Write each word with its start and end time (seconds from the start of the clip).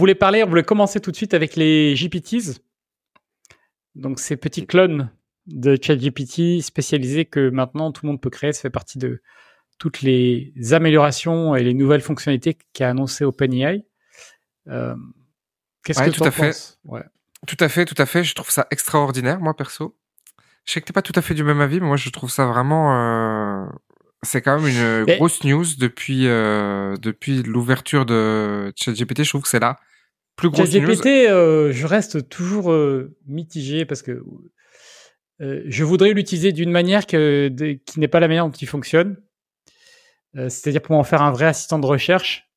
voulait 0.00 0.14
parler, 0.14 0.42
on 0.42 0.48
voulait 0.48 0.64
commencer 0.64 1.00
tout 1.00 1.10
de 1.10 1.16
suite 1.16 1.34
avec 1.34 1.56
les 1.56 1.94
GPTs. 1.94 2.60
Donc 3.94 4.18
ces 4.18 4.36
petits 4.36 4.66
clones 4.66 5.10
de 5.46 5.78
ChatGPT 5.80 6.62
spécialisés 6.62 7.24
que 7.24 7.50
maintenant 7.50 7.92
tout 7.92 8.06
le 8.06 8.12
monde 8.12 8.20
peut 8.20 8.30
créer. 8.30 8.52
Ça 8.52 8.62
fait 8.62 8.70
partie 8.70 8.98
de 8.98 9.22
toutes 9.78 10.02
les 10.02 10.52
améliorations 10.72 11.54
et 11.54 11.62
les 11.62 11.74
nouvelles 11.74 12.00
fonctionnalités 12.00 12.58
qu'a 12.72 12.90
annoncé 12.90 13.24
OpenAI. 13.24 13.84
Euh, 14.68 14.94
Qu'est-ce 15.84 16.02
que 16.02 16.10
tu 16.10 16.22
en 16.22 16.30
penses? 16.30 16.78
Ouais. 16.84 17.02
Tout 17.46 17.56
à 17.60 17.68
fait, 17.68 17.84
tout 17.84 18.00
à 18.00 18.06
fait. 18.06 18.22
Je 18.22 18.34
trouve 18.34 18.50
ça 18.50 18.66
extraordinaire, 18.70 19.40
moi 19.40 19.56
perso. 19.56 19.96
Je 20.66 20.72
sais 20.72 20.80
que 20.80 20.86
t'es 20.86 20.92
pas 20.92 21.02
tout 21.02 21.14
à 21.16 21.22
fait 21.22 21.34
du 21.34 21.42
même 21.42 21.60
avis, 21.60 21.80
mais 21.80 21.86
moi 21.86 21.96
je 21.96 22.10
trouve 22.10 22.30
ça 22.30 22.46
vraiment. 22.46 22.94
Euh... 22.94 23.66
C'est 24.22 24.42
quand 24.42 24.60
même 24.60 24.68
une 24.68 25.16
grosse 25.16 25.42
news 25.44 25.64
depuis 25.78 26.26
euh, 26.26 26.94
depuis 26.98 27.42
l'ouverture 27.42 28.04
de 28.04 28.70
ChatGPT. 28.76 29.24
Je 29.24 29.30
trouve 29.30 29.42
que 29.42 29.48
c'est 29.48 29.60
là 29.60 29.78
plus 30.40 30.50
grosse. 30.50 30.70
ChatGPT, 30.70 31.06
euh, 31.06 31.72
je 31.72 31.86
reste 31.86 32.28
toujours 32.28 32.72
euh, 32.72 33.16
mitigé 33.26 33.84
parce 33.84 34.02
que 34.02 34.22
euh, 35.40 35.62
je 35.66 35.84
voudrais 35.84 36.12
l'utiliser 36.12 36.52
d'une 36.52 36.70
manière 36.70 37.06
que, 37.06 37.48
qui 37.86 38.00
n'est 38.00 38.08
pas 38.08 38.20
la 38.20 38.28
manière 38.28 38.46
dont 38.46 38.52
il 38.52 38.66
fonctionne. 38.66 39.16
C'est-à-dire 40.34 40.82
pour 40.82 40.96
en 40.96 41.02
faire 41.02 41.22
un 41.22 41.32
vrai 41.32 41.46
assistant 41.46 41.80
de 41.80 41.86
recherche. 41.86 42.48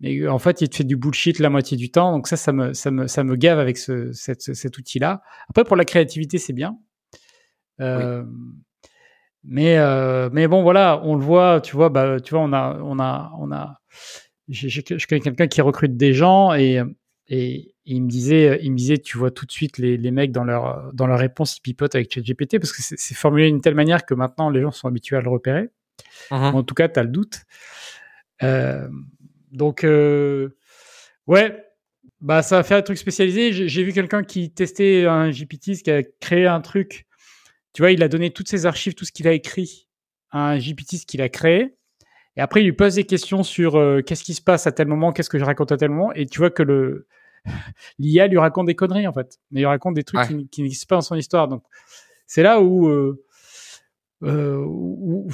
Mais 0.00 0.26
en 0.26 0.38
fait, 0.38 0.62
il 0.62 0.68
te 0.68 0.76
fait 0.76 0.84
du 0.84 0.96
bullshit 0.96 1.38
la 1.38 1.50
moitié 1.50 1.76
du 1.76 1.90
temps. 1.90 2.12
Donc 2.12 2.26
ça, 2.26 2.36
ça 2.36 2.52
me, 2.52 2.72
ça 2.72 2.90
me, 2.90 3.06
ça 3.06 3.22
me 3.22 3.36
gave 3.36 3.58
avec 3.58 3.76
ce, 3.76 4.10
cet, 4.12 4.40
cet 4.40 4.78
outil-là. 4.78 5.22
Après, 5.50 5.64
pour 5.64 5.76
la 5.76 5.84
créativité, 5.84 6.38
c'est 6.38 6.54
bien. 6.54 6.78
Euh, 7.80 8.24
mais, 9.44 9.76
euh, 9.78 10.30
mais 10.32 10.46
bon, 10.48 10.62
voilà, 10.62 11.00
on 11.04 11.16
le 11.16 11.22
voit, 11.22 11.60
tu 11.60 11.76
vois, 11.76 11.88
bah, 11.88 12.18
tu 12.20 12.34
vois, 12.34 12.42
on 12.42 12.52
a, 12.52 12.78
on 12.82 12.98
a, 12.98 13.32
on 13.38 13.52
a, 13.52 13.80
je 14.48 15.06
connais 15.06 15.20
quelqu'un 15.20 15.48
qui 15.48 15.60
recrute 15.60 15.96
des 15.96 16.14
gens 16.14 16.54
et, 16.54 16.80
et, 17.34 17.74
il 17.84 18.02
me 18.02 18.08
disait, 18.08 18.60
il 18.62 18.70
me 18.70 18.76
disait, 18.76 18.98
tu 18.98 19.18
vois 19.18 19.32
tout 19.32 19.44
de 19.44 19.50
suite 19.50 19.78
les, 19.78 19.96
les 19.96 20.10
mecs 20.12 20.30
dans 20.30 20.44
leur, 20.44 20.92
dans 20.92 21.08
leur 21.08 21.18
réponse, 21.18 21.56
ils 21.56 21.62
pipotent 21.62 21.96
avec 21.96 22.12
ChatGPT 22.12 22.60
parce 22.60 22.72
que 22.72 22.80
c'est 22.80 23.14
formulé 23.14 23.46
d'une 23.46 23.60
telle 23.60 23.74
manière 23.74 24.06
que 24.06 24.14
maintenant 24.14 24.50
les 24.50 24.60
gens 24.60 24.70
sont 24.70 24.86
habitués 24.86 25.16
à 25.16 25.20
le 25.20 25.28
repérer. 25.28 25.70
Uh-huh. 26.30 26.54
En 26.54 26.62
tout 26.62 26.74
cas, 26.74 26.88
tu 26.88 27.00
as 27.00 27.02
le 27.02 27.08
doute. 27.08 27.40
Euh, 28.44 28.86
donc, 29.50 29.82
euh, 29.82 30.50
ouais, 31.26 31.64
bah, 32.20 32.42
ça 32.42 32.56
va 32.56 32.62
faire 32.62 32.76
un 32.76 32.82
truc 32.82 32.98
spécialisé. 32.98 33.52
J'ai 33.66 33.82
vu 33.82 33.92
quelqu'un 33.92 34.22
qui 34.22 34.52
testait 34.52 35.06
un 35.06 35.30
GPT, 35.30 35.82
qui 35.82 35.90
a 35.90 36.02
créé 36.20 36.46
un 36.46 36.60
truc. 36.60 37.06
Tu 37.72 37.82
vois, 37.82 37.92
il 37.92 38.02
a 38.02 38.08
donné 38.08 38.30
toutes 38.30 38.48
ses 38.48 38.66
archives, 38.66 38.94
tout 38.94 39.06
ce 39.06 39.12
qu'il 39.12 39.26
a 39.26 39.32
écrit 39.32 39.88
à 40.30 40.50
un 40.50 40.58
GPT 40.58 41.04
qu'il 41.06 41.22
a 41.22 41.28
créé. 41.28 41.74
Et 42.36 42.40
après, 42.40 42.60
il 42.60 42.64
lui 42.64 42.72
pose 42.72 42.94
des 42.94 43.04
questions 43.04 43.42
sur 43.42 43.76
euh, 43.76 44.02
qu'est-ce 44.02 44.22
qui 44.22 44.34
se 44.34 44.42
passe 44.42 44.66
à 44.66 44.72
tel 44.72 44.86
moment, 44.86 45.12
qu'est-ce 45.12 45.28
que 45.28 45.38
je 45.38 45.44
raconte 45.44 45.72
à 45.72 45.76
tel 45.76 45.90
moment. 45.90 46.12
Et 46.12 46.26
tu 46.26 46.38
vois 46.38 46.50
que 46.50 46.62
le 46.62 47.06
l'IA 47.98 48.26
lui 48.26 48.38
raconte 48.38 48.66
des 48.66 48.74
conneries, 48.74 49.06
en 49.06 49.12
fait. 49.12 49.38
Mais 49.50 49.62
il 49.62 49.66
raconte 49.66 49.94
des 49.94 50.04
trucs 50.04 50.26
qui, 50.50 50.62
n'existent 50.62 50.86
pas 50.88 50.96
dans 50.96 51.02
son 51.02 51.16
histoire. 51.16 51.48
Donc, 51.48 51.62
c'est 52.26 52.42
là 52.42 52.60
où, 52.60 52.88
euh, 52.88 53.24
euh, 54.24 54.56
où, 54.64 55.28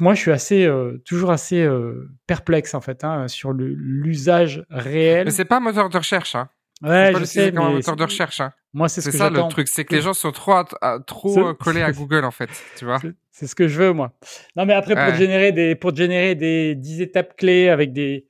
moi 0.00 0.14
je 0.14 0.20
suis 0.20 0.32
assez 0.32 0.66
euh, 0.66 1.00
toujours 1.04 1.30
assez 1.30 1.62
euh, 1.62 2.10
perplexe 2.26 2.74
en 2.74 2.80
fait 2.80 3.04
hein, 3.04 3.28
sur 3.28 3.52
l'usage 3.52 4.64
réel. 4.68 5.26
Mais 5.26 5.30
c'est 5.30 5.44
pas 5.44 5.58
un 5.58 5.60
moteur 5.60 5.88
de 5.88 5.98
recherche. 5.98 6.34
Hein. 6.34 6.48
Ouais, 6.82 7.12
je 7.16 7.24
sais. 7.24 7.52
comme 7.52 7.66
un 7.66 7.70
moteur 7.70 7.94
de 7.94 8.02
recherche. 8.02 8.40
Hein. 8.40 8.52
Moi, 8.72 8.88
c'est 8.88 9.00
ce 9.00 9.12
ça 9.12 9.30
le 9.30 9.48
truc, 9.48 9.68
c'est 9.68 9.84
que 9.84 9.94
les 9.94 10.00
gens 10.00 10.14
sont 10.14 10.32
trop 10.32 10.64
trop 11.06 11.54
collés 11.54 11.82
à 11.82 11.92
Google 11.92 12.24
en 12.24 12.32
fait, 12.32 12.50
tu 12.76 12.84
vois. 12.84 13.00
C'est 13.30 13.46
ce 13.46 13.54
que 13.54 13.68
je 13.68 13.80
veux 13.80 13.92
moi. 13.92 14.12
Non, 14.56 14.66
mais 14.66 14.74
après 14.74 14.96
pour 14.96 15.14
générer 15.14 15.52
des 15.52 15.76
pour 15.76 15.94
générer 15.94 16.34
des 16.34 16.74
10 16.74 17.00
étapes 17.00 17.36
clés 17.36 17.68
avec 17.68 17.92
des 17.92 18.26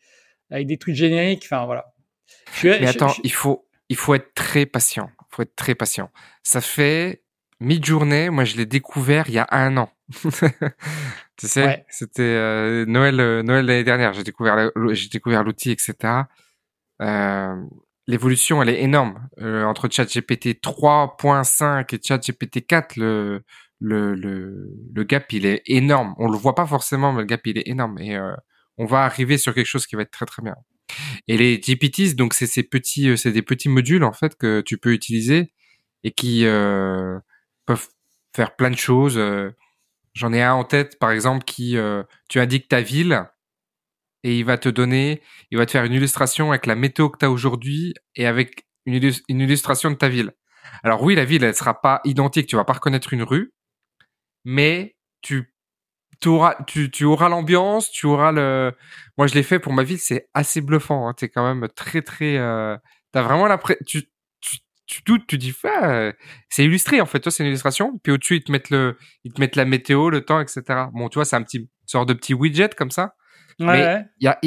avec 0.50 0.66
des 0.66 0.76
trucs 0.76 0.94
génériques, 0.94 1.44
enfin 1.46 1.64
voilà. 1.64 1.91
Mais 2.64 2.86
attends, 2.86 3.14
il 3.22 3.32
faut 3.32 3.66
il 3.88 3.96
faut 3.96 4.14
être 4.14 4.32
très 4.34 4.66
patient. 4.66 5.10
Il 5.20 5.36
faut 5.36 5.42
être 5.42 5.56
très 5.56 5.74
patient. 5.74 6.10
Ça 6.42 6.60
fait 6.60 7.22
mi-journée, 7.60 8.30
moi 8.30 8.44
je 8.44 8.56
l'ai 8.56 8.66
découvert 8.66 9.28
il 9.28 9.34
y 9.34 9.38
a 9.38 9.46
un 9.50 9.76
an. 9.76 9.90
tu 11.36 11.46
sais, 11.46 11.84
c'était 11.88 12.22
euh, 12.22 12.84
Noël, 12.86 13.20
euh, 13.20 13.42
Noël 13.42 13.66
l'année 13.66 13.84
dernière. 13.84 14.12
J'ai 14.12 14.24
découvert, 14.24 14.70
j'ai 14.90 15.08
découvert 15.08 15.44
l'outil, 15.44 15.70
etc. 15.70 15.94
Euh, 17.00 17.54
l'évolution, 18.06 18.62
elle 18.62 18.68
est 18.68 18.82
énorme 18.82 19.28
entre 19.40 19.88
ChatGPT 19.90 20.60
3.5 20.62 21.94
et 21.94 22.00
ChatGPT 22.02 22.66
4. 22.66 22.96
Le, 22.96 23.42
le, 23.80 24.14
le, 24.14 24.70
le 24.94 25.04
gap, 25.04 25.32
il 25.32 25.46
est 25.46 25.62
énorme. 25.66 26.14
On 26.18 26.30
le 26.30 26.36
voit 26.36 26.54
pas 26.54 26.66
forcément, 26.66 27.12
mais 27.12 27.20
le 27.20 27.26
gap, 27.26 27.46
il 27.46 27.58
est 27.58 27.68
énorme. 27.68 27.98
Et 27.98 28.18
on 28.78 28.86
va 28.86 29.04
arriver 29.04 29.38
sur 29.38 29.54
quelque 29.54 29.66
chose 29.66 29.86
qui 29.86 29.96
va 29.96 30.02
être 30.02 30.10
très 30.10 30.26
très 30.26 30.42
bien. 30.42 30.56
Et 31.28 31.36
les 31.36 31.58
GPTs, 31.58 32.14
donc 32.16 32.34
c'est 32.34 32.46
ces 32.46 32.62
petits, 32.62 33.16
c'est 33.16 33.32
des 33.32 33.42
petits 33.42 33.68
modules 33.68 34.04
en 34.04 34.12
fait 34.12 34.36
que 34.36 34.60
tu 34.60 34.78
peux 34.78 34.92
utiliser 34.92 35.52
et 36.04 36.10
qui 36.12 36.44
peuvent 37.66 37.88
faire 38.34 38.56
plein 38.56 38.70
de 38.70 38.76
choses. 38.76 39.18
J'en 40.14 40.32
ai 40.32 40.42
un 40.42 40.54
en 40.54 40.64
tête, 40.64 40.98
par 40.98 41.10
exemple, 41.10 41.44
qui 41.44 41.76
euh, 41.76 42.02
tu 42.28 42.38
indiques 42.38 42.68
ta 42.68 42.82
ville 42.82 43.24
et 44.24 44.38
il 44.38 44.44
va 44.44 44.58
te 44.58 44.68
donner, 44.68 45.22
il 45.50 45.58
va 45.58 45.66
te 45.66 45.70
faire 45.70 45.84
une 45.84 45.94
illustration 45.94 46.50
avec 46.50 46.66
la 46.66 46.74
météo 46.74 47.08
que 47.08 47.18
tu 47.18 47.24
as 47.24 47.30
aujourd'hui 47.30 47.94
et 48.14 48.26
avec 48.26 48.66
une, 48.84 48.94
illustration 49.28 49.90
de 49.90 49.96
ta 49.96 50.08
ville. 50.08 50.32
Alors 50.82 51.02
oui, 51.02 51.14
la 51.14 51.24
ville, 51.24 51.44
elle 51.44 51.54
sera 51.54 51.80
pas 51.80 52.00
identique, 52.04 52.46
tu 52.46 52.56
vas 52.56 52.64
pas 52.64 52.74
reconnaître 52.74 53.12
une 53.12 53.22
rue, 53.22 53.52
mais 54.44 54.96
tu 55.22 55.51
auras, 56.28 56.56
tu, 56.66 56.90
tu 56.90 57.04
auras 57.04 57.28
l'ambiance, 57.28 57.90
tu 57.90 58.06
auras 58.06 58.32
le. 58.32 58.72
Moi, 59.18 59.26
je 59.26 59.34
l'ai 59.34 59.42
fait 59.42 59.58
pour 59.58 59.72
ma 59.72 59.82
ville, 59.82 59.98
c'est 59.98 60.28
assez 60.34 60.60
bluffant. 60.60 61.08
Hein, 61.08 61.14
es 61.20 61.28
quand 61.28 61.54
même 61.54 61.68
très 61.74 62.02
très. 62.02 62.36
Euh... 62.38 62.76
T'as 63.12 63.22
vraiment 63.22 63.46
l'impression, 63.46 63.84
tu 63.86 64.08
tu 64.92 65.00
doutes, 65.06 65.26
tu 65.26 65.38
dis, 65.38 65.54
ah, 65.64 66.12
c'est 66.50 66.64
illustré 66.64 67.00
en 67.00 67.06
fait. 67.06 67.20
Toi, 67.20 67.32
c'est 67.32 67.42
une 67.42 67.48
illustration. 67.48 67.98
Puis 68.02 68.12
au-dessus, 68.12 68.36
ils 68.36 68.44
te 68.44 68.52
mettent 68.52 68.68
le, 68.68 68.98
ils 69.24 69.32
te 69.32 69.40
mettent 69.40 69.56
la 69.56 69.64
météo, 69.64 70.10
le 70.10 70.22
temps, 70.22 70.40
etc. 70.40 70.62
Bon, 70.92 71.08
tu 71.08 71.14
vois, 71.14 71.24
c'est 71.24 71.36
un 71.36 71.42
petit 71.42 71.70
sorte 71.86 72.08
de 72.08 72.14
petit 72.14 72.34
widget 72.34 72.70
comme 72.76 72.90
ça. 72.90 73.14
Ouais. 73.58 74.04
y 74.20 74.26
a, 74.26 74.38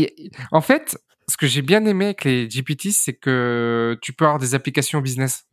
en 0.51 0.61
fait, 0.61 0.99
ce 1.27 1.37
que 1.37 1.47
j'ai 1.47 1.61
bien 1.61 1.83
aimé 1.85 2.05
avec 2.05 2.23
les 2.25 2.47
GPT, 2.47 2.91
c'est 2.91 3.13
que 3.13 3.97
tu 4.01 4.13
peux 4.13 4.25
avoir 4.25 4.39
des 4.39 4.53
applications 4.53 5.01
business. 5.01 5.45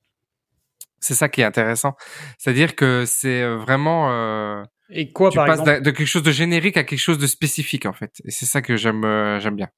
C'est 1.01 1.15
ça 1.15 1.29
qui 1.29 1.41
est 1.41 1.45
intéressant. 1.45 1.97
C'est-à-dire 2.39 2.77
que 2.77 3.05
c'est 3.07 3.43
euh, 3.43 3.57
vraiment. 3.57 4.11
Euh, 4.13 4.63
Et 4.93 5.11
quoi, 5.11 5.31
tu 5.31 5.37
par 5.37 5.47
passes 5.47 5.61
exemple 5.61 5.83
de 5.83 5.91
quelque 5.91 6.07
chose 6.07 6.23
de 6.23 6.31
générique 6.31 6.77
à 6.77 6.85
quelque 6.85 6.99
chose 6.99 7.19
de 7.19 7.27
spécifique 7.27 7.87
en 7.87 7.93
fait. 7.93 8.21
Et 8.25 8.31
c'est 8.31 8.47
ça 8.47 8.63
que 8.63 8.77
j'aime, 8.77 9.05
euh, 9.05 9.41
j'aime 9.41 9.57
bien. 9.57 9.69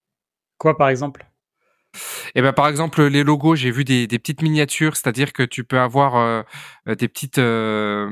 Quoi, 0.58 0.76
par 0.76 0.88
exemple? 0.88 1.26
Eh 2.34 2.42
ben 2.42 2.52
par 2.52 2.68
exemple 2.68 3.04
les 3.04 3.22
logos, 3.22 3.54
j'ai 3.54 3.70
vu 3.70 3.84
des, 3.84 4.06
des 4.06 4.18
petites 4.18 4.42
miniatures, 4.42 4.96
c'est-à-dire 4.96 5.32
que 5.32 5.42
tu 5.42 5.64
peux 5.64 5.78
avoir 5.78 6.16
euh, 6.16 6.42
euh, 6.88 6.94
des 6.94 7.08
petites 7.08 7.38
euh, 7.38 8.10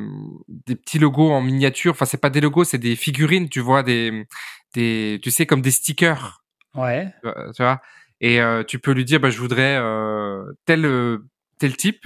des 0.48 0.76
petits 0.76 0.98
logos 0.98 1.32
en 1.32 1.40
miniature. 1.40 1.92
Enfin 1.92 2.04
c'est 2.04 2.20
pas 2.20 2.30
des 2.30 2.40
logos, 2.40 2.64
c'est 2.64 2.78
des 2.78 2.96
figurines, 2.96 3.48
tu 3.48 3.60
vois 3.60 3.82
des 3.82 4.26
des 4.74 5.20
tu 5.22 5.30
sais 5.30 5.46
comme 5.46 5.62
des 5.62 5.70
stickers. 5.70 6.42
Ouais. 6.74 7.12
Tu 7.56 7.62
vois. 7.62 7.80
Et 8.20 8.40
tu 8.68 8.78
peux 8.78 8.92
lui 8.92 9.04
dire 9.04 9.20
bah 9.20 9.30
je 9.30 9.38
voudrais 9.38 9.78
tel 10.64 11.18
tel 11.58 11.76
type 11.76 12.04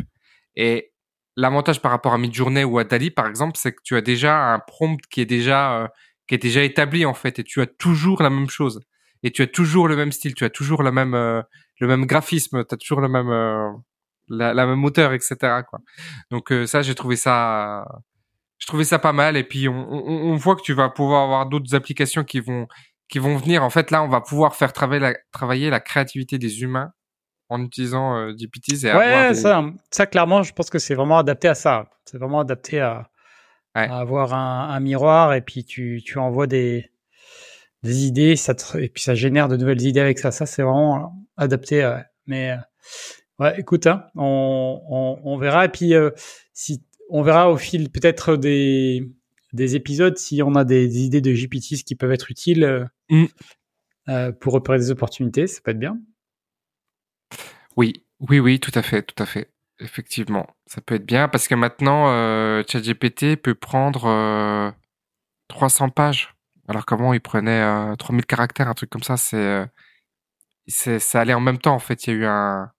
et 0.56 0.92
l'avantage 1.36 1.80
par 1.80 1.90
rapport 1.90 2.14
à 2.14 2.18
Midjourney 2.18 2.64
ou 2.64 2.78
à 2.78 2.84
Dali 2.84 3.10
par 3.10 3.26
exemple, 3.26 3.56
c'est 3.56 3.72
que 3.72 3.80
tu 3.84 3.96
as 3.96 4.00
déjà 4.00 4.52
un 4.52 4.58
prompt 4.58 5.00
qui 5.10 5.20
est 5.20 5.26
déjà 5.26 5.90
qui 6.26 6.34
est 6.34 6.38
déjà 6.38 6.62
établi 6.62 7.06
en 7.06 7.14
fait 7.14 7.38
et 7.38 7.44
tu 7.44 7.60
as 7.60 7.66
toujours 7.66 8.22
la 8.22 8.30
même 8.30 8.48
chose 8.48 8.80
et 9.22 9.30
tu 9.30 9.42
as 9.42 9.46
toujours 9.46 9.88
le 9.88 9.96
même 9.96 10.12
style, 10.12 10.34
tu 10.34 10.44
as 10.44 10.50
toujours 10.50 10.82
la 10.82 10.92
même 10.92 11.14
le 11.80 11.86
même 11.86 12.06
graphisme, 12.06 12.64
tu 12.64 12.74
as 12.74 12.78
toujours 12.78 13.00
le 13.00 13.08
même 13.08 13.28
euh, 13.28 13.70
la, 14.28 14.54
la, 14.54 14.66
même 14.66 14.84
hauteur, 14.84 15.12
etc. 15.12 15.36
Quoi. 15.68 15.80
Donc 16.30 16.50
euh, 16.52 16.66
ça, 16.66 16.82
j'ai 16.82 16.94
trouvé 16.94 17.16
ça, 17.16 17.86
je 18.58 18.66
trouvais 18.66 18.84
ça 18.84 18.98
pas 18.98 19.12
mal. 19.12 19.36
Et 19.36 19.44
puis 19.44 19.68
on, 19.68 19.92
on, 19.92 20.32
on 20.32 20.36
voit 20.36 20.56
que 20.56 20.62
tu 20.62 20.72
vas 20.72 20.88
pouvoir 20.88 21.24
avoir 21.24 21.46
d'autres 21.46 21.74
applications 21.74 22.24
qui 22.24 22.40
vont 22.40 22.66
qui 23.08 23.18
vont 23.18 23.36
venir. 23.36 23.62
En 23.62 23.70
fait, 23.70 23.90
là, 23.90 24.02
on 24.02 24.08
va 24.08 24.20
pouvoir 24.20 24.56
faire 24.56 24.72
travailler 24.72 25.00
la, 25.00 25.14
travailler 25.32 25.70
la 25.70 25.80
créativité 25.80 26.38
des 26.38 26.62
humains 26.62 26.90
en 27.48 27.62
utilisant 27.62 28.16
euh, 28.16 28.32
GPTs. 28.32 28.84
Et 28.84 28.92
ouais, 28.92 29.34
ça, 29.34 29.64
ça 29.90 30.06
clairement, 30.06 30.42
je 30.42 30.52
pense 30.52 30.70
que 30.70 30.78
c'est 30.78 30.94
vraiment 30.94 31.18
adapté 31.18 31.48
à 31.48 31.54
ça. 31.54 31.88
C'est 32.04 32.18
vraiment 32.18 32.40
adapté 32.40 32.80
à, 32.80 33.08
à 33.74 34.00
avoir 34.00 34.34
un, 34.34 34.70
un, 34.70 34.80
miroir 34.80 35.34
et 35.34 35.42
puis 35.42 35.64
tu, 35.64 36.02
tu 36.04 36.18
envoies 36.18 36.46
des 36.46 36.90
des 37.82 38.06
idées, 38.06 38.36
ça 38.36 38.54
et 38.78 38.88
puis 38.88 39.02
ça 39.02 39.14
génère 39.14 39.48
de 39.48 39.56
nouvelles 39.56 39.82
idées 39.82 40.00
avec 40.00 40.18
ça. 40.18 40.30
Ça, 40.30 40.46
c'est 40.46 40.62
vraiment 40.62 41.14
adapté. 41.36 41.98
Mais 42.26 42.52
euh, 42.52 42.56
ouais, 43.38 43.60
écoute, 43.60 43.86
hein, 43.86 44.06
on, 44.16 44.82
on, 44.88 45.20
on, 45.24 45.38
verra. 45.38 45.64
Et 45.66 45.68
puis, 45.68 45.94
euh, 45.94 46.10
si 46.52 46.82
on 47.08 47.22
verra 47.22 47.50
au 47.50 47.56
fil 47.56 47.90
peut-être 47.90 48.36
des, 48.36 49.08
des 49.52 49.76
épisodes 49.76 50.18
si 50.18 50.42
on 50.42 50.54
a 50.54 50.64
des, 50.64 51.04
idées 51.04 51.20
de 51.20 51.32
GPTs 51.32 51.84
qui 51.84 51.94
peuvent 51.94 52.12
être 52.12 52.30
utiles 52.30 52.64
euh, 52.64 52.84
mm. 54.08 54.32
pour 54.40 54.52
repérer 54.54 54.78
des 54.78 54.90
opportunités. 54.90 55.46
Ça 55.46 55.60
peut 55.62 55.70
être 55.70 55.78
bien. 55.78 55.98
Oui, 57.76 58.04
oui, 58.20 58.40
oui, 58.40 58.60
tout 58.60 58.72
à 58.74 58.82
fait, 58.82 59.02
tout 59.02 59.22
à 59.22 59.26
fait. 59.26 59.50
Effectivement, 59.78 60.46
ça 60.66 60.80
peut 60.80 60.94
être 60.94 61.04
bien 61.06 61.28
parce 61.28 61.48
que 61.48 61.54
maintenant, 61.54 62.08
euh, 62.08 62.62
ChatGPT 62.66 63.36
peut 63.36 63.54
prendre 63.54 64.72
300 65.48 65.90
pages 65.90 66.36
alors 66.68 66.84
qu'avant, 66.86 67.12
il 67.12 67.20
prenait 67.20 67.96
3000 67.96 68.26
caractères, 68.26 68.68
un 68.68 68.74
truc 68.74 68.90
comme 68.90 69.02
ça. 69.02 69.16
C'est 69.16 69.68
ça 70.66 71.20
allait 71.20 71.34
en 71.34 71.40
même 71.40 71.58
temps 71.58 71.74
en 71.74 71.78
fait. 71.78 72.06
Il 72.06 72.10
y 72.10 72.12
a 72.14 72.16
eu 72.16 72.24
un, 72.26 72.72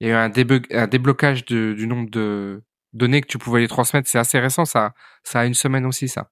il 0.00 0.08
y 0.08 0.10
a 0.10 0.14
eu 0.14 0.16
un, 0.16 0.32
un 0.72 0.86
déblocage 0.86 1.44
du 1.44 1.86
nombre 1.86 2.10
de 2.10 2.62
données 2.92 3.20
que 3.20 3.26
tu 3.26 3.38
pouvais 3.38 3.60
les 3.60 3.68
transmettre. 3.68 4.08
C'est 4.08 4.18
assez 4.18 4.38
récent, 4.38 4.64
ça, 4.64 4.94
ça 5.22 5.40
a 5.40 5.46
une 5.46 5.54
semaine 5.54 5.86
aussi, 5.86 6.08
ça. 6.08 6.30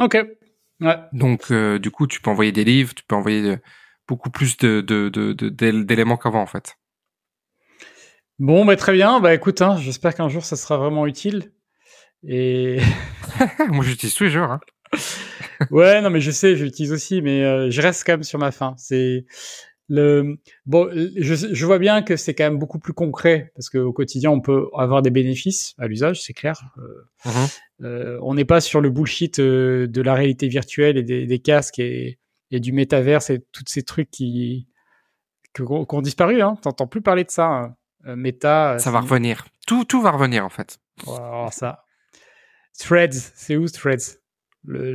Ok. 0.00 0.16
Ouais. 0.80 0.96
Donc, 1.12 1.50
euh, 1.50 1.78
du 1.78 1.90
coup, 1.90 2.06
tu 2.06 2.20
peux 2.20 2.30
envoyer 2.30 2.52
des 2.52 2.64
livres, 2.64 2.94
tu 2.94 3.04
peux 3.04 3.16
envoyer 3.16 3.58
beaucoup 4.06 4.30
plus 4.30 4.56
de, 4.58 4.80
d'éléments 5.50 6.16
qu'avant, 6.16 6.42
en 6.42 6.46
fait. 6.46 6.77
Bon, 8.38 8.64
bah, 8.64 8.76
très 8.76 8.92
bien. 8.92 9.20
Bah, 9.20 9.34
écoute, 9.34 9.62
hein, 9.62 9.76
j'espère 9.78 10.14
qu'un 10.14 10.28
jour, 10.28 10.44
ça 10.44 10.56
sera 10.56 10.76
vraiment 10.76 11.06
utile. 11.06 11.52
Et 12.26 12.78
moi, 13.68 13.84
j'utilise 13.84 14.14
tous 14.14 14.24
les 14.24 14.30
jours. 14.30 14.50
Hein. 14.50 14.60
ouais, 15.70 16.00
non, 16.00 16.10
mais 16.10 16.20
je 16.20 16.30
sais, 16.30 16.56
j'utilise 16.56 16.92
aussi, 16.92 17.20
mais 17.22 17.42
euh, 17.44 17.70
je 17.70 17.82
reste 17.82 18.04
quand 18.06 18.12
même 18.12 18.22
sur 18.22 18.38
ma 18.38 18.50
fin. 18.50 18.74
C'est 18.76 19.26
le 19.90 20.36
bon, 20.66 20.90
je, 20.92 21.34
je 21.34 21.66
vois 21.66 21.78
bien 21.78 22.02
que 22.02 22.16
c'est 22.16 22.34
quand 22.34 22.44
même 22.44 22.58
beaucoup 22.58 22.78
plus 22.78 22.92
concret 22.92 23.50
parce 23.54 23.70
qu'au 23.70 23.92
quotidien, 23.92 24.30
on 24.30 24.40
peut 24.40 24.68
avoir 24.76 25.00
des 25.00 25.10
bénéfices 25.10 25.74
à 25.78 25.86
l'usage, 25.86 26.22
c'est 26.22 26.34
clair. 26.34 26.60
Euh, 26.78 27.30
mm-hmm. 27.30 27.60
euh, 27.84 28.18
on 28.22 28.34
n'est 28.34 28.44
pas 28.44 28.60
sur 28.60 28.82
le 28.82 28.90
bullshit 28.90 29.40
de 29.40 30.02
la 30.02 30.14
réalité 30.14 30.46
virtuelle 30.48 30.98
et 30.98 31.02
des, 31.02 31.26
des 31.26 31.38
casques 31.38 31.78
et, 31.78 32.18
et, 32.50 32.60
du 32.60 32.72
métaverse 32.72 33.30
et 33.30 33.40
tous 33.50 33.64
ces 33.66 33.82
trucs 33.82 34.10
qui 34.10 34.68
qui 35.54 35.62
ont 35.62 36.02
disparu. 36.02 36.42
Hein. 36.42 36.56
T'entends 36.62 36.86
plus 36.86 37.00
parler 37.00 37.24
de 37.24 37.30
ça. 37.30 37.46
Hein. 37.46 37.74
Euh, 38.06 38.16
méta. 38.16 38.78
Ça 38.78 38.90
va 38.90 39.00
revenir. 39.00 39.46
Tout, 39.66 39.84
tout 39.84 40.00
va 40.00 40.10
revenir 40.10 40.44
en 40.44 40.48
fait. 40.48 40.78
alors 41.06 41.52
ça. 41.52 41.84
Threads, 42.78 43.32
c'est 43.34 43.56
où 43.56 43.66
Threads? 43.68 44.20
Le, 44.64 44.94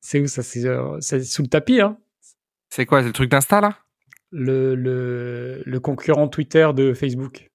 C'est 0.00 0.20
où 0.20 0.26
ça 0.26 0.42
euh, 0.66 0.98
C'est 1.00 1.22
sous 1.22 1.42
le 1.42 1.48
tapis, 1.48 1.80
hein 1.80 1.98
C'est 2.68 2.86
quoi 2.86 3.00
C'est 3.00 3.08
le 3.08 3.12
truc 3.12 3.30
d'Insta 3.30 3.60
là? 3.60 3.78
Le, 4.30 4.74
le, 4.74 5.62
le, 5.66 5.80
concurrent 5.80 6.28
Twitter 6.28 6.68
de 6.74 6.94
Facebook. 6.94 7.50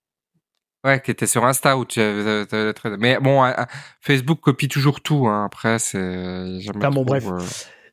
Ouais, 0.83 1.01
qui 1.01 1.09
était 1.09 1.25
sur 1.25 1.45
Insta 1.45 1.77
où 1.77 1.85
tu 1.85 2.01
Mais 2.99 3.17
bon, 3.19 3.43
Facebook 4.01 4.41
copie 4.41 4.67
toujours 4.67 5.01
tout. 5.01 5.27
Hein. 5.27 5.45
Après, 5.45 5.79
c'est 5.79 6.59
jamais. 6.59 6.89
bon, 6.89 7.03
bref. 7.03 7.25
Euh, 7.25 7.39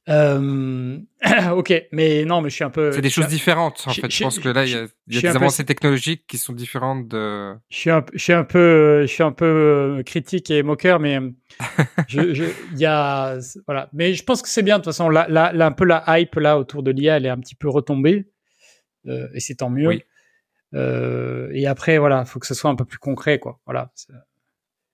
euh, 0.09 0.99
ok, 1.53 1.73
mais 1.93 2.25
non, 2.25 2.41
mais 2.41 2.51
je 2.51 2.57
suis 2.57 2.65
un 2.65 2.71
peu. 2.71 2.91
C'est 2.93 3.01
des 3.01 3.11
choses 3.11 3.29
différentes 3.29 3.85
en 3.87 3.93
fait. 3.93 4.11
Je, 4.11 4.23
pense 4.25 4.39
que 4.39 4.49
là, 4.49 4.65
il 4.65 4.73
y 4.73 4.75
a, 4.75 4.87
y 5.09 5.19
a 5.19 5.21
des 5.21 5.37
avancées 5.37 5.65
technologiques 5.65 6.27
qui 6.27 6.39
sont 6.39 6.53
différentes 6.53 7.07
de. 7.09 7.55
Je 7.71 7.77
suis 7.77 7.91
un, 7.91 8.05
je 8.13 8.19
suis 8.19 8.33
un 8.33 8.45
peu, 8.45 9.03
je 9.03 9.13
suis 9.13 9.23
un 9.23 9.33
peu 9.33 9.45
euh, 9.45 10.03
critique 10.03 10.51
et 10.51 10.63
moqueur, 10.63 10.99
mais 10.99 11.19
il 12.13 12.35
je, 12.35 12.45
y 12.77 12.85
a, 12.85 13.39
voilà. 13.67 13.89
Mais 13.93 14.15
je 14.15 14.25
pense 14.25 14.43
que 14.43 14.49
c'est 14.49 14.63
bien 14.63 14.79
de 14.79 14.83
toute 14.83 14.93
façon. 14.93 15.09
Là, 15.09 15.27
là, 15.29 15.53
un 15.67 15.73
peu 15.73 15.85
la 15.85 16.05
hype 16.09 16.35
là 16.35 16.59
autour 16.59 16.83
de 16.83 16.91
l'IA, 16.91 17.19
elle 17.19 17.27
est 17.27 17.31
un 17.31 17.39
petit 17.39 17.55
peu 17.55 17.69
retombée, 17.69 18.29
euh, 19.07 19.29
et 19.35 19.41
c'est 19.41 19.57
tant 19.57 19.71
mieux. 19.71 19.89
Oui. 19.89 20.05
Euh, 20.75 21.51
et 21.53 21.67
après, 21.67 21.99
voilà, 21.99 22.25
faut 22.25 22.41
que 22.41 22.47
ce 22.47 22.55
soit 22.55 22.71
un 22.71 22.77
peu 22.77 22.85
plus 22.85 22.99
concret, 22.99 23.39
quoi. 23.39 23.61
Voilà. 23.67 23.93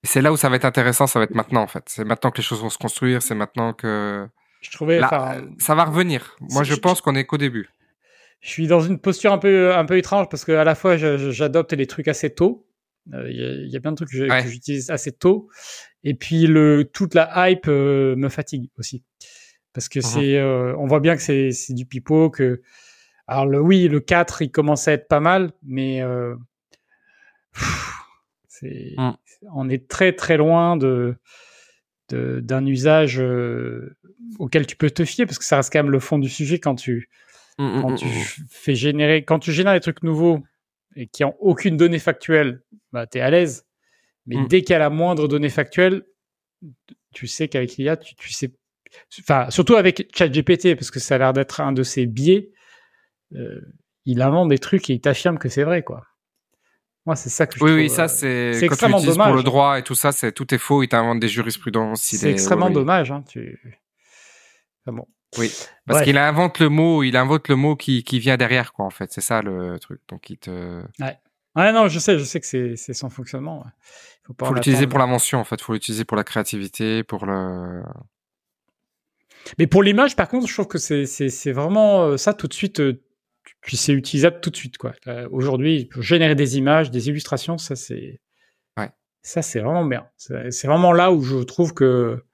C'est 0.03 0.21
là 0.21 0.33
où 0.33 0.37
ça 0.37 0.49
va 0.49 0.57
être 0.57 0.65
intéressant, 0.65 1.07
ça 1.07 1.19
va 1.19 1.25
être 1.25 1.35
maintenant 1.35 1.63
en 1.63 1.67
fait. 1.67 1.85
C'est 1.87 2.05
maintenant 2.05 2.31
que 2.31 2.37
les 2.37 2.43
choses 2.43 2.61
vont 2.61 2.71
se 2.71 2.79
construire, 2.79 3.23
c'est 3.23 3.35
maintenant 3.35 3.73
que 3.73 4.29
je 4.61 4.71
trouvais. 4.71 5.01
ça 5.01 5.75
va 5.75 5.85
revenir. 5.85 6.37
Moi, 6.41 6.65
je 6.65 6.75
pense 6.75 7.01
qu'on 7.01 7.15
est 7.15 7.25
qu'au 7.25 7.39
début. 7.39 7.69
Je 8.41 8.51
suis 8.51 8.67
dans 8.69 8.81
une 8.81 8.99
posture 8.99 9.33
un 9.33 9.39
peu, 9.39 9.75
un 9.75 9.85
peu 9.85 9.99
étrange 9.99 10.29
parce 10.29 10.45
que 10.45 10.53
à 10.53 10.65
la 10.65 10.75
fois, 10.75 10.97
j'adopte 10.97 11.73
les 11.73 11.87
trucs 11.87 12.09
assez 12.09 12.35
tôt. 12.35 12.65
Euh, 13.15 13.31
il 13.31 13.71
y, 13.71 13.77
a 13.77 13.81
plein 13.81 13.93
de 13.93 13.97
trucs 13.97 14.11
que 14.11 14.49
j'utilise 14.49 14.91
assez 14.91 15.13
tôt. 15.13 15.49
Et 16.05 16.15
puis, 16.15 16.47
le, 16.47 16.85
toute 16.93 17.15
la 17.15 17.51
hype 17.51 17.67
euh, 17.69 18.15
me 18.17 18.29
fatigue 18.29 18.69
aussi. 18.79 19.03
Parce 19.73 19.89
que 19.89 20.01
mmh 20.01 20.03
c'est, 20.03 20.37
euh, 20.37 20.77
on 20.77 20.87
voit 20.87 21.01
bien 21.01 21.17
que 21.17 21.23
c'est, 21.23 21.51
du 21.71 21.87
pipeau, 21.87 22.29
que, 22.31 22.61
alors 23.27 23.47
le, 23.47 23.61
oui, 23.61 23.89
le 23.89 24.01
4, 24.01 24.43
il 24.43 24.51
commence 24.51 24.89
à 24.89 24.93
être 24.93 25.09
pas 25.09 25.21
mal, 25.21 25.53
mais, 25.63 26.03
mmh. 28.63 29.11
on 29.55 29.69
est 29.71 29.89
très, 29.89 30.13
très 30.13 30.37
loin 30.37 30.77
de, 30.77 31.17
d'un 32.11 32.67
usage 32.67 33.21
euh, 33.21 33.97
auquel 34.39 34.67
tu 34.67 34.77
peux 34.77 34.91
te 34.91 35.05
fier 35.05 35.27
parce 35.27 35.39
que 35.39 35.45
ça 35.45 35.57
reste 35.57 35.73
quand 35.73 35.83
même 35.83 35.93
le 35.93 36.01
fond 36.01 36.19
du 36.19 36.29
sujet 36.29 36.59
quand 36.59 36.75
tu 36.75 37.09
mmh, 37.59 37.65
mmh, 37.65 37.83
quand 37.83 37.91
mmh, 37.91 37.97
tu 37.97 38.07
fais 38.51 38.75
générer 38.75 39.25
quand 39.25 39.39
tu 39.39 39.53
génères 39.53 39.75
des 39.75 39.81
trucs 39.81 40.03
nouveaux 40.03 40.43
et 40.97 41.07
qui 41.07 41.25
ont 41.25 41.37
aucune 41.41 41.77
donnée 41.77 41.99
factuelle 41.99 42.63
bah 42.93 43.07
tu 43.07 43.19
es 43.19 43.21
à 43.21 43.31
l'aise 43.31 43.67
mais 44.27 44.37
dès 44.49 44.63
qu'il 44.63 44.73
y 44.73 44.77
a 44.77 44.79
la 44.79 44.91
moindre 44.91 45.29
donnée 45.29 45.49
factuelle 45.49 46.05
tu 47.15 47.27
sais 47.27 47.49
qu'avec 47.49 47.77
l'IA 47.77 47.97
tu, 47.97 48.15
tu 48.17 48.33
sais 48.33 48.53
enfin 49.21 49.51
surtout 49.51 49.77
avec 49.77 50.11
ChatGPT 50.15 50.75
parce 50.75 50.91
que 50.91 51.01
ça 51.01 51.15
a 51.15 51.19
l'air 51.19 51.33
d'être 51.33 51.61
un 51.61 51.73
de 51.73 51.83
ses 51.83 52.07
biais 52.07 52.51
euh, 53.35 53.61
il 54.05 54.23
invente 54.23 54.49
des 54.49 54.59
trucs 54.59 54.89
et 54.91 54.95
il 54.95 55.01
t'affirme 55.01 55.39
que 55.39 55.49
c'est 55.49 55.65
vrai 55.65 55.83
quoi 55.83 56.05
moi, 57.09 57.17
c'est 57.17 57.31
ça 57.31 57.47
que 57.47 57.59
je 57.59 57.65
oui, 57.65 57.71
trouve. 57.71 57.81
Oui, 57.81 57.89
ça, 57.89 58.05
euh, 58.05 58.53
c'est. 58.53 58.67
extrêmement 58.67 59.01
dommage. 59.01 59.29
Pour 59.29 59.37
le 59.37 59.43
droit 59.43 59.79
et 59.79 59.83
tout 59.83 59.95
ça, 59.95 60.13
c'est 60.13 60.31
tout 60.31 60.55
est 60.55 60.59
faux. 60.59 60.83
Il 60.83 60.89
t'invente 60.89 61.21
des 61.21 61.29
jurisprudences. 61.29 62.03
C'est 62.03 62.31
extrêmement 62.31 62.69
dommage. 62.69 63.11
Hein, 63.11 63.25
tu... 63.27 63.59
bon. 64.93 65.07
Oui, 65.37 65.53
parce 65.87 66.03
qu'il 66.03 66.17
invente 66.17 66.59
le 66.59 66.71
mot, 66.71 67.03
il 67.03 67.17
invente 67.17 67.49
le 67.49 67.57
mot 67.57 67.77
qui, 67.77 68.03
qui 68.03 68.19
vient 68.19 68.37
derrière, 68.39 68.73
quoi, 68.73 68.87
en 68.87 68.91
fait. 68.91 69.13
C'est 69.13 69.21
ça 69.21 69.43
le 69.43 69.79
truc. 69.79 70.01
Donc, 70.09 70.31
il 70.31 70.39
te. 70.39 70.83
Ouais. 71.01 71.19
Ouais, 71.57 71.73
non, 71.73 71.89
je 71.89 71.99
sais, 71.99 72.19
je 72.19 72.25
sais 72.25 72.41
que 72.41 72.47
c'est 72.47 72.95
son 72.95 73.11
fonctionnement. 73.11 73.65
Il 73.67 74.35
faut, 74.39 74.47
faut 74.47 74.55
l'utiliser 74.55 74.87
pour 74.87 74.99
la 74.99 75.07
mention, 75.07 75.39
en 75.39 75.45
fait. 75.45 75.57
Il 75.57 75.65
faut 75.65 75.73
l'utiliser 75.73 76.05
pour 76.05 76.17
la 76.17 76.25
créativité, 76.25 77.03
pour 77.03 77.27
le. 77.27 77.83
Mais 79.59 79.67
pour 79.67 79.83
l'image, 79.83 80.17
par 80.17 80.29
contre, 80.29 80.47
je 80.47 80.53
trouve 80.53 80.69
que 80.69 80.79
c'est 80.79 81.53
vraiment 81.53 82.05
euh, 82.05 82.17
ça 82.17 82.35
tout 82.35 82.49
de 82.49 82.55
suite. 82.55 82.81
Euh, 82.81 83.03
puis 83.63 83.77
c'est 83.77 83.93
utilisable 83.93 84.41
tout 84.41 84.51
de 84.51 84.57
suite 84.57 84.77
quoi. 84.77 84.93
Euh, 85.07 85.27
aujourd'hui, 85.33 85.87
pour 85.87 86.03
générer 86.03 86.35
des 86.35 86.59
images, 86.59 86.91
des 86.91 87.09
illustrations, 87.09 87.57
ça 87.59 87.77
c'est 87.77 88.21
ouais. 88.77 88.91
ça 89.23 89.43
c'est 89.43 89.61
vraiment 89.61 89.85
bien. 89.85 90.07
C'est 90.17 90.67
vraiment 90.67 90.93
là 90.93 91.11
où 91.13 91.23
je 91.23 91.39
trouve 91.39 91.73
que 91.73 92.25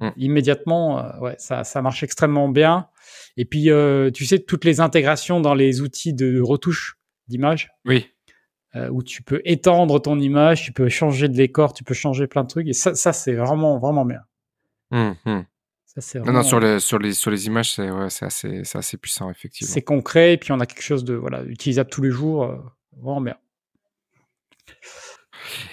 mm. 0.00 0.10
immédiatement, 0.16 0.98
euh, 0.98 1.18
ouais, 1.20 1.34
ça 1.38 1.64
ça 1.64 1.82
marche 1.82 2.02
extrêmement 2.02 2.48
bien. 2.48 2.88
Et 3.36 3.44
puis 3.44 3.70
euh, 3.70 4.10
tu 4.10 4.24
sais 4.26 4.38
toutes 4.38 4.64
les 4.64 4.80
intégrations 4.80 5.40
dans 5.40 5.54
les 5.54 5.80
outils 5.80 6.14
de 6.14 6.40
retouche 6.40 6.98
d'image. 7.28 7.70
Oui. 7.84 8.06
où 8.90 9.02
tu 9.02 9.22
peux 9.22 9.40
étendre 9.46 9.98
ton 10.02 10.18
image, 10.18 10.62
tu 10.64 10.72
peux 10.72 10.90
changer 10.90 11.28
de 11.28 11.34
décor, 11.34 11.72
tu 11.72 11.82
peux 11.82 11.94
changer 11.94 12.26
plein 12.26 12.42
de 12.42 12.48
trucs. 12.48 12.68
Et 12.68 12.74
ça, 12.74 12.94
ça 12.94 13.14
c'est 13.14 13.34
vraiment 13.34 13.78
vraiment 13.78 14.04
bien. 14.04 14.20
Mmh, 14.90 15.12
mmh. 15.24 15.42
Non, 16.26 16.32
non, 16.32 16.42
sur 16.42 16.60
les, 16.60 16.78
sur 16.78 16.98
les, 16.98 17.14
sur 17.14 17.30
les 17.30 17.46
images, 17.46 17.72
c'est 17.72 17.90
ouais, 17.90 18.08
assez, 18.20 18.62
assez 18.74 18.96
puissant, 18.98 19.30
effectivement. 19.30 19.72
C'est 19.72 19.82
concret, 19.82 20.34
et 20.34 20.36
puis 20.36 20.52
on 20.52 20.60
a 20.60 20.66
quelque 20.66 20.82
chose 20.82 21.04
de 21.04 21.14
voilà, 21.14 21.42
utilisable 21.44 21.88
tous 21.88 22.02
les 22.02 22.10
jours. 22.10 22.44
Euh, 22.44 22.56
vraiment 22.98 23.22
bien. 23.22 23.36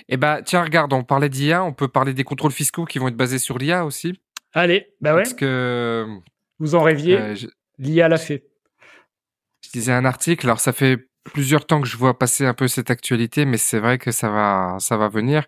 Eh 0.09 0.17
ben, 0.17 0.41
tiens, 0.43 0.63
regarde, 0.63 0.93
on 0.93 1.03
parlait 1.03 1.29
d'IA, 1.29 1.63
on 1.63 1.73
peut 1.73 1.87
parler 1.87 2.13
des 2.13 2.23
contrôles 2.23 2.51
fiscaux 2.51 2.85
qui 2.85 2.99
vont 2.99 3.07
être 3.07 3.17
basés 3.17 3.39
sur 3.39 3.57
l'IA 3.57 3.85
aussi. 3.85 4.19
Allez, 4.53 4.93
bah 5.01 5.15
ouais. 5.15 5.23
Parce 5.23 5.33
que. 5.33 6.05
Vous 6.59 6.75
en 6.75 6.83
rêviez, 6.83 7.19
euh, 7.19 7.35
l'IA 7.79 8.07
l'a 8.07 8.17
fait. 8.17 8.45
Je 9.65 9.69
disais 9.71 9.91
un 9.91 10.05
article, 10.05 10.45
alors 10.45 10.59
ça 10.59 10.73
fait 10.73 11.07
plusieurs 11.23 11.65
temps 11.65 11.81
que 11.81 11.87
je 11.87 11.97
vois 11.97 12.17
passer 12.17 12.45
un 12.45 12.53
peu 12.53 12.67
cette 12.67 12.91
actualité, 12.91 13.45
mais 13.45 13.57
c'est 13.57 13.79
vrai 13.79 13.97
que 13.97 14.11
ça 14.11 14.29
va, 14.29 14.77
ça 14.79 14.97
va 14.97 15.07
venir. 15.07 15.45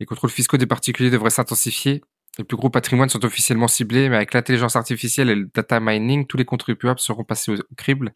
Les 0.00 0.06
contrôles 0.06 0.30
fiscaux 0.30 0.56
des 0.56 0.66
particuliers 0.66 1.10
devraient 1.10 1.30
s'intensifier 1.30 2.02
les 2.38 2.44
plus 2.44 2.56
gros 2.56 2.70
patrimoines 2.70 3.08
sont 3.08 3.24
officiellement 3.24 3.68
ciblés, 3.68 4.08
mais 4.08 4.16
avec 4.16 4.34
l'intelligence 4.34 4.76
artificielle 4.76 5.30
et 5.30 5.34
le 5.34 5.50
data 5.54 5.80
mining, 5.80 6.26
tous 6.26 6.36
les 6.36 6.44
contribuables 6.44 7.00
seront 7.00 7.24
passés 7.24 7.52
au 7.52 7.56
crible. 7.76 8.12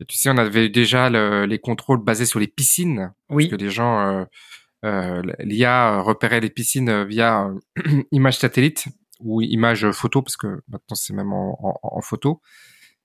Et 0.00 0.04
tu 0.04 0.16
sais, 0.16 0.30
on 0.30 0.38
avait 0.38 0.68
déjà 0.68 1.10
les 1.46 1.58
contrôles 1.58 2.02
basés 2.02 2.26
sur 2.26 2.40
les 2.40 2.48
piscines. 2.48 3.12
Oui. 3.28 3.48
Parce 3.48 3.58
que 3.58 3.64
les 3.64 3.70
gens, 3.70 4.00
euh, 4.00 4.24
l'IA 5.40 6.00
repérait 6.00 6.40
les 6.40 6.50
piscines 6.50 7.04
via 7.04 7.46
euh, 7.46 8.02
image 8.12 8.38
satellite 8.38 8.86
ou 9.20 9.40
image 9.40 9.90
photo, 9.92 10.22
parce 10.22 10.36
que 10.36 10.62
maintenant 10.68 10.94
c'est 10.94 11.14
même 11.14 11.32
en, 11.32 12.00
photo. 12.02 12.40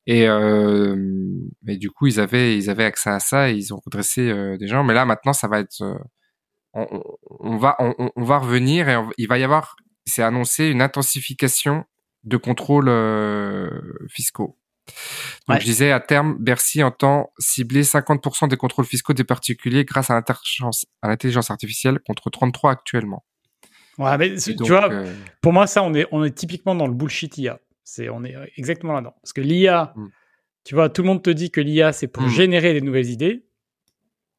Et, 0.06 0.28
euh, 0.28 0.96
du 1.62 1.92
coup, 1.92 2.08
ils 2.08 2.20
avaient, 2.20 2.58
ils 2.58 2.70
avaient 2.70 2.86
accès 2.86 3.12
à 3.12 3.20
ça 3.20 3.52
et 3.52 3.56
ils 3.56 3.74
ont 3.74 3.80
redressé 3.86 4.30
euh, 4.30 4.58
des 4.58 4.68
gens. 4.68 4.84
Mais 4.84 4.94
là, 4.94 5.06
maintenant, 5.06 5.34
ça 5.34 5.48
va 5.48 5.60
être, 5.60 5.84
on, 6.74 7.58
va, 7.58 7.78
on, 7.80 8.24
va 8.24 8.40
revenir 8.40 8.90
et 8.90 8.98
il 9.18 9.28
va 9.28 9.38
y 9.38 9.44
avoir 9.44 9.76
s'est 10.10 10.24
annoncé 10.24 10.66
une 10.66 10.82
intensification 10.82 11.86
de 12.24 12.38
contrôles 12.38 12.90
euh, 12.90 13.70
fiscaux. 14.10 14.58
Donc 15.48 15.60
je 15.60 15.66
disais 15.66 15.92
à 15.92 16.00
terme, 16.00 16.38
Bercy 16.40 16.84
entend 16.84 17.32
cibler 17.40 17.84
50% 17.84 18.48
des 18.48 18.58
contrôles 18.58 18.86
fiscaux 18.86 19.14
des 19.14 19.24
particuliers 19.24 19.86
grâce 19.86 20.10
à 20.10 20.22
l'intelligence 21.04 21.52
artificielle 21.52 22.00
contre 22.06 22.30
33 22.30 22.72
actuellement. 22.72 23.24
Ouais, 23.98 24.18
mais 24.18 24.36
tu 24.36 24.56
vois, 24.64 24.90
euh, 24.92 25.14
pour 25.42 25.52
moi 25.52 25.68
ça 25.68 25.84
on 25.84 25.94
est 25.94 26.08
on 26.12 26.24
est 26.24 26.32
typiquement 26.32 26.74
dans 26.74 26.88
le 26.88 26.94
bullshit 26.94 27.38
IA. 27.38 27.60
C'est 27.84 28.10
on 28.10 28.24
est 28.24 28.36
exactement 28.56 28.94
là-dedans 28.94 29.16
parce 29.22 29.34
que 29.34 29.42
l'IA, 29.42 29.94
hmm. 29.96 30.08
tu 30.64 30.76
vois, 30.76 30.90
tout 30.90 31.02
le 31.02 31.08
monde 31.08 31.22
te 31.22 31.30
dit 31.30 31.52
que 31.52 31.60
l'IA 31.60 31.92
c'est 31.92 32.08
pour 32.08 32.24
hmm. 32.24 32.30
générer 32.30 32.74
des 32.74 32.82
nouvelles 32.82 33.10
idées. 33.10 33.46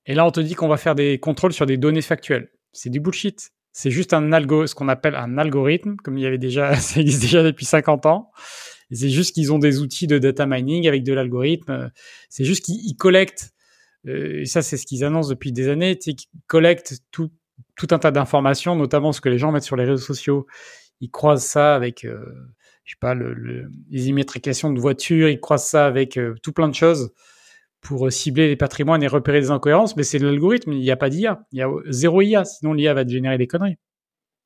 Et 0.06 0.14
là 0.14 0.24
on 0.24 0.30
te 0.30 0.40
dit 0.40 0.54
qu'on 0.54 0.68
va 0.68 0.78
faire 0.78 0.94
des 0.94 1.18
contrôles 1.18 1.52
sur 1.52 1.66
des 1.66 1.76
données 1.76 2.00
factuelles. 2.00 2.50
C'est 2.72 2.90
du 2.90 3.00
bullshit. 3.00 3.52
C'est 3.72 3.90
juste 3.90 4.14
un 4.14 4.32
algo, 4.32 4.66
ce 4.66 4.74
qu'on 4.74 4.88
appelle 4.88 5.14
un 5.14 5.38
algorithme, 5.38 5.96
comme 5.96 6.18
il 6.18 6.22
y 6.22 6.26
avait 6.26 6.38
déjà, 6.38 6.74
ça 6.76 7.00
existe 7.00 7.22
déjà 7.22 7.42
depuis 7.42 7.66
50 7.66 8.06
ans. 8.06 8.30
C'est 8.92 9.08
juste 9.08 9.34
qu'ils 9.34 9.52
ont 9.52 9.58
des 9.58 9.80
outils 9.80 10.06
de 10.06 10.18
data 10.18 10.46
mining 10.46 10.88
avec 10.88 11.02
de 11.04 11.12
l'algorithme. 11.12 11.90
C'est 12.28 12.44
juste 12.44 12.64
qu'ils 12.64 12.96
collectent, 12.96 13.52
euh, 14.06 14.40
et 14.40 14.46
ça 14.46 14.62
c'est 14.62 14.76
ce 14.76 14.86
qu'ils 14.86 15.04
annoncent 15.04 15.30
depuis 15.30 15.52
des 15.52 15.68
années, 15.68 15.96
qu'ils 15.96 16.16
collectent 16.46 17.00
tout, 17.10 17.30
tout 17.76 17.88
un 17.90 17.98
tas 17.98 18.10
d'informations, 18.10 18.76
notamment 18.76 19.12
ce 19.12 19.20
que 19.20 19.28
les 19.28 19.38
gens 19.38 19.52
mettent 19.52 19.64
sur 19.64 19.76
les 19.76 19.84
réseaux 19.84 20.04
sociaux. 20.04 20.46
Ils 21.00 21.10
croisent 21.10 21.44
ça 21.44 21.74
avec, 21.74 22.04
euh, 22.04 22.24
je 22.84 22.92
sais 22.92 22.98
pas, 23.00 23.14
le, 23.14 23.70
les 23.90 24.08
immatriculations 24.08 24.72
de 24.72 24.80
voitures, 24.80 25.28
ils 25.28 25.40
croisent 25.40 25.66
ça 25.66 25.86
avec 25.86 26.16
euh, 26.16 26.34
tout 26.42 26.52
plein 26.52 26.68
de 26.68 26.74
choses 26.74 27.12
pour 27.80 28.12
cibler 28.12 28.48
les 28.48 28.56
patrimoines 28.56 29.02
et 29.02 29.06
repérer 29.06 29.40
des 29.40 29.50
incohérences, 29.50 29.96
mais 29.96 30.02
c'est 30.02 30.18
l'algorithme, 30.18 30.72
il 30.72 30.80
n'y 30.80 30.90
a 30.90 30.96
pas 30.96 31.08
d'IA. 31.08 31.46
Il 31.52 31.58
y 31.58 31.62
a 31.62 31.68
zéro 31.86 32.20
IA, 32.20 32.44
sinon 32.44 32.74
l'IA 32.74 32.92
va 32.92 33.04
te 33.06 33.10
générer 33.10 33.38
des 33.38 33.46
conneries. 33.46 33.78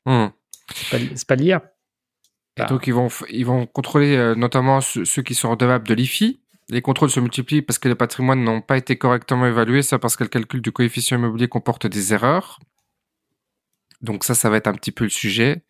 Hmm. 0.06 0.28
C'est 0.72 1.26
pas, 1.26 1.34
l'IA. 1.34 1.73
Et 2.56 2.64
donc 2.66 2.86
ils 2.86 2.94
vont, 2.94 3.08
ils 3.30 3.44
vont 3.44 3.66
contrôler 3.66 4.16
euh, 4.16 4.34
notamment 4.34 4.80
ceux, 4.80 5.22
qui 5.22 5.34
sont 5.34 5.50
redevables 5.50 5.86
de 5.86 5.94
l'IFI. 5.94 6.40
Les 6.68 6.82
contrôles 6.82 7.10
se 7.10 7.20
multiplient 7.20 7.62
parce 7.62 7.78
que 7.78 7.88
les 7.88 7.94
patrimoines 7.94 8.42
n'ont 8.42 8.60
pas 8.60 8.76
été 8.76 8.96
correctement 8.96 9.46
évalués, 9.46 9.82
ça 9.82 9.98
parce 9.98 10.16
que 10.16 10.24
le 10.24 10.28
calcul 10.30 10.62
du 10.62 10.72
coefficient 10.72 11.18
immobilier 11.18 11.48
comporte 11.48 11.86
des 11.86 12.14
erreurs. 12.14 12.60
Donc 14.00 14.24
ça, 14.24 14.34
ça 14.34 14.50
va 14.50 14.56
être 14.56 14.68
un 14.68 14.74
petit 14.74 14.92
peu 14.92 15.04
le 15.04 15.10
sujet. 15.10 15.64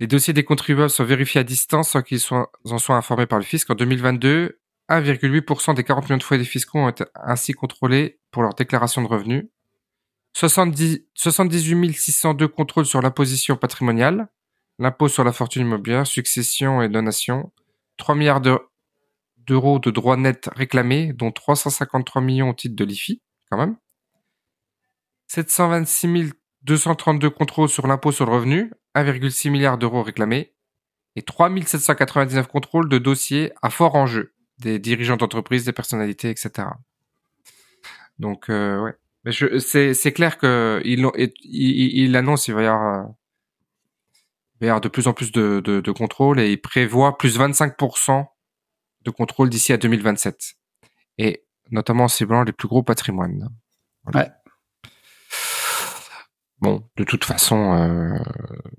Les 0.00 0.06
dossiers 0.06 0.32
des 0.32 0.44
contribuables 0.44 0.90
sont 0.90 1.04
vérifiés 1.04 1.40
à 1.40 1.44
distance 1.44 1.90
sans 1.90 2.02
qu'ils 2.02 2.20
en 2.32 2.78
soient 2.78 2.96
informés 2.96 3.26
par 3.26 3.38
le 3.38 3.44
fisc. 3.44 3.70
En 3.70 3.74
2022, 3.74 4.58
1,8% 4.88 5.74
des 5.74 5.84
40 5.84 6.04
millions 6.04 6.16
de 6.16 6.22
foyers 6.22 6.44
fiscaux 6.44 6.78
ont 6.78 6.88
été 6.88 7.04
ainsi 7.14 7.52
contrôlés 7.52 8.18
pour 8.30 8.42
leur 8.42 8.54
déclaration 8.54 9.02
de 9.02 9.06
revenus. 9.06 9.44
70, 10.32 11.04
78 11.14 11.92
602 11.92 12.48
contrôles 12.48 12.86
sur 12.86 13.02
l'imposition 13.02 13.56
patrimoniale, 13.56 14.28
l'impôt 14.80 15.08
sur 15.08 15.22
la 15.22 15.32
fortune 15.32 15.62
immobilière, 15.62 16.06
succession 16.06 16.82
et 16.82 16.88
donation, 16.88 17.52
3 17.98 18.14
milliards 18.16 18.40
d'euros 18.40 19.78
de 19.78 19.90
droits 19.90 20.16
nets 20.16 20.48
réclamés, 20.56 21.12
dont 21.12 21.30
353 21.30 22.22
millions 22.22 22.48
au 22.48 22.54
titre 22.54 22.74
de 22.74 22.84
l'IFI, 22.84 23.22
quand 23.50 23.58
même. 23.58 23.76
726 25.28 26.32
232 26.62 27.30
contrôles 27.30 27.68
sur 27.68 27.86
l'impôt 27.86 28.10
sur 28.10 28.26
le 28.26 28.32
revenu, 28.32 28.72
1,6 28.94 29.50
milliard 29.50 29.78
d'euros 29.78 30.02
réclamés, 30.02 30.54
et 31.14 31.22
3 31.22 31.50
799 31.64 32.48
contrôles 32.48 32.88
de 32.88 32.98
dossiers 32.98 33.52
à 33.62 33.70
fort 33.70 33.94
enjeu, 33.94 34.34
des 34.58 34.78
dirigeants 34.78 35.16
d'entreprise, 35.16 35.64
des 35.64 35.72
personnalités, 35.72 36.30
etc. 36.30 36.68
Donc, 38.18 38.50
euh, 38.50 38.80
ouais. 38.82 38.94
Mais 39.24 39.32
c'est, 39.32 40.12
clair 40.12 40.38
que 40.38 40.80
il, 40.84 41.06
il, 41.44 42.16
annonce 42.16 42.48
il 42.48 42.54
va 42.54 42.62
y 42.62 42.66
avoir, 42.66 43.10
il 44.60 44.64
va 44.64 44.66
y 44.66 44.68
avoir 44.70 44.80
de 44.80 44.88
plus 44.88 45.08
en 45.08 45.12
plus 45.12 45.32
de, 45.32 45.60
de, 45.64 45.80
de 45.80 45.92
contrôles 45.92 46.40
et 46.40 46.50
il 46.52 46.60
prévoit 46.60 47.16
plus 47.16 47.38
25% 47.38 48.26
de 49.02 49.10
contrôles 49.10 49.48
d'ici 49.48 49.72
à 49.72 49.76
2027. 49.76 50.54
Et 51.18 51.44
notamment 51.70 52.04
en 52.04 52.08
ciblant 52.08 52.42
les 52.42 52.52
plus 52.52 52.68
gros 52.68 52.82
patrimoines. 52.82 53.48
Ouais. 54.14 54.28
Bon, 56.60 56.86
de 56.96 57.04
toute 57.04 57.24
façon, 57.24 57.72
euh, 57.72 58.18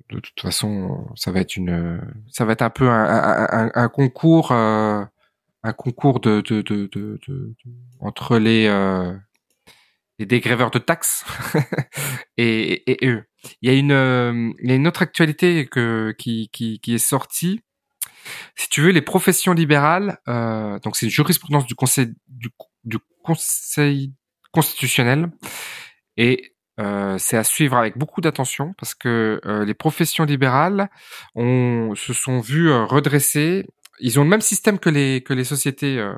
de 0.09 0.19
toute 0.19 0.39
façon, 0.39 1.07
ça 1.15 1.31
va 1.31 1.39
être 1.39 1.55
une, 1.55 2.00
ça 2.29 2.45
va 2.45 2.53
être 2.53 2.61
un 2.61 2.69
peu 2.69 2.88
un, 2.88 3.47
un, 3.51 3.71
un 3.73 3.89
concours. 3.89 4.51
Euh, 4.51 5.03
un 5.63 5.73
concours 5.73 6.19
de, 6.19 6.41
de, 6.41 6.61
de, 6.61 6.89
de, 6.91 7.19
de 7.27 7.55
entre 8.00 8.38
les, 8.38 8.67
euh, 8.67 9.15
les 10.19 10.25
dégrèveurs 10.25 10.71
de 10.71 10.79
taxes 10.79 11.25
et, 12.38 12.91
et, 12.91 13.07
eux. 13.07 13.23
Il 13.62 13.71
y 13.71 13.74
a 13.74 13.77
une, 13.77 13.91
euh, 13.91 14.51
il 14.62 14.69
y 14.69 14.74
a 14.74 14.75
une 14.75 14.88
autre 14.88 15.01
actualité 15.01 15.67
que, 15.67 16.13
qui, 16.17 16.50
qui, 16.51 16.79
qui 16.79 16.95
est 16.95 17.00
sortie. 17.00 17.62
Si 18.55 18.69
tu 18.69 18.81
veux, 18.81 18.91
les 18.91 19.01
professions 19.01 19.53
libérales, 19.53 20.19
euh, 20.27 20.79
donc 20.79 20.95
c'est 20.95 21.07
une 21.07 21.12
jurisprudence 21.12 21.65
du 21.65 21.75
Conseil, 21.75 22.13
du, 22.27 22.50
du 22.83 22.98
Conseil 23.24 24.13
constitutionnel 24.51 25.31
et 26.17 26.53
euh, 26.79 27.17
c'est 27.17 27.38
à 27.38 27.43
suivre 27.43 27.77
avec 27.77 27.98
beaucoup 27.98 28.21
d'attention 28.21 28.74
parce 28.77 28.95
que 28.95 29.41
euh, 29.45 29.65
les 29.65 29.74
professions 29.74 30.24
libérales 30.24 30.89
ont, 31.36 31.93
se 31.95 32.13
sont 32.13 32.39
vues 32.39 32.71
redresser 32.71 33.65
ils 34.01 34.19
ont 34.19 34.24
le 34.24 34.29
même 34.29 34.41
système 34.41 34.79
que 34.79 34.89
les 34.89 35.21
que 35.21 35.33
les 35.33 35.43
sociétés 35.43 35.98
euh, 36.00 36.13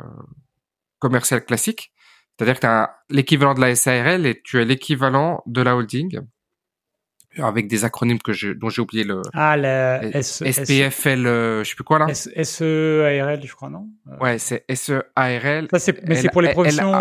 commerciales 0.99 1.45
classiques. 1.45 1.91
C'est-à-dire 2.37 2.55
que 2.55 2.61
tu 2.61 2.67
as 2.67 2.95
l'équivalent 3.09 3.53
de 3.53 3.61
la 3.61 3.75
SARL 3.75 4.25
et 4.25 4.41
tu 4.43 4.59
as 4.59 4.63
l'équivalent 4.63 5.43
de 5.45 5.61
la 5.61 5.75
holding 5.75 6.21
avec 7.37 7.67
des 7.67 7.85
acronymes 7.85 8.19
que 8.19 8.33
je, 8.33 8.49
dont 8.49 8.69
j'ai 8.69 8.81
oublié 8.81 9.03
le 9.03 9.21
ah 9.33 9.55
le 9.57 10.21
SPFL 10.21 11.25
euh, 11.25 11.63
je 11.63 11.69
sais 11.69 11.75
plus 11.75 11.83
quoi 11.83 11.99
là. 11.99 12.13
SEARL 12.13 13.41
je 13.43 13.53
crois 13.55 13.69
non? 13.69 13.87
Euh. 14.07 14.17
ouais 14.19 14.37
c'est 14.37 14.65
SEARL 14.73 15.67
ça 15.71 15.79
c'est 15.79 16.07
mais 16.07 16.15
c'est 16.15 16.29
pour 16.29 16.41
les 16.41 16.51
professions 16.51 16.91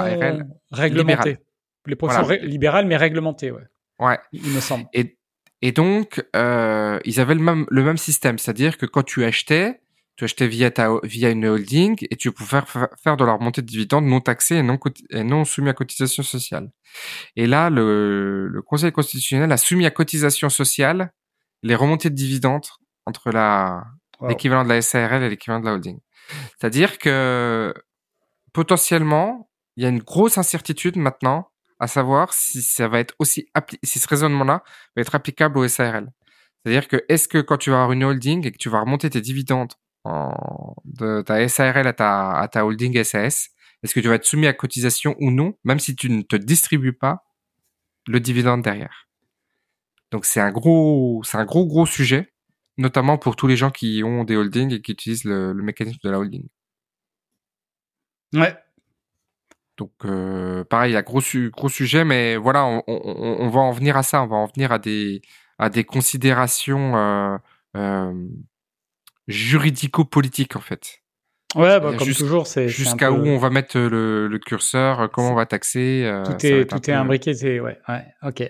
réglementées. 0.70 1.38
Les 1.86 1.96
professions 1.96 2.28
libérales 2.42 2.86
mais 2.86 2.96
réglementées 2.96 3.50
ouais. 3.50 3.62
Ouais. 3.98 4.18
Il 4.32 4.50
me 4.50 4.60
semble. 4.60 4.86
Et 4.92 5.18
et 5.60 5.72
donc 5.72 6.24
euh, 6.34 6.98
ils 7.04 7.20
avaient 7.20 7.34
le 7.34 7.40
même 7.40 7.66
le 7.70 7.82
même 7.82 7.96
système. 7.96 8.38
C'est-à-dire 8.38 8.78
que 8.78 8.86
quand 8.86 9.04
tu 9.04 9.24
achetais 9.24 9.81
tu 10.16 10.24
achetais 10.24 10.46
via 10.46 10.70
ta, 10.70 10.90
via 11.02 11.30
une 11.30 11.46
holding 11.46 12.06
et 12.10 12.16
tu 12.16 12.32
pouvais 12.32 12.60
faire, 12.66 12.88
faire 13.02 13.16
de 13.16 13.24
la 13.24 13.32
remontée 13.32 13.62
de 13.62 13.66
dividendes 13.66 14.04
non 14.04 14.20
taxés 14.20 14.56
et 14.56 14.62
non, 14.62 14.78
et 15.10 15.24
non 15.24 15.44
soumis 15.44 15.70
à 15.70 15.72
cotisation 15.72 16.22
sociale. 16.22 16.70
Et 17.36 17.46
là, 17.46 17.70
le, 17.70 18.48
le 18.48 18.62
Conseil 18.62 18.92
constitutionnel 18.92 19.50
a 19.52 19.56
soumis 19.56 19.86
à 19.86 19.90
cotisation 19.90 20.50
sociale 20.50 21.12
les 21.62 21.74
remontées 21.74 22.10
de 22.10 22.14
dividendes 22.14 22.66
entre 23.06 23.30
la, 23.30 23.84
l'équivalent 24.28 24.64
de 24.64 24.68
la 24.68 24.82
SARL 24.82 25.22
et 25.22 25.28
l'équivalent 25.30 25.60
de 25.60 25.66
la 25.66 25.74
holding. 25.74 25.98
C'est-à-dire 26.58 26.98
que 26.98 27.74
potentiellement, 28.52 29.48
il 29.76 29.82
y 29.82 29.86
a 29.86 29.88
une 29.88 30.02
grosse 30.02 30.38
incertitude 30.38 30.96
maintenant 30.96 31.48
à 31.80 31.88
savoir 31.88 32.32
si 32.32 32.62
ça 32.62 32.86
va 32.86 33.00
être 33.00 33.14
aussi 33.18 33.48
si 33.82 33.98
ce 33.98 34.06
raisonnement-là 34.06 34.62
va 34.94 35.02
être 35.02 35.14
applicable 35.14 35.58
au 35.58 35.66
SARL. 35.66 36.12
C'est-à-dire 36.64 36.86
que 36.86 37.04
est-ce 37.08 37.26
que 37.26 37.38
quand 37.38 37.56
tu 37.56 37.70
vas 37.70 37.76
avoir 37.76 37.92
une 37.92 38.04
holding 38.04 38.46
et 38.46 38.52
que 38.52 38.58
tu 38.58 38.68
vas 38.68 38.80
remonter 38.80 39.10
tes 39.10 39.20
dividendes 39.20 39.72
de 40.04 41.22
ta 41.22 41.48
SARL 41.48 41.86
à 41.86 41.92
ta, 41.92 42.32
à 42.32 42.48
ta 42.48 42.64
holding 42.66 43.02
SAS, 43.04 43.50
est-ce 43.82 43.94
que 43.94 44.00
tu 44.00 44.08
vas 44.08 44.14
être 44.14 44.24
soumis 44.24 44.46
à 44.46 44.52
cotisation 44.52 45.16
ou 45.20 45.30
non, 45.30 45.54
même 45.64 45.80
si 45.80 45.96
tu 45.96 46.10
ne 46.10 46.22
te 46.22 46.36
distribues 46.36 46.92
pas 46.92 47.24
le 48.06 48.20
dividende 48.20 48.62
derrière? 48.62 49.08
Donc 50.10 50.24
c'est 50.26 50.40
un 50.40 50.52
gros, 50.52 51.22
c'est 51.24 51.38
un 51.38 51.44
gros 51.44 51.66
gros 51.66 51.86
sujet, 51.86 52.32
notamment 52.76 53.18
pour 53.18 53.36
tous 53.36 53.46
les 53.46 53.56
gens 53.56 53.70
qui 53.70 54.02
ont 54.04 54.24
des 54.24 54.36
holdings 54.36 54.72
et 54.72 54.82
qui 54.82 54.92
utilisent 54.92 55.24
le, 55.24 55.54
mécanisme 55.54 56.00
de 56.04 56.10
la 56.10 56.18
holding. 56.18 56.48
Ouais. 58.34 58.56
Donc 59.78 59.92
euh, 60.04 60.64
pareil, 60.64 60.92
il 60.92 60.94
y 60.94 60.98
a 60.98 61.02
gros 61.02 61.22
gros 61.50 61.68
sujet, 61.68 62.04
mais 62.04 62.36
voilà, 62.36 62.66
on, 62.66 62.82
on, 62.86 63.36
on, 63.40 63.48
va 63.48 63.60
en 63.60 63.72
venir 63.72 63.96
à 63.96 64.02
ça, 64.02 64.22
on 64.22 64.26
va 64.26 64.36
en 64.36 64.46
venir 64.46 64.70
à 64.70 64.78
des 64.78 65.22
à 65.58 65.70
des 65.70 65.84
considérations 65.84 66.96
euh, 66.96 67.38
euh, 67.76 68.28
juridico-politique 69.28 70.56
en 70.56 70.60
fait. 70.60 71.00
Ouais, 71.54 71.80
bah, 71.80 71.92
comme 71.98 72.12
toujours, 72.12 72.46
c'est 72.46 72.68
jusqu'à 72.68 73.12
où 73.12 73.26
on 73.26 73.36
va 73.36 73.50
mettre 73.50 73.78
le, 73.78 74.26
le 74.26 74.38
curseur, 74.38 75.10
comment 75.10 75.32
on 75.32 75.34
va 75.34 75.44
taxer. 75.46 76.02
Euh, 76.04 76.24
tout 76.24 76.46
est 76.46 76.64
tout 76.66 76.90
est 76.90 76.94
imbriqué, 76.94 77.34
c'est 77.34 77.60
ouais, 77.60 77.78
ouais, 77.88 78.04
ok. 78.22 78.40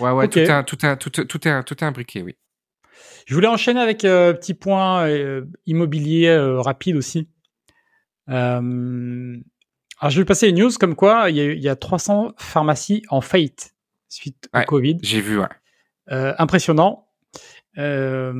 Ouais, 0.00 0.10
ouais, 0.10 0.28
tout 0.28 0.38
est 0.38 0.64
tout 0.64 0.86
est 0.86 0.96
tout, 0.96 1.10
tout 1.10 1.48
est 1.48 1.64
tout 1.64 1.84
est 1.84 1.86
imbriqué, 1.86 2.22
oui. 2.22 2.36
Je 3.26 3.34
voulais 3.34 3.48
enchaîner 3.48 3.80
avec 3.80 4.04
un 4.04 4.08
euh, 4.08 4.32
petit 4.32 4.54
point 4.54 5.06
euh, 5.06 5.44
immobilier 5.66 6.28
euh, 6.28 6.60
rapide 6.60 6.96
aussi. 6.96 7.28
alors, 8.26 8.62
je 8.62 10.18
vais 10.18 10.24
passer 10.24 10.48
une 10.48 10.58
news 10.58 10.70
comme 10.78 10.96
quoi 10.96 11.30
il 11.30 11.36
y, 11.36 11.40
a, 11.40 11.52
il 11.52 11.62
y 11.62 11.68
a 11.68 11.76
300 11.76 12.32
pharmacies 12.36 13.02
en 13.08 13.20
faillite 13.20 13.74
suite 14.08 14.48
au 14.54 14.62
Covid. 14.62 14.98
J'ai 15.02 15.20
vu, 15.20 15.38
ouais. 15.38 15.46
impressionnant. 16.08 17.06
Euh, 17.78 18.32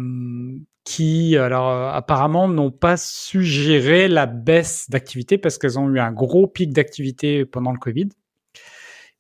qui, 0.85 1.37
alors 1.37 1.71
euh, 1.71 1.91
apparemment, 1.91 2.49
n'ont 2.49 2.71
pas 2.71 2.97
su 2.97 3.45
gérer 3.45 4.09
la 4.09 4.27
baisse 4.27 4.91
d'activité 4.91 5.39
parce 5.39 5.59
qu'elles 5.59 5.79
ont 5.79 5.89
eu 5.89 6.01
un 6.01 6.13
gros 6.13 6.47
pic 6.47 6.73
d'activité 6.73 7.45
pendant 7.45 7.73
le 7.73 7.79
Covid. 7.79 8.09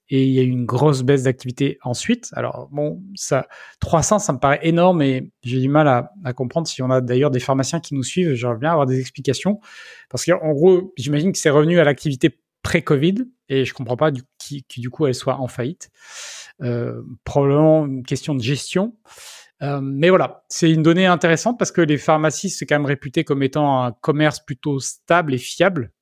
Et 0.09 0.25
il 0.25 0.33
y 0.33 0.40
a 0.40 0.42
eu 0.42 0.49
une 0.49 0.66
grosse 0.66 1.02
baisse 1.02 1.23
d'activité 1.23 1.78
ensuite. 1.83 2.28
Alors 2.33 2.69
bon, 2.71 3.02
ça, 3.14 3.47
300, 3.81 4.19
ça 4.19 4.33
me 4.35 4.38
paraît 4.38 4.61
énorme 4.62 5.00
et 5.00 5.31
j'ai 5.42 5.59
du 5.61 5.69
mal 5.69 5.88
à, 5.88 6.12
à, 6.25 6.35
comprendre 6.35 6.66
si 6.66 6.83
on 6.83 6.90
a 6.90 7.00
d'ailleurs 7.00 7.31
des 7.31 7.40
pharmaciens 7.40 7.81
qui 7.81 7.95
nous 7.95 8.02
suivent. 8.02 8.35
J'aimerais 8.35 8.59
bien 8.59 8.73
avoir 8.73 8.87
des 8.87 9.00
explications 9.00 9.61
parce 10.11 10.26
qu'en 10.26 10.52
gros, 10.52 10.92
j'imagine 10.99 11.33
que 11.33 11.38
c'est 11.38 11.49
revenu 11.49 11.78
à 11.78 11.85
l'activité 11.85 12.37
pré-Covid 12.62 13.25
et 13.49 13.64
je 13.64 13.75
comprends 13.75 13.97
pas 13.97 14.11
du, 14.11 14.23
qui, 14.38 14.64
qui, 14.64 14.81
du 14.81 14.90
coup 14.90 15.07
elle 15.07 15.14
soit 15.14 15.38
en 15.38 15.49
faillite. 15.49 15.90
Euh, 16.62 17.02
probablement 17.25 17.87
une 17.87 18.04
question 18.04 18.35
de 18.35 18.42
gestion. 18.42 18.95
Euh, 19.62 19.81
mais 19.81 20.09
voilà, 20.09 20.45
c'est 20.49 20.71
une 20.71 20.83
donnée 20.83 21.07
intéressante 21.07 21.59
parce 21.59 21.71
que 21.71 21.81
les 21.81 21.99
pharmacies, 21.99 22.50
c'est 22.50 22.66
quand 22.66 22.75
même 22.75 22.87
réputé 22.87 23.25
comme 23.25 23.42
étant 23.42 23.85
un 23.85 23.92
commerce 23.92 24.40
plutôt 24.40 24.81
stable 24.81 25.35
et 25.35 25.38
fiable. 25.38 25.92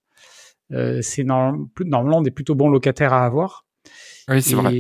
Euh, 0.73 1.01
c'est 1.03 1.25
normalement 1.25 2.23
des 2.23 2.31
plutôt 2.31 2.55
bons 2.55 2.69
locataires 2.69 3.13
à 3.13 3.25
avoir. 3.27 3.67
Oui, 4.29 4.43
c'est 4.43 4.55
vrai. 4.55 4.73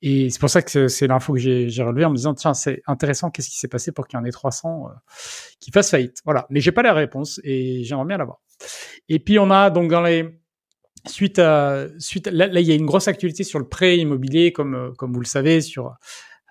Et 0.00 0.30
c'est 0.30 0.40
pour 0.40 0.48
ça 0.48 0.62
que 0.62 0.88
c'est 0.88 1.06
l'info 1.06 1.34
que 1.34 1.38
j'ai 1.38 1.82
relevé 1.82 2.04
en 2.06 2.10
me 2.10 2.16
disant 2.16 2.34
tiens 2.34 2.54
c'est 2.54 2.82
intéressant 2.86 3.30
qu'est-ce 3.30 3.50
qui 3.50 3.58
s'est 3.58 3.68
passé 3.68 3.92
pour 3.92 4.06
qu'il 4.06 4.18
y 4.18 4.22
en 4.22 4.24
ait 4.24 4.30
300 4.30 4.86
euh, 4.86 4.92
qui 5.60 5.70
fassent 5.70 5.90
faillite? 5.90 6.18
Voilà, 6.24 6.46
mais 6.48 6.60
j'ai 6.60 6.72
pas 6.72 6.82
la 6.82 6.94
réponse 6.94 7.40
et 7.44 7.84
j'aimerais 7.84 8.06
bien 8.06 8.16
l'avoir. 8.16 8.40
Et 9.08 9.18
puis 9.18 9.38
on 9.38 9.50
a 9.50 9.68
donc 9.70 9.90
dans 9.90 10.00
les 10.00 10.40
suite 11.06 11.38
à 11.38 11.86
suite 11.98 12.26
là, 12.28 12.46
il 12.46 12.66
y 12.66 12.72
a 12.72 12.74
une 12.74 12.86
grosse 12.86 13.06
actualité 13.06 13.44
sur 13.44 13.58
le 13.58 13.68
prêt 13.68 13.98
immobilier 13.98 14.52
comme 14.52 14.74
euh, 14.74 14.92
comme 14.96 15.12
vous 15.12 15.20
le 15.20 15.26
savez 15.26 15.60
sur 15.60 15.94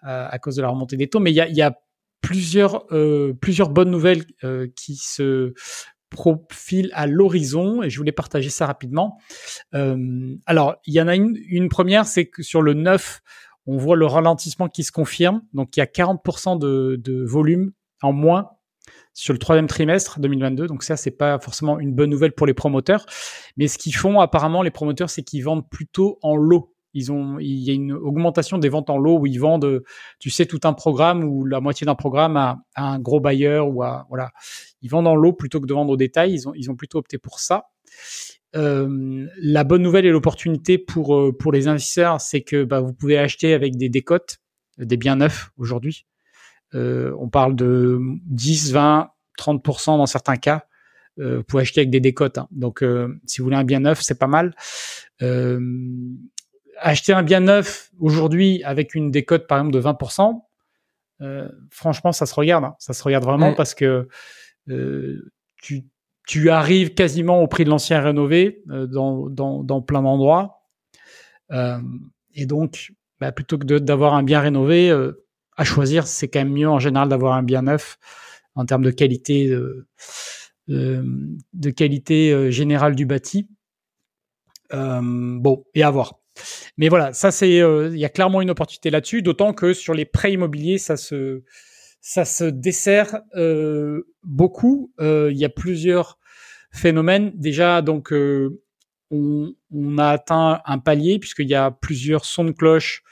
à 0.06 0.40
cause 0.40 0.56
de 0.56 0.62
la 0.62 0.70
remontée 0.70 0.98
des 0.98 1.08
taux, 1.08 1.20
mais 1.20 1.32
il 1.32 1.36
y 1.36 1.62
a, 1.62 1.76
euh, 2.92 3.34
plusieurs 3.34 3.70
bonnes 3.70 3.92
nouvelles 3.92 4.24
euh, 4.44 4.68
qui 4.76 4.96
se 4.96 5.54
profilent 6.10 6.92
à 6.94 7.08
l'horizon 7.08 7.84
et 7.84 7.90
je 7.90 7.98
voulais 7.98 8.12
partager 8.12 8.50
ça 8.50 8.66
rapidement. 8.66 9.20
Euh, 9.74 10.36
alors, 10.46 10.76
il 10.86 10.94
y 10.94 11.02
en 11.02 11.08
a 11.08 11.16
une, 11.16 11.70
première, 11.70 12.08
c'est 12.08 12.26
que 12.28 12.42
sur 12.42 12.62
le 12.62 12.74
9, 12.74 13.22
on 13.68 13.78
voit 13.78 13.96
le 13.96 14.06
ralentissement 14.06 14.70
qui 14.70 14.84
se 14.84 14.92
confirme. 14.92 15.42
Donc, 15.54 15.76
il 15.76 15.80
y 15.80 15.84
a 15.84 15.88
40% 15.88 16.58
de, 16.58 16.96
de 17.04 17.24
volume 17.24 17.72
en 18.02 18.14
moins 18.14 18.50
sur 19.14 19.34
le 19.34 19.40
troisième 19.40 19.68
trimestre 19.68 20.20
2022. 20.20 20.68
Donc 20.68 20.84
ça, 20.84 20.98
c'est 20.98 21.12
pas 21.12 21.40
forcément 21.40 21.80
une 21.80 21.94
bonne 21.94 22.10
nouvelle 22.10 22.34
pour 22.34 22.46
les 22.46 22.54
promoteurs. 22.54 23.06
Mais 23.58 23.68
ce 23.68 23.78
qu'ils 23.78 23.96
font 23.96 24.20
apparemment, 24.20 24.62
les 24.62 24.72
promoteurs, 24.72 25.10
c'est 25.10 25.24
qu'ils 25.24 25.44
vendent 25.44 25.68
plutôt 25.70 26.20
en 26.22 26.36
lot. 26.36 26.75
Ils 26.96 27.12
ont, 27.12 27.38
il 27.40 27.60
y 27.60 27.70
a 27.70 27.74
une 27.74 27.92
augmentation 27.92 28.58
des 28.58 28.70
ventes 28.70 28.90
en 28.90 28.98
lot 28.98 29.20
où 29.20 29.28
ils 29.28 29.40
vendent, 29.40 29.84
tu 30.20 30.32
sais, 30.32 30.48
tout 30.48 30.62
un 30.64 30.74
programme 30.74 31.24
ou 31.24 31.46
la 31.46 31.60
moitié 31.60 31.86
d'un 31.86 31.94
programme 31.94 32.38
à, 32.38 32.58
un 32.76 32.98
gros 33.00 33.20
bailleur 33.20 33.70
ou 33.70 33.84
à, 33.84 34.08
voilà. 34.10 34.32
Ils 34.82 34.90
vendent 34.90 35.08
en 35.08 35.16
lot 35.16 35.34
plutôt 35.34 35.62
que 35.62 35.68
de 35.68 35.74
vendre 35.74 35.92
au 35.92 35.98
détail. 35.98 36.34
Ils 36.34 36.50
ont, 36.50 36.54
ils 36.56 36.72
ont 36.72 36.76
plutôt 36.76 36.98
opté 36.98 37.20
pour 37.20 37.40
ça. 37.40 37.66
Euh, 38.56 39.28
la 39.38 39.64
bonne 39.64 39.84
nouvelle 39.84 40.06
et 40.06 40.12
l'opportunité 40.12 40.78
pour 40.78 41.16
euh, 41.16 41.32
pour 41.38 41.52
les 41.52 41.68
investisseurs, 41.68 42.22
c'est 42.22 42.42
que 42.42 42.64
bah, 42.64 42.80
vous 42.80 42.94
pouvez 42.94 43.18
acheter 43.18 43.54
avec 43.54 43.76
des 43.76 43.90
décotes, 43.90 44.38
des 44.78 44.98
biens 44.98 45.18
neufs 45.18 45.52
aujourd'hui. 45.58 46.08
Euh, 46.74 47.16
on 47.20 47.30
parle 47.30 47.56
de 47.56 48.00
10, 48.26 48.74
20, 48.74 49.10
30% 49.40 49.98
dans 49.98 50.06
certains 50.06 50.38
cas. 50.38 50.66
Euh, 51.20 51.38
vous 51.38 51.44
pouvez 51.44 51.62
acheter 51.62 51.82
avec 51.82 51.90
des 51.90 52.00
décotes. 52.02 52.38
Hein. 52.38 52.48
Donc, 52.52 52.84
euh, 52.84 53.20
si 53.26 53.40
vous 53.40 53.46
voulez 53.46 53.56
un 53.56 53.64
bien 53.64 53.80
neuf, 53.80 54.02
c'est 54.02 54.20
pas 54.20 54.28
mal. 54.28 54.54
Acheter 56.90 57.14
un 57.14 57.24
bien 57.24 57.42
neuf 57.42 57.92
aujourd'hui 58.00 58.64
avec 58.64 58.96
une 58.96 59.12
décote, 59.12 59.48
par 59.48 59.60
exemple, 59.60 59.74
de 59.74 59.82
20%, 59.82 60.42
franchement, 61.72 62.12
ça 62.12 62.26
se 62.26 62.34
regarde. 62.36 62.64
Hein. 62.64 62.76
Ça 62.80 62.94
se 62.94 63.04
regarde 63.04 63.24
vraiment 63.24 63.54
parce 63.54 63.74
que 63.74 64.08
tu, 65.62 65.86
tu 66.28 66.50
arrives 66.50 66.94
quasiment 66.94 67.42
au 67.42 67.48
prix 67.48 67.64
de 67.66 67.70
l'ancien 67.70 68.02
rénové 68.02 68.64
dans, 68.66 69.30
dans, 69.30 69.64
dans 69.64 69.82
plein 69.82 70.02
d'endroits. 70.02 70.62
et 71.52 72.46
donc, 72.46 72.92
bah, 73.20 73.32
plutôt 73.32 73.58
que 73.58 73.66
d'avoir 73.80 74.14
un 74.14 74.24
bien 74.24 74.40
rénové, 74.40 74.92
à 75.58 75.64
choisir, 75.64 76.06
c'est 76.08 76.28
quand 76.28 76.40
même 76.40 76.54
mieux 76.54 76.70
en 76.70 76.80
général 76.80 77.10
d'avoir 77.10 77.34
un 77.34 77.44
bien 77.44 77.64
neuf 77.64 77.98
en 78.56 78.66
termes 78.66 78.84
de 78.84 78.92
qualité 78.92 79.50
de, 80.68 81.06
de, 81.54 81.70
qualité 81.70 82.32
euh, 82.32 82.52
générale 82.52 82.96
du 82.96 83.06
bâti. 83.06 83.48
Euh, 84.74 85.02
bon, 85.04 85.64
et 85.74 85.84
à 85.84 85.92
voir. 85.92 86.20
Mais 86.78 86.90
voilà, 86.90 87.14
ça 87.14 87.32
c'est, 87.32 87.62
euh, 87.62 87.90
il 87.94 88.00
y 88.00 88.06
a 88.06 88.10
clairement 88.10 88.42
une 88.42 88.50
opportunité 88.50 88.90
là-dessus, 88.90 89.22
d'autant 89.22 89.54
que 89.54 89.74
sur 89.74 89.94
les 89.94 90.06
prêts 90.06 90.34
immobiliers, 90.34 90.78
ça 90.78 90.98
se, 90.98 91.44
ça 92.02 92.26
se 92.26 92.46
dessert 92.46 93.22
euh, 93.36 94.08
beaucoup. 94.24 94.92
Euh, 95.00 95.30
il 95.32 95.38
y 95.38 95.46
a 95.46 95.50
plusieurs 95.50 96.20
phénomènes. 96.72 97.32
Déjà, 97.36 97.82
donc, 97.82 98.12
on, 98.12 99.54
on, 99.72 99.98
a 99.98 100.08
atteint 100.08 100.62
un 100.66 100.80
palier 100.80 101.20
puisqu'il 101.20 101.50
y 101.50 101.56
a 101.56 101.72
plusieurs 101.72 102.26
sons 102.26 102.44
de 102.44 102.52
cloche 102.52 103.04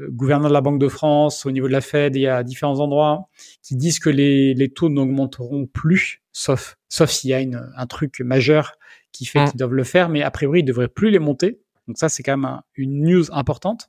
euh, 0.00 0.08
gouverneur 0.10 0.48
de 0.48 0.54
la 0.54 0.60
Banque 0.60 0.78
de 0.78 0.88
France, 0.88 1.44
au 1.44 1.50
niveau 1.50 1.68
de 1.68 1.72
la 1.72 1.80
Fed 1.80 2.16
et 2.16 2.26
à 2.26 2.42
différents 2.42 2.80
endroits, 2.80 3.28
qui 3.62 3.76
disent 3.76 3.98
que 3.98 4.10
les, 4.10 4.54
les 4.54 4.70
taux 4.70 4.88
n'augmenteront 4.88 5.66
plus, 5.66 6.22
sauf, 6.32 6.78
sauf 6.88 7.10
s'il 7.10 7.30
y 7.30 7.34
a 7.34 7.40
une, 7.40 7.70
un 7.76 7.86
truc 7.86 8.20
majeur 8.20 8.74
qui 9.12 9.26
fait 9.26 9.44
mmh. 9.44 9.50
qu'ils 9.50 9.58
doivent 9.58 9.74
le 9.74 9.84
faire, 9.84 10.08
mais 10.08 10.22
a 10.22 10.30
priori, 10.30 10.60
ils 10.60 10.64
devraient 10.64 10.88
plus 10.88 11.10
les 11.10 11.18
monter. 11.18 11.60
Donc 11.86 11.98
ça, 11.98 12.08
c'est 12.08 12.22
quand 12.22 12.36
même 12.36 12.60
une 12.74 13.04
news 13.04 13.24
importante. 13.32 13.88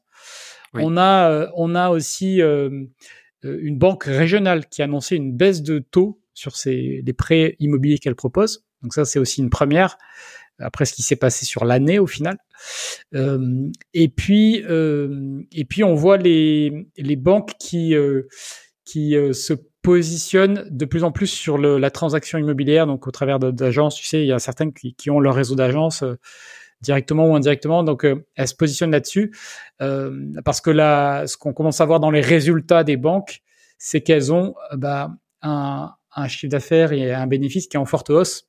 On 0.74 0.98
a, 0.98 1.30
euh, 1.30 1.48
on 1.56 1.76
a 1.76 1.90
aussi 1.90 2.42
euh, 2.42 2.86
une 3.44 3.78
banque 3.78 4.06
régionale 4.06 4.68
qui 4.68 4.82
a 4.82 4.86
annoncé 4.86 5.16
une 5.16 5.36
baisse 5.36 5.62
de 5.62 5.78
taux 5.80 6.20
sur 6.34 6.56
ses, 6.56 7.04
les 7.06 7.14
prêts 7.14 7.56
immobiliers 7.60 8.00
qu'elle 8.00 8.16
propose. 8.16 8.66
Donc 8.82 8.94
ça, 8.94 9.06
c'est 9.06 9.20
aussi 9.20 9.42
une 9.42 9.50
première 9.50 9.98
après 10.60 10.86
ce 10.86 10.94
qui 10.94 11.02
s'est 11.02 11.16
passé 11.16 11.46
sur 11.46 11.66
l'année 11.66 12.00
au 12.00 12.08
final. 12.08 12.38
Euh, 13.16 13.70
et 13.94 14.08
puis 14.08 14.64
euh, 14.64 15.42
et 15.52 15.66
puis 15.66 15.84
on 15.84 15.96
voit 15.96 16.18
les 16.18 16.88
les 16.98 17.16
banques 17.16 17.54
qui 17.60 17.96
euh, 17.96 18.24
qui 18.86 19.16
euh, 19.16 19.34
se 19.34 19.54
positionnent 19.82 20.66
de 20.70 20.86
plus 20.86 21.04
en 21.04 21.12
plus 21.12 21.28
sur 21.28 21.58
le, 21.58 21.78
la 21.78 21.92
transaction 21.92 22.38
immobilière, 22.38 22.88
donc 22.88 23.06
au 23.08 23.12
travers 23.12 23.40
d'agences. 23.40 23.96
Tu 23.96 24.06
sais, 24.06 24.22
il 24.22 24.28
y 24.28 24.32
a 24.32 24.40
certaines 24.40 24.72
qui, 24.72 24.96
qui 24.96 25.10
ont 25.10 25.20
leur 25.20 25.36
réseau 25.36 25.56
d'agences 25.56 26.06
directement 26.84 27.28
ou 27.28 27.36
indirectement. 27.36 27.84
Donc, 27.84 28.06
elles 28.36 28.48
se 28.48 28.56
positionnent 28.56 28.92
là-dessus 28.92 29.36
parce 29.80 30.62
que 30.62 30.70
là, 30.70 31.26
ce 31.26 31.38
qu'on 31.38 31.54
commence 31.54 31.82
à 31.82 31.86
voir 31.86 32.00
dans 32.00 32.12
les 32.12 32.22
résultats 32.22 32.84
des 32.84 32.98
banques, 32.98 33.42
c'est 33.78 34.02
qu'elles 34.02 34.32
ont 34.32 34.56
bah, 34.74 35.12
un, 35.42 35.92
un 36.16 36.28
chiffre 36.28 36.52
d'affaires 36.52 36.94
et 36.94 37.14
un 37.14 37.28
bénéfice 37.28 37.68
qui 37.68 37.78
est 37.78 37.80
en 37.80 37.86
forte 37.86 38.10
hausse 38.10 38.48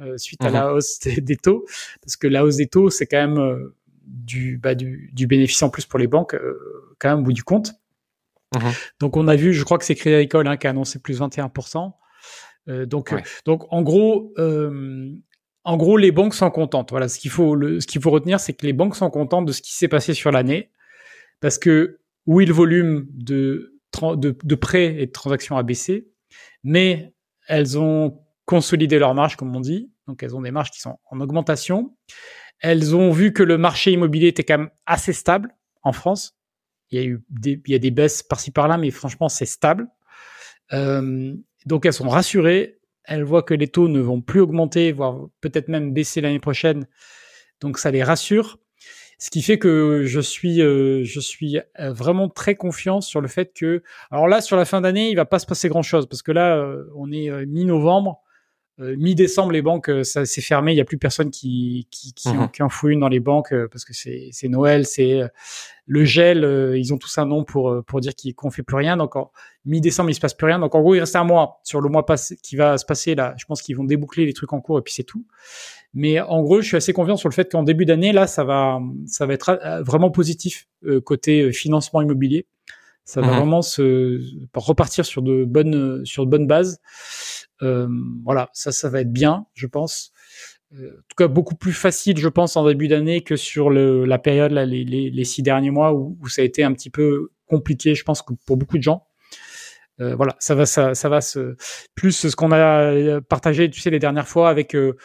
euh, 0.00 0.16
suite 0.16 0.42
à 0.44 0.48
mhm. 0.48 0.54
la 0.54 0.72
hausse 0.72 1.00
des, 1.00 1.36
taux, 1.36 1.66
parce 2.02 2.16
que 2.16 2.28
la 2.28 2.44
hausse 2.44 2.56
des 2.56 2.68
taux, 2.68 2.88
c'est 2.88 3.06
quand 3.06 3.16
même 3.16 3.38
euh, 3.38 3.74
du, 4.04 4.56
bah, 4.56 4.76
du, 4.76 5.10
du, 5.12 5.26
bénéfice 5.26 5.60
en 5.62 5.70
plus 5.70 5.86
pour 5.86 5.98
les 5.98 6.06
banques, 6.06 6.34
euh, 6.34 6.94
quand 7.00 7.08
même 7.10 7.20
au 7.20 7.22
bout 7.22 7.32
du 7.32 7.42
compte. 7.42 7.72
Mhm. 8.54 8.70
Donc 9.00 9.16
on 9.16 9.26
a 9.26 9.34
vu, 9.34 9.52
je 9.52 9.64
crois 9.64 9.76
que 9.76 9.84
c'est 9.84 9.96
Crédit 9.96 10.14
Agricole 10.14 10.46
hein, 10.46 10.56
qui 10.56 10.68
a 10.68 10.70
annoncé 10.70 11.00
plus 11.00 11.20
21%. 11.20 11.92
donc, 12.86 13.14
donc 13.44 13.64
en 13.72 13.82
gros, 13.82 14.32
en 15.64 15.76
gros, 15.76 15.96
les 15.96 16.12
banques 16.12 16.34
sont 16.34 16.50
contentes. 16.50 16.90
Voilà, 16.90 17.08
ce 17.08 17.18
qu'il 17.18 17.30
faut, 17.30 17.56
ce 17.60 17.86
qu'il 17.86 18.00
faut 18.00 18.10
retenir, 18.10 18.40
c'est 18.40 18.52
que 18.52 18.66
les 18.66 18.72
banques 18.72 18.96
sont 18.96 19.10
contentes 19.10 19.46
de 19.46 19.52
ce 19.52 19.62
qui 19.62 19.74
s'est 19.74 19.88
passé 19.88 20.14
sur 20.14 20.30
l'année, 20.30 20.70
parce 21.40 21.58
que 21.58 21.98
oui, 22.26 22.44
le 22.46 22.52
volume 22.52 23.06
de, 23.10 23.74
prêts 24.60 24.96
et 25.00 25.06
de 25.06 25.12
transactions 25.12 25.56
a 25.56 25.62
baissé, 25.62 26.08
mais 26.62 27.12
elles 27.46 27.78
ont 27.78 28.20
consolider 28.44 28.98
leurs 28.98 29.14
marges, 29.14 29.36
comme 29.36 29.54
on 29.54 29.60
dit. 29.60 29.90
Donc, 30.06 30.22
elles 30.22 30.34
ont 30.34 30.40
des 30.40 30.50
marges 30.50 30.70
qui 30.70 30.80
sont 30.80 30.98
en 31.10 31.20
augmentation. 31.20 31.94
Elles 32.60 32.96
ont 32.96 33.10
vu 33.10 33.32
que 33.34 33.42
le 33.42 33.58
marché 33.58 33.92
immobilier 33.92 34.28
était 34.28 34.42
quand 34.42 34.58
même 34.58 34.70
assez 34.86 35.12
stable 35.12 35.54
en 35.82 35.92
France. 35.92 36.34
Il 36.90 36.98
y 36.98 37.02
a 37.02 37.06
eu 37.06 37.22
des 37.30 37.90
baisses 37.90 38.22
par-ci 38.22 38.50
par-là, 38.50 38.78
mais 38.78 38.90
franchement, 38.90 39.28
c'est 39.28 39.44
stable. 39.44 39.86
Euh, 40.72 41.34
donc, 41.66 41.84
elles 41.84 41.92
sont 41.92 42.08
rassurées. 42.08 42.77
Elles 43.08 43.24
voient 43.24 43.42
que 43.42 43.54
les 43.54 43.68
taux 43.68 43.88
ne 43.88 44.00
vont 44.00 44.20
plus 44.20 44.40
augmenter, 44.40 44.92
voire 44.92 45.28
peut-être 45.40 45.68
même 45.68 45.92
baisser 45.92 46.20
l'année 46.20 46.38
prochaine. 46.38 46.86
Donc, 47.60 47.78
ça 47.78 47.90
les 47.90 48.04
rassure. 48.04 48.58
Ce 49.18 49.30
qui 49.30 49.42
fait 49.42 49.58
que 49.58 50.04
je 50.04 50.20
suis, 50.20 50.62
euh, 50.62 51.02
je 51.02 51.18
suis 51.18 51.58
euh, 51.80 51.92
vraiment 51.92 52.28
très 52.28 52.54
confiant 52.54 53.00
sur 53.00 53.20
le 53.20 53.26
fait 53.26 53.52
que, 53.52 53.82
alors 54.12 54.28
là, 54.28 54.40
sur 54.40 54.56
la 54.56 54.64
fin 54.64 54.80
d'année, 54.80 55.10
il 55.10 55.16
va 55.16 55.24
pas 55.24 55.40
se 55.40 55.46
passer 55.46 55.68
grand 55.68 55.82
chose 55.82 56.06
parce 56.06 56.22
que 56.22 56.30
là, 56.30 56.56
euh, 56.56 56.84
on 56.94 57.10
est 57.10 57.46
mi-novembre. 57.46 58.22
Euh, 58.80 58.94
mi-décembre, 58.96 59.50
les 59.50 59.62
banques, 59.62 59.90
euh, 59.90 60.04
ça 60.04 60.24
s'est 60.24 60.40
fermé. 60.40 60.72
Il 60.72 60.76
n'y 60.76 60.80
a 60.80 60.84
plus 60.84 60.98
personne 60.98 61.30
qui 61.30 61.88
qui, 61.90 62.12
qui, 62.12 62.28
en, 62.28 62.34
mhm. 62.34 62.50
qui 62.50 62.62
en 62.62 62.68
fout 62.68 62.92
une 62.92 63.00
dans 63.00 63.08
les 63.08 63.18
banques 63.18 63.52
euh, 63.52 63.66
parce 63.70 63.84
que 63.84 63.92
c'est 63.92 64.28
c'est 64.30 64.48
Noël, 64.48 64.86
c'est 64.86 65.20
le 65.86 66.04
gel. 66.04 66.74
ils 66.76 66.92
ont 66.92 66.98
tous 66.98 67.18
un 67.18 67.26
nom 67.26 67.44
pour 67.44 67.82
pour 67.86 68.00
dire 68.00 68.12
qu'on 68.36 68.50
fait 68.50 68.62
plus 68.62 68.76
rien. 68.76 68.96
Donc 68.96 69.14
mi-décembre, 69.64 70.10
il 70.10 70.14
se 70.14 70.20
passe 70.20 70.34
plus 70.34 70.46
rien. 70.46 70.58
Donc 70.58 70.74
en 70.74 70.80
gros, 70.80 70.94
il 70.94 71.00
reste 71.00 71.16
un 71.16 71.24
mois 71.24 71.60
sur 71.64 71.80
le 71.80 71.88
mois 71.88 72.06
passé 72.06 72.36
qui 72.36 72.56
va 72.56 72.78
se 72.78 72.84
passer 72.84 73.14
là. 73.14 73.34
Je 73.36 73.46
pense 73.46 73.62
qu'ils 73.62 73.76
vont 73.76 73.84
déboucler 73.84 74.26
les 74.26 74.32
trucs 74.32 74.52
en 74.52 74.60
cours 74.60 74.78
et 74.78 74.82
puis 74.82 74.94
c'est 74.94 75.04
tout. 75.04 75.26
Mais 75.94 76.20
en 76.20 76.42
gros, 76.42 76.60
je 76.60 76.66
suis 76.66 76.76
assez 76.76 76.92
confiant 76.92 77.16
sur 77.16 77.28
le 77.28 77.34
fait 77.34 77.50
qu'en 77.50 77.62
début 77.62 77.86
d'année, 77.86 78.12
là, 78.12 78.26
ça 78.26 78.44
va 78.44 78.80
ça 79.06 79.26
va 79.26 79.34
être 79.34 79.58
vraiment 79.84 80.10
positif 80.10 80.68
côté 81.04 81.50
financement 81.52 82.00
immobilier. 82.00 82.46
Ça 83.08 83.22
va 83.22 83.28
mhm. 83.28 83.36
vraiment 83.38 83.62
se 83.62 84.20
repartir 84.52 85.06
sur 85.06 85.22
de 85.22 85.46
bonnes 85.46 86.04
sur 86.04 86.26
de 86.26 86.30
bonnes 86.30 86.46
bases. 86.46 86.78
Euh, 87.62 87.88
voilà, 88.22 88.50
ça, 88.52 88.70
ça 88.70 88.90
va 88.90 89.00
être 89.00 89.10
bien, 89.10 89.46
je 89.54 89.66
pense. 89.66 90.12
Euh, 90.74 90.90
en 90.90 91.02
tout 91.08 91.16
cas, 91.16 91.26
beaucoup 91.26 91.54
plus 91.54 91.72
facile, 91.72 92.18
je 92.18 92.28
pense, 92.28 92.58
en 92.58 92.68
début 92.68 92.86
d'année 92.86 93.22
que 93.22 93.34
sur 93.34 93.70
le, 93.70 94.04
la 94.04 94.18
période, 94.18 94.52
là, 94.52 94.66
les, 94.66 94.84
les, 94.84 95.08
les, 95.08 95.24
six 95.24 95.42
derniers 95.42 95.70
mois 95.70 95.94
où, 95.94 96.18
où, 96.20 96.28
ça 96.28 96.42
a 96.42 96.44
été 96.44 96.62
un 96.62 96.74
petit 96.74 96.90
peu 96.90 97.30
compliqué, 97.46 97.94
je 97.94 98.04
pense, 98.04 98.20
que 98.20 98.34
pour 98.44 98.58
beaucoup 98.58 98.76
de 98.76 98.82
gens. 98.82 99.07
Euh, 100.00 100.14
voilà, 100.14 100.36
ça 100.38 100.54
va, 100.54 100.64
ça, 100.64 100.94
ça 100.94 101.08
va 101.08 101.20
se 101.20 101.56
plus 101.94 102.12
ce 102.12 102.36
qu'on 102.36 102.52
a 102.52 103.20
partagé, 103.20 103.68
tu 103.68 103.80
sais, 103.80 103.90
les 103.90 103.98
dernières 103.98 104.28
fois 104.28 104.48
avec 104.48 104.74
euh, 104.74 104.96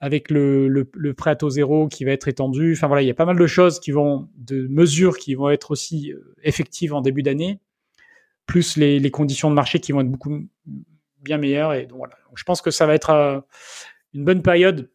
avec 0.00 0.30
le, 0.30 0.66
le, 0.68 0.90
le, 0.94 1.14
prêt 1.14 1.30
à 1.30 1.36
taux 1.36 1.50
zéro 1.50 1.86
qui 1.88 2.04
va 2.04 2.12
être 2.12 2.26
étendu. 2.26 2.72
Enfin 2.72 2.88
voilà, 2.88 3.02
il 3.02 3.06
y 3.06 3.10
a 3.10 3.14
pas 3.14 3.26
mal 3.26 3.38
de 3.38 3.46
choses 3.46 3.78
qui 3.78 3.90
vont, 3.90 4.28
de 4.36 4.66
mesures 4.68 5.18
qui 5.18 5.34
vont 5.34 5.50
être 5.50 5.70
aussi 5.70 6.12
effectives 6.42 6.94
en 6.94 7.00
début 7.00 7.22
d'année, 7.22 7.60
plus 8.46 8.76
les, 8.76 8.98
les 8.98 9.10
conditions 9.10 9.50
de 9.50 9.54
marché 9.54 9.78
qui 9.78 9.92
vont 9.92 10.00
être 10.00 10.10
beaucoup 10.10 10.40
bien 11.20 11.38
meilleur. 11.38 11.74
Et 11.74 11.86
donc 11.86 11.98
voilà. 11.98 12.14
je 12.34 12.44
pense 12.44 12.62
que 12.62 12.70
ça 12.70 12.86
va 12.86 12.94
être 12.94 13.10
euh, 13.10 13.40
une 14.14 14.24
bonne 14.24 14.42
période. 14.42 14.90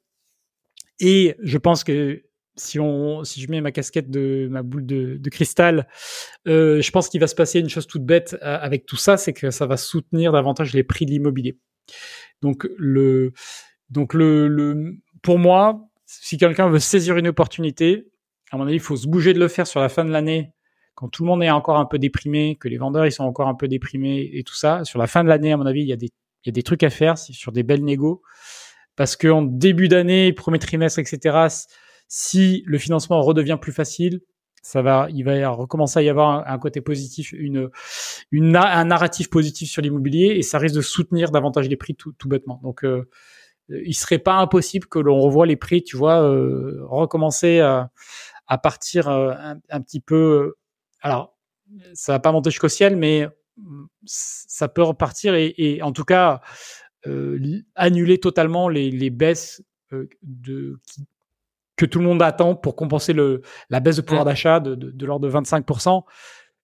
Et 0.99 1.35
je 1.41 1.57
pense 1.57 1.83
que 1.83 2.23
si 2.57 2.79
on, 2.79 3.23
si 3.23 3.41
je 3.41 3.49
mets 3.49 3.61
ma 3.61 3.71
casquette 3.71 4.09
de 4.09 4.47
ma 4.49 4.63
boule 4.63 4.85
de, 4.85 5.17
de 5.17 5.29
cristal, 5.29 5.87
euh, 6.47 6.81
je 6.81 6.91
pense 6.91 7.09
qu'il 7.09 7.19
va 7.19 7.27
se 7.27 7.35
passer 7.35 7.59
une 7.59 7.69
chose 7.69 7.87
toute 7.87 8.05
bête 8.05 8.37
euh, 8.41 8.57
avec 8.59 8.85
tout 8.85 8.95
ça, 8.95 9.17
c'est 9.17 9.33
que 9.33 9.51
ça 9.51 9.65
va 9.65 9.77
soutenir 9.77 10.31
davantage 10.31 10.73
les 10.73 10.83
prix 10.83 11.05
de 11.05 11.11
l'immobilier. 11.11 11.57
Donc 12.41 12.67
le, 12.77 13.33
donc 13.89 14.13
le, 14.13 14.47
le, 14.47 14.97
pour 15.21 15.37
moi, 15.37 15.89
si 16.05 16.37
quelqu'un 16.37 16.69
veut 16.69 16.79
saisir 16.79 17.17
une 17.17 17.27
opportunité, 17.27 18.07
à 18.51 18.57
mon 18.57 18.65
avis, 18.67 18.75
il 18.75 18.79
faut 18.79 18.95
se 18.95 19.07
bouger 19.07 19.33
de 19.33 19.39
le 19.39 19.47
faire 19.47 19.67
sur 19.67 19.79
la 19.79 19.89
fin 19.89 20.05
de 20.05 20.11
l'année, 20.11 20.53
quand 20.93 21.09
tout 21.09 21.23
le 21.23 21.27
monde 21.27 21.43
est 21.43 21.51
encore 21.51 21.77
un 21.77 21.85
peu 21.85 21.99
déprimé, 21.99 22.57
que 22.59 22.69
les 22.69 22.77
vendeurs 22.77 23.05
ils 23.05 23.11
sont 23.11 23.25
encore 23.25 23.49
un 23.49 23.55
peu 23.55 23.67
déprimés 23.67 24.29
et 24.33 24.43
tout 24.43 24.55
ça. 24.55 24.85
Sur 24.85 24.97
la 24.97 25.07
fin 25.07 25.23
de 25.23 25.29
l'année, 25.29 25.51
à 25.51 25.57
mon 25.57 25.65
avis, 25.65 25.81
il 25.81 25.87
y 25.87 25.93
a 25.93 25.97
des, 25.97 26.09
il 26.43 26.47
y 26.47 26.49
a 26.49 26.53
des 26.53 26.63
trucs 26.63 26.83
à 26.83 26.89
faire 26.89 27.17
sur 27.17 27.51
des 27.51 27.63
belles 27.63 27.83
négos, 27.83 28.21
parce 28.95 29.17
qu'en 29.17 29.41
début 29.41 29.89
d'année, 29.89 30.31
premier 30.31 30.59
trimestre, 30.59 30.99
etc 30.99 31.47
si 32.07 32.63
le 32.65 32.77
financement 32.77 33.21
redevient 33.21 33.57
plus 33.59 33.71
facile, 33.71 34.21
ça 34.61 34.81
va, 34.81 35.07
il 35.11 35.23
va 35.23 35.49
recommencer 35.49 35.99
à 35.99 36.01
y 36.01 36.09
avoir 36.09 36.47
un, 36.47 36.57
côté 36.57 36.81
positif, 36.81 37.33
une, 37.33 37.69
une, 38.31 38.55
un 38.55 38.85
narratif 38.85 39.29
positif 39.29 39.69
sur 39.69 39.81
l'immobilier 39.81 40.35
et 40.37 40.41
ça 40.41 40.57
risque 40.57 40.75
de 40.75 40.81
soutenir 40.81 41.29
davantage 41.29 41.69
les 41.69 41.77
prix 41.77 41.93
tout, 41.93 42.13
tout 42.13 42.27
bêtement. 42.27 42.59
Donc, 42.63 42.83
euh, 42.83 43.07
il 43.69 43.93
serait 43.93 44.19
pas 44.19 44.35
impossible 44.35 44.87
que 44.87 44.99
l'on 44.99 45.19
revoie 45.19 45.45
les 45.45 45.55
prix, 45.55 45.83
tu 45.83 45.97
vois, 45.97 46.21
euh, 46.21 46.79
recommencer 46.83 47.59
à, 47.59 47.91
à 48.47 48.57
partir 48.57 49.07
euh, 49.07 49.33
un, 49.69 49.81
petit 49.81 49.99
peu. 49.99 50.55
Alors, 51.01 51.35
ça 51.93 52.13
va 52.13 52.19
pas 52.19 52.31
monter 52.31 52.49
jusqu'au 52.49 52.69
ciel, 52.69 52.95
mais 52.95 53.27
ça 54.05 54.67
peut 54.67 54.83
repartir 54.83 55.35
et, 55.35 55.53
et 55.57 55.81
en 55.81 55.91
tout 55.91 56.03
cas 56.03 56.41
euh, 57.07 57.61
annuler 57.75 58.19
totalement 58.19 58.67
les, 58.67 58.89
les 58.89 59.09
baisses 59.09 59.63
de, 59.91 60.79
qui, 60.87 61.05
que 61.77 61.85
tout 61.85 61.99
le 61.99 62.05
monde 62.05 62.21
attend 62.21 62.55
pour 62.55 62.75
compenser 62.75 63.13
le, 63.13 63.41
la 63.69 63.79
baisse 63.79 63.97
de 63.97 64.01
pouvoir 64.01 64.25
d'achat 64.25 64.59
de, 64.59 64.75
de, 64.75 64.91
de 64.91 65.05
l'ordre 65.05 65.27
de 65.27 65.33
25%. 65.33 66.03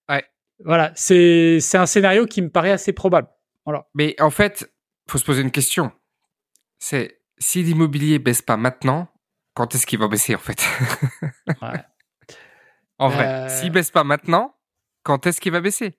Ouais. 0.10 0.24
Voilà, 0.64 0.92
c'est 0.96 1.60
un 1.74 1.86
scénario 1.86 2.26
qui 2.26 2.42
me 2.42 2.50
paraît 2.50 2.72
assez 2.72 2.94
probable. 2.94 3.28
Voilà. 3.66 3.88
Mais 3.94 4.16
en 4.20 4.30
fait, 4.30 4.72
faut 5.10 5.18
se 5.18 5.26
poser 5.26 5.42
une 5.42 5.52
question. 5.52 5.92
C'est 6.80 7.22
si 7.38 7.64
l'immobilier 7.64 8.20
baisse 8.20 8.42
pas 8.42 8.58
maintenant, 8.58 9.10
quand 9.54 9.76
est-ce 9.76 9.86
qu'il 9.86 10.00
va 10.00 10.08
baisser 10.08 10.36
en 10.36 10.40
fait? 10.40 10.64
Ouais. 11.62 11.84
En 12.98 13.10
vrai, 13.10 13.26
euh... 13.26 13.50
s'il 13.50 13.72
baisse 13.72 13.90
pas 13.90 14.04
maintenant, 14.04 14.56
quand 15.02 15.26
est-ce 15.26 15.42
qu'il 15.42 15.52
va 15.52 15.60
baisser? 15.60 15.96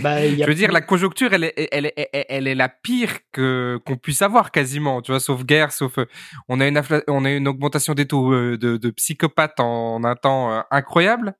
Bah, 0.00 0.26
je 0.26 0.44
veux 0.46 0.54
dire, 0.54 0.72
la 0.72 0.80
conjoncture, 0.80 1.34
elle 1.34 1.44
est, 1.44 1.68
elle 1.70 1.86
est, 1.86 2.08
elle 2.12 2.46
est 2.46 2.54
la 2.54 2.68
pire 2.68 3.18
que 3.32 3.78
qu'on 3.84 3.96
puisse 3.96 4.22
avoir 4.22 4.50
quasiment, 4.50 5.02
tu 5.02 5.12
vois, 5.12 5.20
sauf 5.20 5.44
guerre, 5.44 5.72
sauf 5.72 5.98
euh, 5.98 6.06
on 6.48 6.60
a 6.60 6.66
une 6.66 6.80
on 7.08 7.24
a 7.24 7.30
une 7.30 7.48
augmentation 7.48 7.92
des 7.92 8.06
taux 8.06 8.32
euh, 8.32 8.56
de, 8.56 8.76
de 8.76 8.90
psychopathes 8.90 9.60
en, 9.60 10.02
un 10.04 10.14
temps 10.16 10.52
euh, 10.52 10.60
incroyable. 10.70 11.34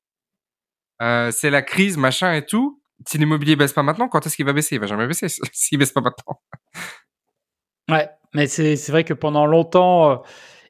Euh, 1.00 1.30
c'est 1.30 1.50
la 1.50 1.62
crise, 1.62 1.96
machin 1.96 2.32
et 2.34 2.44
tout. 2.44 2.82
Si 3.08 3.16
l'immobilier 3.16 3.56
baisse 3.56 3.72
pas 3.72 3.82
maintenant, 3.82 4.08
quand 4.08 4.26
est-ce 4.26 4.36
qu'il 4.36 4.46
va 4.46 4.52
baisser? 4.52 4.76
Il 4.76 4.80
va 4.80 4.86
jamais 4.86 5.06
baisser 5.06 5.28
s'il 5.52 5.78
baisse 5.78 5.92
pas 5.92 6.02
maintenant. 6.02 6.40
Ouais, 7.90 8.08
mais 8.34 8.46
c'est 8.48 8.76
c'est 8.76 8.92
vrai 8.92 9.04
que 9.04 9.14
pendant 9.14 9.46
longtemps, 9.46 10.22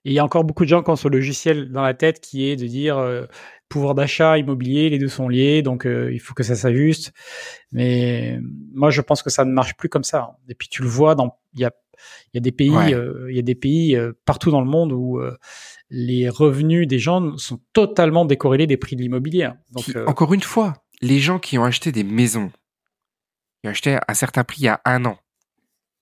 il 0.05 0.13
y 0.13 0.19
a 0.19 0.25
encore 0.25 0.45
beaucoup 0.45 0.65
de 0.65 0.69
gens 0.69 0.83
qui 0.83 0.91
ont 0.91 0.97
ce 0.97 1.09
logiciel 1.09 1.73
dans 1.73 1.83
la 1.83 1.95
tête 1.95 2.21
qui 2.21 2.49
est 2.49 2.57
de 2.57 2.67
dire 2.67 2.97
pouvoir 3.73 3.95
d'achat, 3.95 4.37
immobilier, 4.37 4.91
les 4.91 4.99
deux 4.99 5.09
sont 5.09 5.29
liés, 5.29 5.63
donc 5.63 5.87
euh, 5.87 6.13
il 6.13 6.21
faut 6.21 6.35
que 6.35 6.43
ça 6.43 6.55
s'ajuste. 6.55 7.13
Mais 7.73 8.39
moi, 8.75 8.91
je 8.91 9.01
pense 9.01 9.23
que 9.23 9.31
ça 9.31 9.47
ne 9.47 9.53
marche 9.53 9.75
plus 9.77 9.89
comme 9.89 10.05
ça. 10.05 10.37
Et 10.49 10.55
puis 10.55 10.69
tu 10.69 10.83
le 10.83 10.89
vois, 10.89 11.17
il 11.55 11.61
y 11.61 11.65
a 11.65 11.73
il 12.33 12.37
y 12.37 12.39
a 12.39 12.41
des 12.41 12.53
pays, 12.53 12.95
euh, 12.95 13.31
il 13.31 13.37
y 13.37 13.39
a 13.39 13.43
des 13.43 13.55
pays 13.55 13.95
euh, 13.97 14.13
partout 14.25 14.51
dans 14.51 14.61
le 14.61 14.67
monde 14.67 14.93
où 14.93 15.21
les 15.89 16.29
revenus 16.29 16.87
des 16.87 16.99
gens 16.99 17.37
sont 17.39 17.61
totalement 17.73 18.25
décorrélés 18.25 18.67
des 18.67 18.77
prix 18.77 18.97
de 18.97 19.03
l'immobilier. 19.03 19.45
Hein. 19.45 19.57
Donc 19.71 19.85
encore 20.07 20.35
une 20.35 20.43
fois, 20.43 20.75
les 21.01 21.19
gens 21.19 21.39
qui 21.39 21.59
ont 21.59 21.65
acheté 21.65 21.93
des 21.93 22.05
maisons, 22.05 22.51
qui 23.61 23.69
ont 23.69 23.71
acheté 23.71 23.95
à 23.95 24.05
un 24.09 24.15
certain 24.15 24.45
prix 24.45 24.63
il 24.63 24.65
y 24.65 24.69
a 24.69 24.81
un 24.85 25.05
an, 25.05 25.17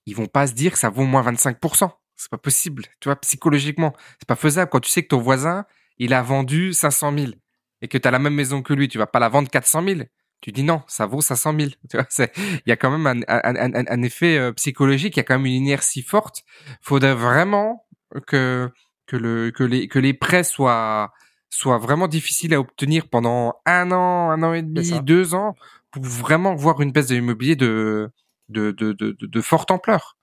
ils 0.05 0.15
vont 0.15 0.27
pas 0.27 0.47
se 0.47 0.53
dire 0.53 0.73
que 0.73 0.79
ça 0.79 0.89
vaut 0.89 1.05
moins 1.05 1.23
25%. 1.23 1.91
C'est 2.17 2.29
pas 2.29 2.37
possible, 2.37 2.85
tu 2.99 3.09
vois, 3.09 3.15
psychologiquement, 3.15 3.93
c'est 4.19 4.27
pas 4.27 4.35
faisable. 4.35 4.69
Quand 4.69 4.79
tu 4.79 4.91
sais 4.91 5.01
que 5.01 5.07
ton 5.07 5.19
voisin, 5.19 5.65
il 5.97 6.13
a 6.13 6.21
vendu 6.23 6.73
500 6.73 7.17
000 7.17 7.31
et 7.81 7.87
que 7.87 7.97
tu 7.97 8.07
as 8.07 8.11
la 8.11 8.19
même 8.19 8.35
maison 8.35 8.61
que 8.61 8.73
lui, 8.73 8.87
tu 8.87 8.97
vas 8.97 9.07
pas 9.07 9.19
la 9.19 9.29
vendre 9.29 9.49
400 9.49 9.83
000. 9.83 10.01
Tu 10.41 10.51
dis 10.51 10.63
non, 10.63 10.81
ça 10.87 11.05
vaut 11.05 11.21
500 11.21 11.55
000. 11.57 11.69
Tu 11.89 11.97
vois, 11.97 12.05
c'est, 12.09 12.31
il 12.37 12.69
y 12.69 12.71
a 12.71 12.75
quand 12.75 12.91
même 12.91 13.07
un, 13.07 13.21
un, 13.27 13.73
un, 13.73 13.85
un 13.87 14.01
effet 14.01 14.37
euh, 14.37 14.51
psychologique, 14.53 15.15
il 15.15 15.19
y 15.19 15.21
a 15.21 15.23
quand 15.23 15.37
même 15.37 15.45
une 15.45 15.53
inertie 15.53 16.01
forte. 16.01 16.43
Faudrait 16.81 17.15
vraiment 17.15 17.85
que 18.27 18.69
que 19.07 19.15
le 19.17 19.51
que 19.51 19.63
les 19.63 19.87
que 19.87 19.99
les 19.99 20.13
prêts 20.13 20.43
soient 20.43 21.13
soient 21.49 21.77
vraiment 21.77 22.07
difficiles 22.07 22.53
à 22.53 22.59
obtenir 22.59 23.07
pendant 23.09 23.55
un 23.65 23.91
an, 23.91 24.31
un 24.31 24.41
an 24.43 24.53
et 24.53 24.61
demi, 24.61 25.01
deux 25.01 25.35
ans 25.35 25.55
pour 25.91 26.03
vraiment 26.03 26.55
voir 26.55 26.81
une 26.81 26.91
baisse 26.91 27.07
de 27.07 27.15
l'immobilier 27.15 27.55
de 27.55 28.09
de, 28.49 28.71
de, 28.71 28.93
de, 28.93 29.15
de, 29.19 29.41
forte 29.41 29.71
ampleur. 29.71 30.17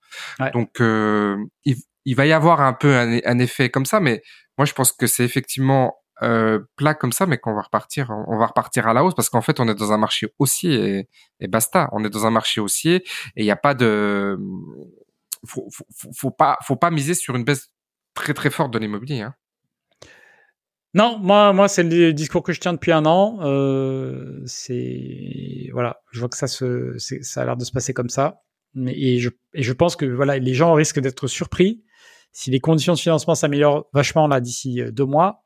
Donc 0.53 0.81
euh, 0.81 1.37
il, 1.65 1.77
il 2.05 2.15
va 2.15 2.25
y 2.27 2.31
avoir 2.31 2.61
un 2.61 2.73
peu 2.73 2.95
un, 2.95 3.19
un 3.23 3.39
effet 3.39 3.69
comme 3.69 3.85
ça, 3.85 3.99
mais 3.99 4.21
moi 4.57 4.65
je 4.65 4.73
pense 4.73 4.91
que 4.91 5.07
c'est 5.07 5.23
effectivement 5.23 5.95
euh, 6.21 6.59
plat 6.75 6.93
comme 6.93 7.11
ça, 7.11 7.25
mais 7.25 7.37
qu'on 7.37 7.53
va 7.53 7.61
repartir, 7.61 8.09
on 8.27 8.37
va 8.37 8.47
repartir 8.47 8.87
à 8.87 8.93
la 8.93 9.03
hausse 9.03 9.15
parce 9.15 9.29
qu'en 9.29 9.41
fait, 9.41 9.59
on 9.59 9.67
est 9.67 9.75
dans 9.75 9.91
un 9.91 9.97
marché 9.97 10.27
haussier 10.39 11.07
et, 11.39 11.47
basta. 11.47 11.89
On 11.91 12.03
est 12.03 12.09
dans 12.09 12.25
un 12.25 12.31
marché 12.31 12.61
haussier 12.61 12.95
et 13.35 13.41
il 13.41 13.43
n'y 13.45 13.51
a 13.51 13.55
pas 13.55 13.73
de, 13.73 14.37
faut, 15.45 15.67
faut, 15.71 16.11
faut, 16.15 16.31
pas, 16.31 16.57
faut 16.63 16.75
pas 16.75 16.91
miser 16.91 17.13
sur 17.13 17.35
une 17.35 17.43
baisse 17.43 17.71
très 18.13 18.33
très 18.33 18.49
forte 18.49 18.71
de 18.71 18.79
l'immobilier. 18.79 19.21
Hein. 19.21 19.35
Non, 20.95 21.19
moi, 21.19 21.53
moi, 21.53 21.67
c'est 21.67 21.83
le 21.83 22.13
discours 22.13 22.41
que 22.41 22.51
je 22.51 22.59
tiens 22.59 22.73
depuis 22.73 22.91
un 22.91 23.05
an. 23.05 23.39
Euh, 23.41 24.41
c'est 24.45 25.69
voilà, 25.71 26.01
je 26.11 26.19
vois 26.19 26.29
que 26.29 26.37
ça 26.37 26.47
ça 26.47 27.41
a 27.41 27.45
l'air 27.45 27.57
de 27.57 27.63
se 27.63 27.71
passer 27.71 27.93
comme 27.93 28.09
ça. 28.09 28.41
Mais 28.73 28.93
et 28.97 29.19
je, 29.19 29.29
et 29.53 29.63
je 29.63 29.73
pense 29.73 29.95
que 29.95 30.05
voilà, 30.05 30.37
les 30.37 30.53
gens 30.53 30.73
risquent 30.73 30.99
d'être 30.99 31.27
surpris 31.27 31.83
si 32.31 32.51
les 32.51 32.59
conditions 32.59 32.93
de 32.93 32.99
financement 32.99 33.35
s'améliorent 33.35 33.87
vachement 33.93 34.27
là 34.27 34.39
d'ici 34.39 34.81
euh, 34.81 34.91
deux 34.91 35.05
mois 35.05 35.41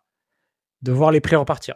de 0.84 0.92
voir 0.92 1.12
les 1.12 1.22
prix 1.22 1.36
repartir. 1.36 1.76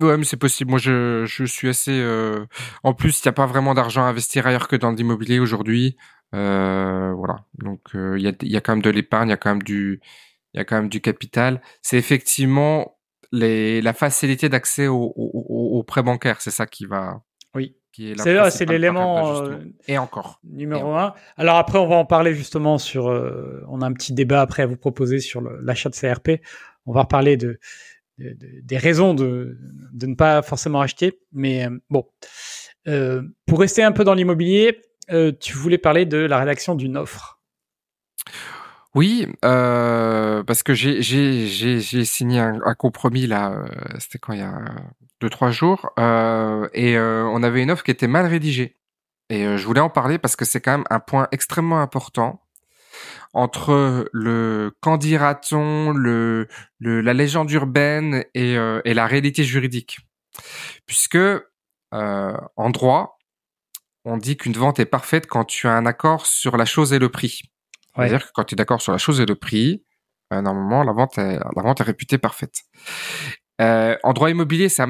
Ouais, 0.00 0.16
mais 0.16 0.24
c'est 0.24 0.36
possible. 0.36 0.70
Moi, 0.70 0.78
je, 0.78 1.24
je 1.26 1.44
suis 1.44 1.68
assez. 1.68 2.00
Euh... 2.00 2.46
En 2.84 2.94
plus, 2.94 3.20
il 3.20 3.26
n'y 3.26 3.30
a 3.30 3.32
pas 3.32 3.46
vraiment 3.46 3.74
d'argent 3.74 4.04
à 4.04 4.06
investir 4.06 4.46
ailleurs 4.46 4.68
que 4.68 4.76
dans 4.76 4.92
l'immobilier 4.92 5.40
aujourd'hui. 5.40 5.96
Euh, 6.34 7.12
voilà. 7.14 7.44
Donc, 7.54 7.80
euh, 7.94 8.16
il 8.16 8.22
y, 8.22 8.28
a, 8.28 8.32
y 8.42 8.56
a 8.56 8.60
quand 8.60 8.72
même 8.72 8.82
de 8.82 8.90
l'épargne, 8.90 9.28
il 9.28 9.32
y 9.32 9.34
a 9.34 9.36
quand 9.36 9.50
même 9.50 9.62
du, 9.62 10.00
il 10.54 10.58
y 10.58 10.60
a 10.60 10.64
quand 10.64 10.76
même 10.76 10.88
du 10.88 11.00
capital. 11.00 11.60
C'est 11.82 11.96
effectivement 11.96 12.96
les, 13.32 13.82
la 13.82 13.92
facilité 13.92 14.48
d'accès 14.48 14.86
aux 14.86 15.12
au, 15.16 15.78
au, 15.78 15.82
prêts 15.82 16.04
bancaires. 16.04 16.40
C'est 16.40 16.52
ça 16.52 16.66
qui 16.66 16.86
va. 16.86 17.22
Oui. 17.54 17.74
C'est 18.16 18.64
l'élément 18.66 19.42
euh, 19.42 19.58
et 19.88 19.98
encore 19.98 20.38
numéro 20.44 20.94
un. 20.94 21.14
Alors 21.36 21.56
après, 21.56 21.80
on 21.80 21.88
va 21.88 21.96
en 21.96 22.04
parler 22.04 22.32
justement 22.32 22.78
sur. 22.78 23.06
on 23.06 23.82
a 23.82 23.86
un 23.86 23.92
petit 23.92 24.12
débat 24.12 24.40
après 24.40 24.62
à 24.62 24.66
vous 24.66 24.76
proposer 24.76 25.18
sur 25.18 25.40
l'achat 25.40 25.88
de 25.88 25.96
CRP. 25.96 26.40
On 26.88 26.92
va 26.94 27.02
reparler 27.02 27.36
de, 27.36 27.60
des 28.18 28.78
raisons 28.78 29.12
de, 29.12 29.58
de, 29.92 30.06
ne 30.06 30.14
pas 30.14 30.40
forcément 30.40 30.80
acheter. 30.80 31.20
Mais 31.32 31.66
euh, 31.66 31.78
bon, 31.90 32.06
euh, 32.88 33.22
pour 33.46 33.60
rester 33.60 33.82
un 33.82 33.92
peu 33.92 34.04
dans 34.04 34.14
l'immobilier, 34.14 34.80
euh, 35.10 35.32
tu 35.38 35.52
voulais 35.52 35.76
parler 35.76 36.06
de 36.06 36.16
la 36.16 36.38
rédaction 36.38 36.74
d'une 36.74 36.96
offre. 36.96 37.40
Oui, 38.94 39.28
parce 39.42 40.62
que 40.62 40.72
j'ai 40.72 42.04
signé 42.04 42.40
un, 42.40 42.74
compromis 42.74 43.26
là, 43.26 43.66
c'était 43.98 44.18
quand 44.18 44.32
il 44.32 44.40
y 44.40 44.42
a 44.42 44.64
deux 45.20 45.28
trois 45.28 45.50
jours, 45.50 45.90
et 45.98 46.98
on 46.98 47.42
avait 47.42 47.62
une 47.62 47.70
offre 47.70 47.84
qui 47.84 47.90
était 47.90 48.08
mal 48.08 48.26
rédigée. 48.26 48.76
Et 49.28 49.56
je 49.56 49.66
voulais 49.66 49.82
en 49.82 49.90
parler 49.90 50.18
parce 50.18 50.36
que 50.36 50.46
c'est 50.46 50.60
quand 50.60 50.72
même 50.72 50.86
un 50.90 51.00
point 51.00 51.28
extrêmement 51.32 51.80
important 51.80 52.40
entre 53.32 54.08
le 54.12 54.72
candidaton, 54.80 55.92
le, 55.92 56.48
le, 56.78 57.00
la 57.00 57.14
légende 57.14 57.50
urbaine 57.50 58.24
et, 58.34 58.56
euh, 58.56 58.80
et 58.84 58.94
la 58.94 59.06
réalité 59.06 59.44
juridique. 59.44 59.98
Puisque 60.86 61.16
euh, 61.16 61.42
en 61.92 62.70
droit, 62.70 63.18
on 64.04 64.16
dit 64.16 64.36
qu'une 64.36 64.54
vente 64.54 64.78
est 64.80 64.86
parfaite 64.86 65.26
quand 65.26 65.44
tu 65.44 65.66
as 65.66 65.72
un 65.72 65.86
accord 65.86 66.26
sur 66.26 66.56
la 66.56 66.64
chose 66.64 66.92
et 66.92 66.98
le 66.98 67.08
prix. 67.08 67.42
C'est-à-dire 67.94 68.26
que 68.26 68.30
quand 68.32 68.44
tu 68.44 68.54
es 68.54 68.56
d'accord 68.56 68.80
sur 68.80 68.92
la 68.92 68.98
chose 68.98 69.20
et 69.20 69.26
le 69.26 69.34
prix, 69.34 69.84
euh, 70.32 70.40
normalement 70.40 70.84
la 70.84 70.92
vente 70.92 71.18
est, 71.18 71.38
la 71.38 71.62
vente 71.62 71.80
est 71.80 71.84
réputée 71.84 72.18
parfaite. 72.18 72.62
En 73.60 74.12
droit 74.12 74.30
immobilier, 74.30 74.68
ça 74.68 74.86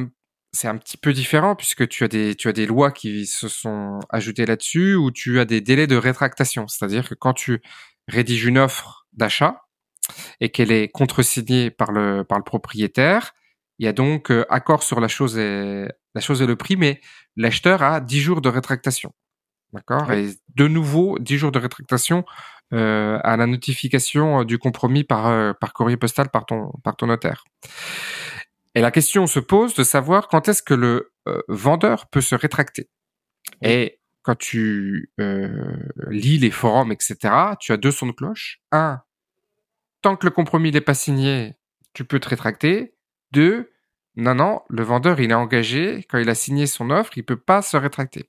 c'est 0.53 0.69
un 0.69 0.77
petit 0.77 0.97
peu 0.97 1.13
différent 1.13 1.55
puisque 1.55 1.89
tu 1.89 2.05
as 2.05 2.09
des 2.09 2.35
tu 2.35 2.49
as 2.49 2.53
des 2.53 2.67
lois 2.67 2.91
qui 2.91 3.27
se 3.27 3.49
sont 3.49 4.01
ajoutées 4.11 4.47
là-dessus 4.47 4.95
où 4.95 5.11
tu 5.11 5.41
as 5.41 5.45
des 5.45 5.61
délais 5.61 5.87
de 5.87 5.97
rétractation, 5.97 6.67
c'est-à-dire 6.69 7.09
que 7.09 7.15
quand 7.15 7.35
tu 7.35 7.61
rédige 8.09 8.45
une 8.45 8.59
offre 8.59 9.07
d'achat 9.13 9.63
et 10.41 10.51
qu'elle 10.51 10.73
est 10.73 10.89
contresignée 10.89 11.71
par 11.71 11.93
le 11.93 12.25
par 12.25 12.39
le 12.39 12.45
propriétaire, 12.45 13.35
il 13.79 13.85
y 13.85 13.89
a 13.89 13.93
donc 13.93 14.31
euh, 14.31 14.45
accord 14.51 14.83
sur 14.83 15.01
la 15.01 15.09
chose 15.09 15.39
et 15.39 15.87
la 16.15 16.21
chose 16.21 16.43
et 16.43 16.47
le 16.47 16.57
prix, 16.57 16.77
mais 16.77 17.01
l'acheteur 17.37 17.83
a 17.83 18.01
10 18.01 18.21
jours 18.21 18.41
de 18.41 18.49
rétractation. 18.49 19.13
D'accord? 19.73 20.11
Et 20.13 20.31
de 20.55 20.67
nouveau, 20.67 21.19
10 21.21 21.39
jours 21.39 21.53
de 21.53 21.59
rétractation 21.59 22.25
euh, 22.73 23.19
à 23.23 23.37
la 23.37 23.47
notification 23.47 24.45
du 24.45 24.59
compromis 24.59 25.05
par, 25.05 25.27
euh, 25.27 25.53
par 25.53 25.73
courrier 25.73 25.97
postal 25.97 26.31
par 26.31 26.47
ton, 26.47 26.73
par 26.83 26.97
ton 26.97 27.07
notaire. 27.07 27.45
Et 28.75 28.81
la 28.81 28.91
question 28.91 29.27
se 29.27 29.41
pose 29.41 29.75
de 29.75 29.85
savoir 29.85 30.29
quand 30.29 30.49
est-ce 30.49 30.63
que 30.63 30.75
le 30.75 31.13
vendeur 31.49 32.07
peut 32.09 32.21
se 32.21 32.35
rétracter. 32.35 32.89
Et 33.63 33.98
quand 34.23 34.37
tu 34.37 35.11
euh, 35.21 35.77
lis 36.11 36.39
les 36.39 36.51
forums, 36.51 36.93
etc., 36.93 37.17
tu 37.61 37.73
as 37.73 37.77
deux 37.77 37.91
sons 37.91 38.07
de 38.07 38.13
cloche. 38.13 38.61
Un, 38.73 39.01
tant 40.03 40.17
que 40.17 40.27
le 40.27 40.31
compromis 40.31 40.71
n'est 40.71 40.81
pas 40.81 40.95
signé, 40.95 41.57
tu 41.93 42.05
peux 42.05 42.21
te 42.21 42.29
rétracter. 42.29 42.95
Deux, 43.33 43.71
non, 44.17 44.35
non, 44.35 44.63
le 44.69 44.83
vendeur, 44.83 45.21
il 45.21 45.31
est 45.31 45.35
engagé. 45.35 46.05
Quand 46.11 46.19
il 46.19 46.29
a 46.29 46.35
signé 46.35 46.67
son 46.67 46.91
offre, 46.91 47.17
il 47.17 47.25
peut 47.25 47.37
pas 47.37 47.63
se 47.63 47.77
rétracter. 47.77 48.29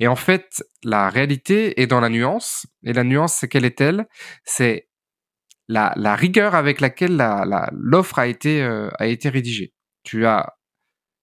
Et 0.00 0.08
en 0.08 0.16
fait, 0.16 0.64
la 0.82 1.08
réalité 1.10 1.80
est 1.80 1.86
dans 1.86 2.00
la 2.00 2.08
nuance. 2.08 2.66
Et 2.82 2.92
la 2.92 3.04
nuance, 3.04 3.34
c'est 3.34 3.48
quelle 3.48 3.64
est-elle 3.64 4.08
C'est 4.44 4.88
la, 5.68 6.16
rigueur 6.16 6.56
avec 6.56 6.80
laquelle 6.80 7.16
l'offre 7.72 8.18
euh, 8.18 8.90
a 8.98 9.06
été 9.06 9.28
rédigée. 9.28 9.74
Tu 10.02 10.26
as 10.26 10.54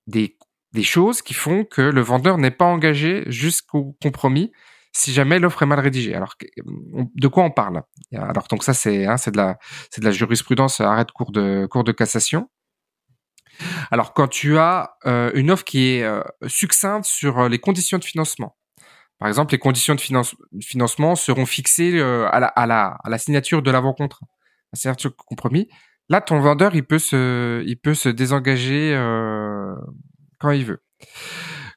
des, 0.07 0.34
des 0.75 0.83
choses 0.83 1.23
qui 1.23 1.33
font 1.33 1.65
que 1.65 1.81
le 1.81 2.01
vendeur 2.01 2.37
n'est 2.37 2.51
pas 2.51 2.65
engagé 2.65 3.23
jusqu'au 3.27 3.97
compromis 4.01 4.51
si 4.95 5.11
jamais 5.11 5.39
l'offre 5.39 5.61
est 5.63 5.65
mal 5.65 5.79
rédigée. 5.81 6.15
Alors, 6.15 6.35
de 6.63 7.27
quoi 7.27 7.43
on 7.43 7.51
parle? 7.51 7.81
Alors, 8.13 8.47
donc 8.49 8.63
ça, 8.63 8.73
c'est 8.73 9.05
hein, 9.05 9.15
de 9.27 9.37
la 9.37 9.57
de 9.97 10.11
jurisprudence 10.11 10.79
arrête 10.79 11.11
cours 11.11 11.31
de 11.31 11.67
cours 11.69 11.83
de 11.83 11.91
cassation. 11.91 12.49
Alors, 13.91 14.13
quand 14.13 14.29
tu 14.29 14.57
as 14.57 14.95
euh, 15.05 15.31
une 15.33 15.51
offre 15.51 15.65
qui 15.65 15.95
est 15.95 16.03
euh, 16.03 16.21
succincte 16.47 17.05
sur 17.05 17.39
euh, 17.39 17.49
les 17.49 17.59
conditions 17.59 17.97
de 17.97 18.05
financement, 18.05 18.55
par 19.19 19.27
exemple, 19.27 19.53
les 19.53 19.59
conditions 19.59 19.95
de 19.95 20.01
financement 20.61 21.15
seront 21.15 21.45
fixées 21.45 22.01
à 22.01 22.39
la, 22.39 22.47
à, 22.47 22.97
à, 23.03 23.17
signature 23.17 23.61
de 23.61 23.71
l'avant-contrat, 23.71 24.25
la 24.73 24.77
signature 24.77 25.15
compromis. 25.15 25.69
Là, 26.09 26.19
ton 26.19 26.39
vendeur, 26.41 26.75
il 26.75 26.85
peut 26.85 26.99
se 26.99 28.09
désengager 28.09 28.93
quand 30.39 30.51
il 30.51 30.65
veut. 30.65 30.81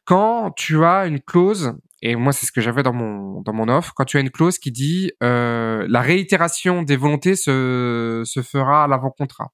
Quand 0.05 0.53
tu 0.53 0.85
as 0.85 1.07
une 1.07 1.21
clause, 1.21 1.75
et 2.03 2.16
moi 2.16 2.33
c'est 2.33 2.47
ce 2.47 2.53
que 2.53 2.61
j'avais 2.61 2.83
dans 2.83 2.92
mon 2.92 3.42
dans 3.42 3.53
mon 3.53 3.68
offre, 3.68 3.92
quand 3.94 4.05
tu 4.05 4.16
as 4.16 4.21
une 4.21 4.31
clause 4.31 4.59
qui 4.59 4.73
dit 4.73 5.12
la 5.21 6.01
réitération 6.01 6.83
des 6.83 6.97
volontés 6.97 7.37
se, 7.37 8.23
se 8.25 8.42
fera 8.42 8.85
à 8.85 8.88
l'avant-contrat 8.88 9.53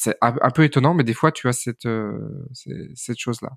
c'est 0.00 0.16
un, 0.22 0.50
peu 0.50 0.64
étonnant, 0.64 0.94
mais 0.94 1.04
des 1.04 1.12
fois, 1.12 1.30
tu 1.30 1.46
as 1.48 1.52
cette, 1.52 1.84
euh, 1.84 2.18
cette 2.94 3.18
chose-là. 3.18 3.50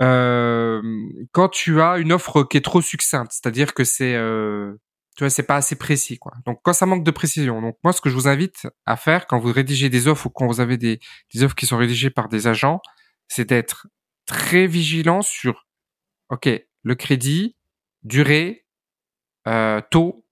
Euh, 0.00 0.82
quand 1.30 1.48
tu 1.48 1.80
as 1.80 1.98
une 1.98 2.12
offre 2.12 2.42
qui 2.42 2.56
est 2.56 2.64
trop 2.64 2.80
succincte, 2.82 3.30
c'est-à-dire 3.30 3.72
que 3.72 3.84
c'est, 3.84 4.16
euh, 4.16 4.72
tu 5.16 5.22
vois, 5.22 5.30
c'est 5.30 5.44
pas 5.44 5.56
assez 5.56 5.76
précis, 5.76 6.18
quoi. 6.18 6.32
Donc, 6.44 6.58
quand 6.64 6.72
ça 6.72 6.86
manque 6.86 7.04
de 7.04 7.10
précision, 7.12 7.62
donc 7.62 7.76
moi, 7.84 7.92
ce 7.92 8.00
que 8.00 8.10
je 8.10 8.14
vous 8.14 8.26
invite 8.26 8.66
à 8.84 8.96
faire 8.96 9.28
quand 9.28 9.38
vous 9.38 9.52
rédigez 9.52 9.88
des 9.88 10.08
offres 10.08 10.26
ou 10.26 10.30
quand 10.30 10.48
vous 10.48 10.60
avez 10.60 10.76
des, 10.76 10.98
des 11.32 11.44
offres 11.44 11.54
qui 11.54 11.66
sont 11.66 11.76
rédigées 11.76 12.10
par 12.10 12.28
des 12.28 12.48
agents, 12.48 12.80
c'est 13.34 13.48
d'être 13.48 13.86
très 14.26 14.66
vigilant 14.66 15.22
sur, 15.22 15.66
ok, 16.30 16.48
le 16.82 16.94
crédit, 16.94 17.56
durée, 18.02 18.66
taux 19.90 20.24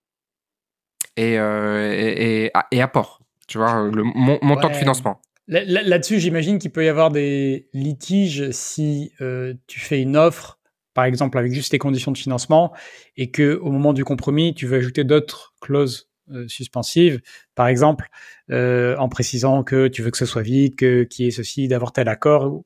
et, 1.17 1.35
et, 1.35 2.53
et 2.71 2.83
apport 2.83 3.21
tu 3.51 3.59
vois, 3.59 3.91
le 3.93 4.05
montant 4.05 4.69
de 4.69 4.77
financement. 4.77 5.21
Là-dessus, 5.49 6.21
j'imagine 6.21 6.61
qu'il 6.61 6.71
peut 6.71 6.85
y 6.85 6.89
avoir 6.89 7.11
des 7.11 7.69
litiges 7.73 8.53
si 8.53 9.13
euh, 9.21 9.55
tu 9.67 9.81
fais 9.81 10.01
une 10.01 10.17
offre, 10.17 10.61
par 10.95 11.05
exemple 11.05 11.37
avec 11.37 11.53
juste 11.53 11.73
les 11.73 11.81
conditions 11.81 12.13
de 12.13 12.19
financement, 12.19 12.73
et 13.17 13.33
que 13.33 13.59
au 13.61 13.73
moment 13.73 13.93
du 13.93 14.05
compromis, 14.05 14.55
tu 14.55 14.67
veux 14.67 14.79
ajouter 14.79 15.03
d'autres 15.03 15.55
clauses 15.61 16.10
euh, 16.33 16.49
suspensives, 16.49 17.21
par 17.55 17.69
exemple, 17.69 18.09
euh, 18.51 18.97
en 18.97 19.09
précisant 19.09 19.63
que 19.63 19.89
tu 19.89 20.03
veux 20.03 20.11
que 20.11 20.19
ce 20.19 20.27
soit 20.27 20.43
vite, 20.43 20.77
que 20.77 21.05
qu'il 21.05 21.25
y 21.25 21.29
ait 21.29 21.33
ceci, 21.33 21.69
d'avoir 21.69 21.93
tel 21.93 22.09
accord, 22.09 22.63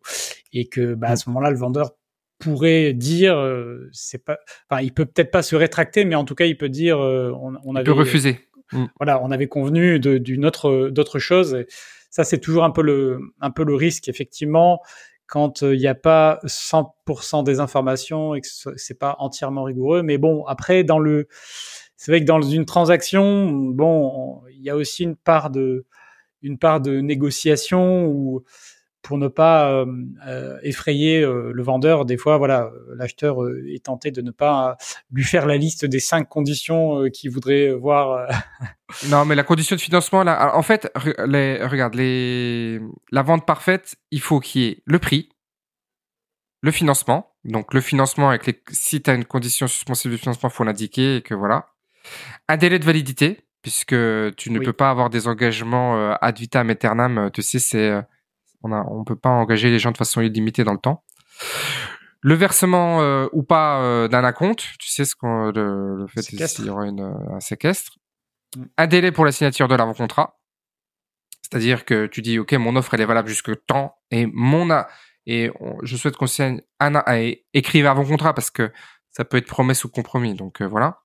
et 0.52 0.66
que 0.66 0.94
bah, 0.94 1.08
à 1.08 1.16
ce 1.16 1.28
moment-là, 1.30 1.50
le 1.50 1.58
vendeur 1.58 1.90
pourrait 2.38 2.92
dire, 2.92 3.36
c'est 3.92 4.22
pas, 4.22 4.38
enfin, 4.68 4.82
il 4.82 4.92
peut 4.92 5.06
peut-être 5.06 5.30
pas 5.30 5.42
se 5.42 5.56
rétracter, 5.56 6.04
mais 6.04 6.14
en 6.14 6.24
tout 6.24 6.34
cas, 6.34 6.44
il 6.44 6.58
peut 6.58 6.68
dire, 6.68 6.98
on, 6.98 7.54
on 7.64 7.74
avait 7.74 7.84
peut 7.84 7.92
refuser 7.92 8.38
Mm. 8.72 8.86
Voilà, 8.98 9.22
on 9.22 9.30
avait 9.30 9.46
convenu 9.46 9.98
d'une 10.00 10.44
autre 10.44 10.88
d'autre 10.90 11.18
chose. 11.18 11.64
ça, 12.10 12.24
c'est 12.24 12.38
toujours 12.38 12.64
un 12.64 12.70
peu 12.70 12.82
le 12.82 13.20
un 13.40 13.50
peu 13.50 13.64
le 13.64 13.74
risque, 13.74 14.08
effectivement, 14.08 14.80
quand 15.26 15.62
euh, 15.62 15.74
il 15.74 15.80
n'y 15.80 15.86
a 15.86 15.94
pas 15.94 16.40
100% 16.44 17.44
des 17.44 17.60
informations 17.60 18.34
et 18.34 18.40
que 18.40 18.48
c'est 18.76 18.98
pas 18.98 19.16
entièrement 19.18 19.64
rigoureux. 19.64 20.02
Mais 20.02 20.18
bon, 20.18 20.44
après, 20.46 20.84
dans 20.84 20.98
le, 20.98 21.28
c'est 21.96 22.12
vrai 22.12 22.20
que 22.20 22.26
dans 22.26 22.42
une 22.42 22.64
transaction, 22.64 23.50
bon, 23.50 24.42
il 24.50 24.62
y 24.62 24.70
a 24.70 24.76
aussi 24.76 25.04
une 25.04 25.16
part 25.16 25.50
de 25.50 25.86
une 26.42 26.58
part 26.58 26.80
de 26.80 27.00
négociation 27.00 28.06
où 28.06 28.44
pour 29.04 29.18
ne 29.18 29.28
pas 29.28 29.70
euh, 29.70 29.86
euh, 30.26 30.58
effrayer 30.62 31.20
euh, 31.20 31.52
le 31.52 31.62
vendeur. 31.62 32.04
Des 32.06 32.16
fois, 32.16 32.38
voilà, 32.38 32.70
l'acheteur 32.96 33.36
est 33.68 33.84
tenté 33.84 34.10
de 34.10 34.22
ne 34.22 34.32
pas 34.32 34.76
lui 35.12 35.22
faire 35.22 35.46
la 35.46 35.56
liste 35.56 35.84
des 35.84 36.00
cinq 36.00 36.28
conditions 36.28 37.04
qu'il 37.12 37.30
voudrait 37.30 37.70
voir. 37.72 38.26
non, 39.08 39.24
mais 39.24 39.36
la 39.36 39.44
condition 39.44 39.76
de 39.76 39.80
financement, 39.80 40.24
là, 40.24 40.56
en 40.56 40.62
fait, 40.62 40.90
les, 41.26 41.64
regarde, 41.64 41.94
les, 41.94 42.80
la 43.12 43.22
vente 43.22 43.46
parfaite, 43.46 43.94
il 44.10 44.20
faut 44.20 44.40
qu'il 44.40 44.62
y 44.62 44.68
ait 44.68 44.82
le 44.86 44.98
prix, 44.98 45.28
le 46.62 46.72
financement. 46.72 47.30
Donc, 47.44 47.74
le 47.74 47.82
financement 47.82 48.30
avec 48.30 48.46
les, 48.46 48.62
si 48.70 49.02
tu 49.02 49.10
as 49.10 49.14
une 49.14 49.26
condition 49.26 49.66
suspensive 49.66 50.10
de 50.10 50.16
financement, 50.16 50.48
faut 50.48 50.64
l'indiquer 50.64 51.16
et 51.16 51.22
que 51.22 51.34
voilà. 51.34 51.73
Un 52.48 52.56
délai 52.56 52.78
de 52.78 52.84
validité, 52.84 53.46
puisque 53.62 53.96
tu 54.36 54.50
ne 54.50 54.58
peux 54.58 54.72
pas 54.72 54.90
avoir 54.90 55.10
des 55.10 55.28
engagements 55.28 56.12
ad 56.20 56.38
vitam 56.38 56.70
aeternam. 56.70 57.30
Tu 57.32 57.42
sais, 57.42 57.58
c'est 57.58 58.04
on 58.64 58.98
ne 58.98 59.04
peut 59.04 59.16
pas 59.16 59.30
engager 59.30 59.70
les 59.70 59.78
gens 59.78 59.92
de 59.92 59.96
façon 59.96 60.20
illimitée 60.20 60.64
dans 60.64 60.72
le 60.72 60.78
temps. 60.78 61.04
Le 62.20 62.34
versement 62.34 63.02
euh, 63.02 63.26
ou 63.32 63.42
pas 63.42 63.82
euh, 63.82 64.08
d'un 64.08 64.24
acompte, 64.24 64.64
tu 64.78 64.88
sais 64.88 65.04
ce 65.04 65.14
qu'on 65.14 65.50
le, 65.50 66.06
fait 66.06 66.22
s'il 66.22 66.64
y 66.64 66.70
aura 66.70 66.84
un 66.84 67.40
séquestre. 67.40 67.98
Mm. 68.56 68.62
Un 68.78 68.86
délai 68.86 69.12
pour 69.12 69.26
la 69.26 69.32
signature 69.32 69.68
de 69.68 69.74
l'avant-contrat. 69.74 70.38
C'est-à-dire 71.42 71.84
que 71.84 72.06
tu 72.06 72.22
dis, 72.22 72.38
OK, 72.38 72.52
mon 72.54 72.76
offre, 72.76 72.94
elle 72.94 73.02
est 73.02 73.06
valable 73.06 73.28
jusque 73.28 73.52
temps 73.66 73.96
et 74.10 74.26
mon 74.32 74.68
et 75.26 75.50
je 75.82 75.96
souhaite 75.96 76.16
qu'on 76.16 76.26
signe 76.26 76.60
un 76.80 77.02
écrive 77.54 77.86
avant-contrat 77.86 78.34
parce 78.34 78.50
que 78.50 78.70
ça 79.16 79.24
peut 79.24 79.36
être 79.36 79.46
promesse 79.46 79.84
ou 79.84 79.88
compromis. 79.88 80.34
Donc 80.34 80.60
euh, 80.60 80.66
voilà. 80.66 81.02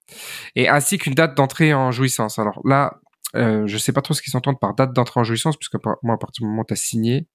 Et 0.56 0.68
ainsi 0.68 0.98
qu'une 0.98 1.14
date 1.14 1.36
d'entrée 1.36 1.74
en 1.74 1.92
jouissance. 1.92 2.40
Alors 2.40 2.60
là, 2.66 3.00
euh, 3.36 3.68
je 3.68 3.78
sais 3.78 3.94
pas 3.94 4.02
trop 4.02 4.14
ce 4.14 4.22
qu'ils 4.22 4.36
entendent 4.36 4.60
par 4.60 4.74
date 4.74 4.94
d'entrée 4.94 5.20
en 5.20 5.24
jouissance, 5.24 5.58
puisque 5.58 5.76
moi, 6.04 6.16
à 6.16 6.18
partir 6.18 6.44
du 6.44 6.50
moment 6.50 6.64
où 6.64 6.66
tu 6.66 6.74
as 6.74 6.78
signé, 6.78 7.28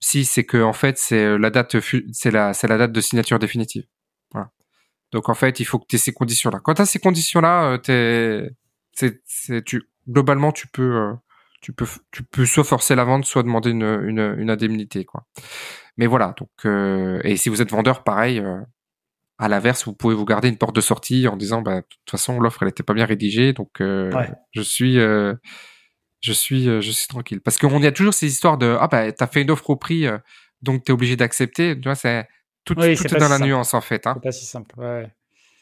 si 0.00 0.24
c'est 0.24 0.44
que 0.44 0.62
en 0.62 0.72
fait 0.72 0.98
c'est 0.98 1.24
euh, 1.24 1.38
la 1.38 1.50
date 1.50 1.76
c'est 2.12 2.30
la 2.30 2.54
c'est 2.54 2.68
la 2.68 2.78
date 2.78 2.92
de 2.92 3.00
signature 3.00 3.38
définitive. 3.38 3.84
Voilà. 4.32 4.50
Donc 5.12 5.28
en 5.28 5.34
fait, 5.34 5.60
il 5.60 5.64
faut 5.64 5.78
que 5.78 5.86
tu 5.88 5.96
aies 5.96 5.98
ces 5.98 6.12
conditions 6.12 6.50
là. 6.50 6.60
Quand 6.62 6.74
tu 6.74 6.82
as 6.82 6.86
ces 6.86 6.98
conditions 6.98 7.40
là, 7.40 7.78
euh, 7.88 8.48
tu 9.64 9.82
globalement 10.08 10.52
tu 10.52 10.68
peux 10.68 10.96
euh, 10.96 11.14
tu 11.60 11.72
peux 11.72 11.86
tu 12.12 12.22
peux 12.24 12.46
soit 12.46 12.64
forcer 12.64 12.94
la 12.94 13.04
vente, 13.04 13.24
soit 13.24 13.42
demander 13.42 13.70
une 13.70 14.04
une, 14.04 14.36
une 14.38 14.50
indemnité 14.50 15.04
quoi. 15.04 15.26
Mais 15.96 16.06
voilà, 16.06 16.34
donc 16.38 16.66
et 17.24 17.36
si 17.36 17.48
vous 17.48 17.60
êtes 17.62 17.70
vendeur 17.70 18.04
pareil 18.04 18.42
à 19.38 19.48
l'inverse, 19.48 19.84
vous 19.84 19.94
pouvez 19.94 20.14
vous 20.14 20.24
garder 20.24 20.48
une 20.48 20.58
porte 20.58 20.76
de 20.76 20.80
sortie 20.80 21.26
en 21.26 21.36
disant 21.36 21.62
bah 21.62 21.80
de 21.80 21.86
toute 21.88 22.10
façon 22.10 22.38
l'offre 22.38 22.62
elle 22.62 22.68
était 22.68 22.82
pas 22.82 22.94
bien 22.94 23.06
rédigée 23.06 23.52
donc 23.52 23.70
je 23.80 24.60
suis 24.60 24.98
je 26.22 26.32
suis, 26.32 26.68
euh, 26.68 26.80
je 26.80 26.90
suis 26.90 27.08
tranquille. 27.08 27.40
Parce 27.40 27.58
qu'on 27.58 27.80
y 27.80 27.86
a 27.86 27.92
toujours 27.92 28.14
ces 28.14 28.26
histoires 28.26 28.56
de 28.56 28.76
ah 28.80 28.88
bah 28.88 29.12
t'as 29.12 29.26
fait 29.26 29.42
une 29.42 29.50
offre 29.50 29.68
au 29.70 29.76
prix, 29.76 30.06
euh, 30.06 30.18
donc 30.62 30.84
t'es 30.84 30.92
obligé 30.92 31.16
d'accepter. 31.16 31.74
Tu 31.74 31.82
vois, 31.82 31.96
c'est 31.96 32.28
tout, 32.64 32.74
tout 32.74 32.82
est, 32.82 33.18
dans 33.18 33.28
la 33.28 33.40
nuance 33.40 33.74
en 33.74 33.80
fait. 33.80 34.06
Hein. 34.06 34.14
C'est 34.14 34.22
pas 34.22 34.32
si 34.32 34.46
simple. 34.46 34.78
Ouais. 34.78 35.10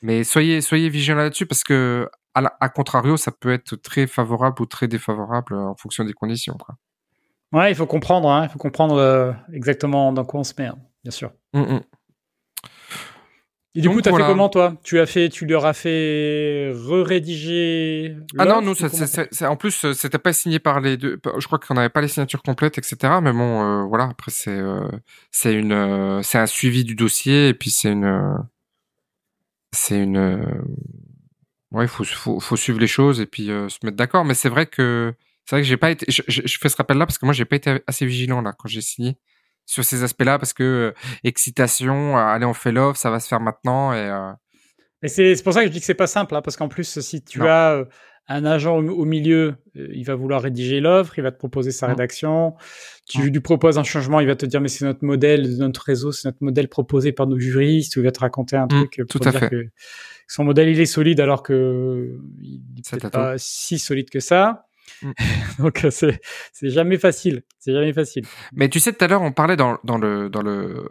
Mais 0.03 0.23
soyez, 0.23 0.61
soyez 0.61 0.89
vigilants 0.89 1.17
là-dessus 1.17 1.47
parce 1.47 1.65
que 1.65 2.09
à, 2.35 2.69
contrario, 2.69 3.17
ça 3.17 3.33
peut 3.33 3.53
être 3.53 3.75
très 3.77 4.07
favorable 4.07 4.63
ou 4.63 4.67
très 4.67 4.87
défavorable 4.87 5.55
en 5.55 5.75
fonction 5.75 6.05
des 6.05 6.13
conditions. 6.13 6.55
Quoi. 6.55 6.77
Ouais, 7.53 7.73
il 7.73 7.75
faut 7.75 7.87
comprendre. 7.87 8.31
Hein, 8.31 8.45
il 8.45 8.49
faut 8.51 8.59
comprendre 8.59 8.97
euh, 8.97 9.33
exactement 9.53 10.13
dans 10.13 10.25
quoi 10.25 10.41
on 10.41 10.45
se 10.45 10.55
met, 10.57 10.67
hein, 10.67 10.79
bien 11.03 11.11
sûr. 11.11 11.33
Mmh, 11.53 11.61
mmh. 11.61 11.81
Et 13.77 13.81
du 13.81 13.89
coup, 13.89 14.03
tu 14.03 14.09
as 14.09 14.13
fait 14.13 14.23
comment 14.23 14.49
toi? 14.49 14.75
Tu 14.83 14.99
as 14.99 15.07
fait, 15.07 15.29
tu 15.29 15.47
leur 15.47 15.65
as 15.65 15.75
fait 15.75 16.73
re-rédiger 16.73 18.17
Ah 18.37 18.45
non, 18.45 18.63
nous, 18.63 18.75
en 19.45 19.57
plus, 19.57 19.85
euh, 19.85 19.93
c'était 19.93 20.19
pas 20.19 20.33
signé 20.33 20.59
par 20.59 20.81
les 20.81 20.97
deux. 20.97 21.21
Je 21.39 21.47
crois 21.47 21.59
qu'on 21.61 21.75
n'avait 21.75 21.89
pas 21.89 22.01
les 22.01 22.09
signatures 22.09 22.43
complètes, 22.43 22.79
etc. 22.79 22.97
Mais 23.23 23.33
bon, 23.33 23.63
euh, 23.63 23.85
voilà. 23.85 24.09
Après, 24.11 24.33
c'est 24.33 24.51
euh, 24.59 24.89
c'est 25.31 25.55
une, 25.55 26.21
c'est 26.25 26.39
un 26.39 26.47
suivi 26.47 26.83
du 26.83 26.97
dossier 26.97 27.49
et 27.49 27.55
puis 27.55 27.71
c'est 27.71 27.93
une, 27.93 28.39
c'est 29.73 30.03
une. 30.03 30.65
Ouais, 31.71 31.87
faut, 31.87 32.03
faut 32.03 32.41
faut 32.41 32.57
suivre 32.57 32.81
les 32.81 32.89
choses 32.89 33.21
et 33.21 33.27
puis 33.27 33.47
se 33.47 33.87
mettre 33.87 33.97
d'accord. 33.97 34.25
Mais 34.25 34.35
c'est 34.35 34.49
vrai 34.49 34.67
que 34.67 35.15
c'est 35.45 35.55
vrai 35.55 35.63
que 35.63 35.69
j'ai 35.69 35.77
pas 35.77 35.93
été. 35.93 36.07
Je, 36.09 36.23
je, 36.27 36.43
je 36.45 36.59
fais 36.59 36.69
ce 36.69 36.77
rappel 36.77 36.99
là 36.99 37.07
parce 37.07 37.19
que 37.19 37.25
moi, 37.25 37.35
j'ai 37.35 37.45
pas 37.45 37.55
été 37.55 37.79
assez 37.87 38.05
vigilant 38.05 38.43
là 38.43 38.53
quand 38.53 38.69
j'ai 38.69 38.81
signé 38.81 39.17
sur 39.71 39.85
ces 39.85 40.03
aspects-là 40.03 40.39
parce 40.39 40.53
que 40.53 40.65
euh, 40.65 40.93
excitation, 41.23 42.19
euh, 42.19 42.21
allez 42.21 42.45
on 42.45 42.55
fait 42.55 42.73
l'offre, 42.73 42.99
ça 42.99 43.11
va 43.11 43.21
se 43.21 43.29
faire 43.29 43.41
maintenant 43.41 43.93
et 43.93 43.99
euh, 43.99 44.33
Et 45.03 45.09
c'est 45.09 45.41
pour 45.45 45.53
ça 45.53 45.61
que 45.61 45.69
je 45.69 45.73
dis 45.73 45.79
que 45.79 45.87
c'est 45.87 45.95
pas 45.95 46.09
simple, 46.09 46.35
hein, 46.35 46.43
parce 46.43 46.57
qu'en 46.57 46.69
plus, 46.69 46.99
si 46.99 47.23
tu 47.23 47.47
as 47.47 47.75
euh, 47.75 47.85
un 48.27 48.45
agent 48.45 48.77
au, 48.77 49.05
milieu, 49.05 49.55
euh, 49.77 49.89
il 49.93 50.05
va 50.05 50.17
vouloir 50.17 50.43
rédiger 50.43 50.81
l'offre, 50.81 51.17
il 51.21 51.23
va 51.23 51.31
te 51.31 51.39
proposer 51.39 51.71
sa 51.71 51.87
mmh. 51.87 51.91
rédaction. 51.91 52.55
Tu 53.09 53.21
mmh. 53.21 53.27
lui 53.27 53.41
proposes 53.41 53.79
un 53.79 53.85
changement, 53.85 54.19
il 54.19 54.27
va 54.27 54.35
te 54.35 54.45
dire 54.45 54.61
mais 54.61 54.67
c'est 54.69 54.85
notre 54.85 55.05
modèle, 55.05 55.57
notre 55.59 55.83
réseau, 55.83 56.11
c'est 56.11 56.27
notre 56.27 56.43
modèle 56.43 56.69
proposé 56.69 57.13
par 57.13 57.29
nos 57.29 57.39
juristes, 57.39 57.95
ou 57.95 58.01
il 58.01 58.05
va 58.05 58.13
te 58.13 58.21
raconter 58.21 58.57
un 58.57 58.65
mmh, 58.65 58.69
truc 58.69 59.03
pour 59.09 59.21
dire 59.21 59.49
que 59.49 59.69
son 60.27 60.43
modèle 60.43 60.69
il 60.69 60.81
est 60.81 60.87
solide 60.87 61.21
alors 61.21 61.45
que 61.45 62.19
il 62.43 62.63
n'est 62.93 63.11
pas 63.11 63.35
si 63.39 63.79
solide 63.79 64.11
que 64.11 64.21
ça. 64.21 64.67
Donc 65.59 65.87
c'est 65.91 66.21
c'est 66.53 66.71
jamais 66.71 66.99
facile, 66.99 67.43
c'est 67.59 67.73
jamais 67.73 67.93
facile. 67.93 68.25
Mais 68.53 68.69
tu 68.69 68.81
sais 68.81 68.93
tout 68.93 69.05
à 69.05 69.09
l'heure 69.09 69.23
on 69.23 69.33
parlait 69.33 69.57
dans 69.57 69.79
dans 69.85 69.99
le 69.99 70.29
dans 70.29 70.43
le 70.43 70.87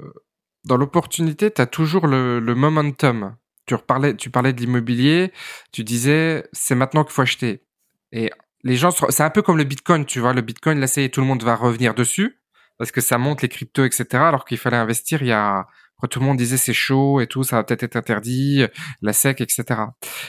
dans 0.66 0.78
l'opportunité, 0.78 1.52
tu 1.52 1.62
as 1.62 1.68
toujours 1.68 2.08
le, 2.08 2.40
le 2.40 2.54
momentum 2.54 3.36
tu 3.70 3.84
parlais, 3.86 4.16
tu 4.16 4.30
parlais 4.30 4.54
de 4.54 4.60
l'immobilier, 4.60 5.32
tu 5.72 5.84
disais 5.84 6.48
c'est 6.52 6.76
maintenant 6.76 7.04
qu'il 7.04 7.14
faut 7.14 7.22
acheter. 7.22 7.64
Et 8.12 8.32
les 8.64 8.76
gens, 8.76 8.92
c'est 8.92 9.24
un 9.24 9.30
peu 9.30 9.42
comme 9.42 9.58
le 9.58 9.64
Bitcoin, 9.64 10.06
tu 10.06 10.20
vois, 10.20 10.34
le 10.34 10.42
Bitcoin, 10.42 10.80
là, 10.80 10.88
c'est 10.88 11.08
tout 11.10 11.22
le 11.22 11.28
monde 11.28 11.44
va 11.44 11.56
revenir 11.56 11.94
dessus 11.94 12.42
parce 12.78 12.92
que 12.92 13.02
ça 13.02 13.18
monte 13.18 13.42
les 13.42 13.50
cryptos, 13.50 13.86
etc. 13.86 14.06
Alors 14.14 14.46
qu'il 14.46 14.58
fallait 14.58 14.78
investir 14.78 15.22
il 15.22 15.28
y 15.28 15.32
a, 15.32 15.68
tout 16.10 16.20
le 16.20 16.26
monde 16.26 16.38
disait 16.38 16.58
c'est 16.58 16.74
chaud 16.74 17.20
et 17.20 17.28
tout, 17.28 17.44
ça 17.44 17.58
va 17.58 17.64
peut-être 17.64 17.84
être 17.84 17.96
interdit, 17.98 18.66
la 19.02 19.14
SEC, 19.14 19.42
etc. 19.42 19.66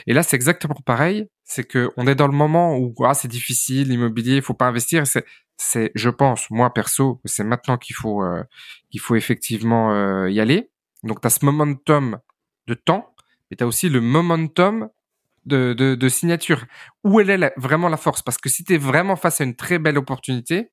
Et 0.06 0.12
là, 0.12 0.22
c'est 0.22 0.36
exactement 0.36 0.74
pareil. 0.84 1.28
C'est 1.50 1.64
que 1.64 1.90
on 1.96 2.06
est 2.06 2.14
dans 2.14 2.28
le 2.28 2.32
moment 2.32 2.76
où 2.76 2.94
ah, 3.04 3.14
c'est 3.14 3.26
difficile, 3.26 3.88
l'immobilier, 3.88 4.36
il 4.36 4.42
faut 4.42 4.54
pas 4.54 4.66
investir. 4.66 5.04
C'est, 5.06 5.24
c'est, 5.56 5.90
je 5.96 6.08
pense, 6.08 6.48
moi 6.50 6.72
perso, 6.72 7.20
c'est 7.24 7.42
maintenant 7.42 7.76
qu'il 7.76 7.96
faut, 7.96 8.22
euh, 8.22 8.44
qu'il 8.90 9.00
faut 9.00 9.16
effectivement 9.16 9.92
euh, 9.92 10.30
y 10.30 10.38
aller. 10.38 10.70
Donc, 11.02 11.20
tu 11.20 11.26
as 11.26 11.30
ce 11.30 11.44
momentum 11.44 12.20
de 12.68 12.74
temps 12.74 13.10
mais 13.50 13.56
tu 13.56 13.64
as 13.64 13.66
aussi 13.66 13.88
le 13.88 14.00
momentum 14.00 14.88
de, 15.44 15.72
de, 15.72 15.94
de, 15.94 16.08
signature. 16.08 16.66
Où 17.02 17.20
elle 17.20 17.30
est 17.30 17.52
vraiment 17.56 17.88
la 17.88 17.96
force? 17.96 18.22
Parce 18.22 18.38
que 18.38 18.48
si 18.48 18.64
tu 18.64 18.74
es 18.74 18.78
vraiment 18.78 19.16
face 19.16 19.40
à 19.40 19.44
une 19.44 19.56
très 19.56 19.78
belle 19.78 19.98
opportunité, 19.98 20.70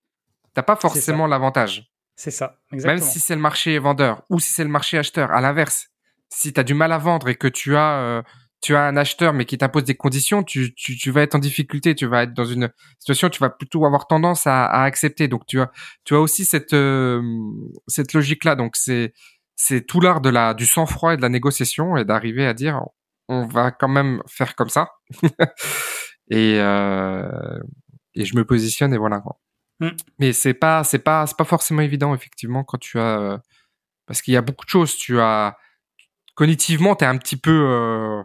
t'as 0.53 0.63
pas 0.63 0.75
forcément 0.75 1.25
l'avantage. 1.25 1.91
C'est 2.15 2.31
ça, 2.31 2.59
exactement. 2.71 2.99
Même 2.99 3.11
si 3.11 3.19
c'est 3.19 3.35
le 3.35 3.41
marché 3.41 3.77
vendeur 3.79 4.23
ou 4.29 4.39
si 4.39 4.53
c'est 4.53 4.63
le 4.63 4.69
marché 4.69 4.97
acheteur. 4.97 5.31
À 5.31 5.41
l'inverse, 5.41 5.89
si 6.29 6.53
tu 6.53 6.59
as 6.59 6.63
du 6.63 6.73
mal 6.73 6.91
à 6.91 6.97
vendre 6.97 7.29
et 7.29 7.35
que 7.35 7.47
tu 7.47 7.75
as 7.75 7.99
euh, 7.99 8.21
tu 8.61 8.75
as 8.75 8.83
un 8.83 8.97
acheteur 8.97 9.33
mais 9.33 9.45
qui 9.45 9.57
t'impose 9.57 9.83
des 9.83 9.95
conditions, 9.95 10.43
tu, 10.43 10.73
tu, 10.73 10.97
tu, 10.97 11.11
vas 11.11 11.21
être 11.21 11.35
en 11.35 11.39
difficulté, 11.39 11.95
tu 11.95 12.05
vas 12.05 12.23
être 12.23 12.33
dans 12.33 12.45
une 12.45 12.69
situation, 12.99 13.29
tu 13.29 13.39
vas 13.39 13.49
plutôt 13.49 13.85
avoir 13.85 14.07
tendance 14.07 14.47
à, 14.47 14.65
à 14.65 14.83
accepter. 14.83 15.27
Donc 15.27 15.45
tu 15.45 15.61
as 15.61 15.71
tu 16.05 16.15
as 16.15 16.19
aussi 16.19 16.45
cette 16.45 16.73
euh, 16.73 17.21
cette 17.87 18.13
logique 18.13 18.43
là. 18.43 18.55
Donc 18.55 18.75
c'est 18.75 19.13
c'est 19.55 19.85
tout 19.85 20.01
l'art 20.01 20.21
de 20.21 20.29
la 20.29 20.53
du 20.53 20.65
sang-froid 20.65 21.13
et 21.13 21.17
de 21.17 21.21
la 21.21 21.29
négociation 21.29 21.97
et 21.97 22.05
d'arriver 22.05 22.45
à 22.45 22.53
dire 22.53 22.81
on 23.29 23.45
va 23.45 23.71
quand 23.71 23.87
même 23.87 24.21
faire 24.27 24.55
comme 24.55 24.69
ça 24.69 24.89
et 26.29 26.59
euh, 26.59 27.59
et 28.15 28.25
je 28.25 28.35
me 28.35 28.43
positionne 28.45 28.93
et 28.93 28.97
voilà. 28.97 29.21
Mm. 29.79 29.89
Mais 30.19 30.33
c'est 30.33 30.53
pas 30.55 30.83
c'est 30.83 30.99
pas 30.99 31.27
c'est 31.27 31.37
pas 31.37 31.43
forcément 31.45 31.81
évident 31.81 32.15
effectivement 32.15 32.63
quand 32.63 32.79
tu 32.79 32.99
as 32.99 33.39
parce 34.07 34.21
qu'il 34.21 34.33
y 34.33 34.37
a 34.37 34.41
beaucoup 34.41 34.65
de 34.65 34.69
choses. 34.69 34.97
Tu 34.97 35.19
as 35.19 35.57
cognitivement 36.35 36.95
t'es 36.95 37.05
un 37.05 37.17
petit 37.17 37.37
peu 37.37 37.51
euh, 37.51 38.23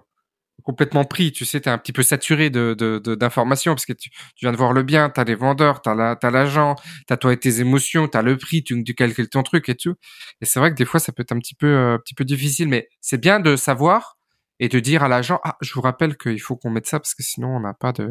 complètement 0.63 1.05
pris. 1.05 1.33
Tu 1.33 1.45
sais, 1.45 1.61
tu 1.61 1.69
es 1.69 1.73
un 1.73 1.79
petit 1.79 1.93
peu 1.93 2.03
saturé 2.03 2.51
de, 2.51 2.75
d'informations 3.15 3.75
parce 3.75 3.87
que 3.87 3.93
tu, 3.93 4.11
viens 4.41 4.53
de 4.53 4.57
voir 4.57 4.73
le 4.73 4.83
bien, 4.83 5.11
tu 5.11 5.21
as 5.21 5.25
les 5.25 5.35
vendeurs, 5.35 5.83
tu 5.83 5.91
as 5.91 6.31
l'agent, 6.31 6.75
tu 7.07 7.13
as 7.13 7.17
toi 7.17 7.33
et 7.33 7.37
tes 7.37 7.61
émotions, 7.61 8.09
tu 8.09 8.17
as 8.17 8.23
le 8.23 8.37
prix, 8.37 8.63
tu, 8.63 8.83
tu, 8.85 8.95
calcules 8.95 9.29
ton 9.29 9.43
truc 9.43 9.69
et 9.69 9.75
tout. 9.75 9.95
Et 10.41 10.45
c'est 10.45 10.59
vrai 10.59 10.71
que 10.71 10.77
des 10.77 10.85
fois, 10.85 11.01
ça 11.01 11.13
peut 11.13 11.23
être 11.23 11.33
un 11.33 11.39
petit 11.39 11.55
peu, 11.55 11.67
euh, 11.67 11.95
un 11.95 11.99
petit 11.99 12.15
peu 12.15 12.25
difficile, 12.25 12.69
mais 12.69 12.89
c'est 13.01 13.19
bien 13.19 13.41
de 13.41 13.57
savoir 13.57 14.17
et 14.59 14.69
de 14.69 14.79
dire 14.79 15.03
à 15.03 15.09
l'agent, 15.09 15.41
ah, 15.45 15.57
je 15.61 15.73
vous 15.75 15.81
rappelle 15.81 16.17
qu'il 16.17 16.41
faut 16.41 16.57
qu'on 16.57 16.71
mette 16.71 16.87
ça 16.87 17.01
parce 17.01 17.15
que 17.15 17.23
sinon, 17.23 17.57
on 17.57 17.61
n'a 17.61 17.75
pas 17.75 17.93
de... 17.93 18.09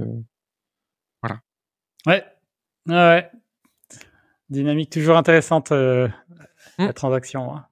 Voilà. 1.22 1.40
Ouais. 2.06 2.26
Ouais. 2.88 3.30
Dynamique 4.50 4.90
toujours 4.90 5.16
intéressante, 5.18 5.72
euh, 5.72 6.10
la 6.78 6.90
mmh. 6.90 6.94
transaction. 6.94 7.56
Hein. 7.56 7.66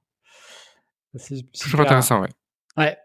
Toujours 1.60 1.80
intéressant, 1.80 2.22
ouais. 2.22 2.28
Ouais. 2.80 2.96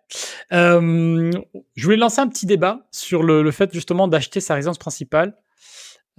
Euh, 0.53 1.31
je 1.75 1.83
voulais 1.83 1.97
lancer 1.97 2.21
un 2.21 2.27
petit 2.27 2.45
débat 2.45 2.87
sur 2.91 3.23
le, 3.23 3.43
le 3.43 3.51
fait 3.51 3.73
justement 3.73 4.07
d'acheter 4.07 4.39
sa 4.39 4.55
résidence 4.55 4.77
principale. 4.77 5.35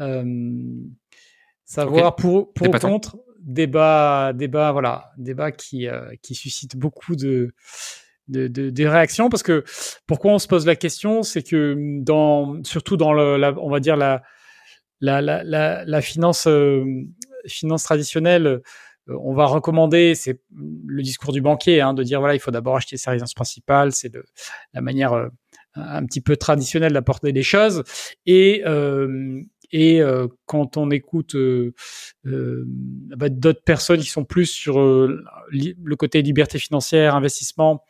Euh, 0.00 0.54
savoir 1.64 2.16
pour 2.16 2.52
pour 2.52 2.68
ou 2.68 2.70
contre 2.78 3.16
débat 3.40 4.32
débat 4.34 4.70
voilà 4.72 5.12
débat 5.16 5.52
qui 5.52 5.88
euh, 5.88 6.10
qui 6.20 6.34
suscite 6.34 6.76
beaucoup 6.76 7.16
de 7.16 7.54
de, 8.28 8.48
de, 8.48 8.86
réactions 8.86 9.28
parce 9.28 9.44
que 9.44 9.64
pourquoi 10.06 10.32
on 10.32 10.38
se 10.38 10.48
pose 10.48 10.66
la 10.66 10.76
question 10.76 11.22
c'est 11.22 11.42
que 11.42 11.76
dans 12.02 12.62
surtout 12.64 12.96
dans 12.96 13.12
le 13.12 13.36
la, 13.36 13.54
on 13.58 13.70
va 13.70 13.80
dire 13.80 13.96
la 13.96 14.22
la 15.00 15.22
la 15.22 15.44
la, 15.44 15.84
la 15.84 16.00
finance 16.02 16.46
euh, 16.46 16.84
finance 17.46 17.84
traditionnelle 17.84 18.60
on 19.08 19.34
va 19.34 19.46
recommander, 19.46 20.14
c'est 20.14 20.40
le 20.54 21.02
discours 21.02 21.32
du 21.32 21.40
banquier, 21.40 21.80
hein, 21.80 21.94
de 21.94 22.02
dire 22.02 22.20
voilà, 22.20 22.34
il 22.34 22.40
faut 22.40 22.50
d'abord 22.50 22.76
acheter 22.76 22.96
sa 22.96 23.12
résidence 23.12 23.34
principale, 23.34 23.92
c'est 23.92 24.12
la 24.74 24.80
manière 24.80 25.12
euh, 25.12 25.28
un 25.74 26.04
petit 26.06 26.20
peu 26.20 26.36
traditionnelle 26.36 26.92
d'apporter 26.92 27.32
les 27.32 27.42
choses. 27.42 27.84
Et 28.26 28.62
euh, 28.64 30.28
quand 30.46 30.76
on 30.76 30.90
écoute 30.90 31.36
bah, 32.24 33.28
d'autres 33.28 33.62
personnes 33.62 34.00
qui 34.00 34.10
sont 34.10 34.24
plus 34.24 34.46
sur 34.46 34.78
le 34.78 35.94
côté 35.96 36.22
liberté 36.22 36.58
financière, 36.58 37.14
investissement, 37.14 37.84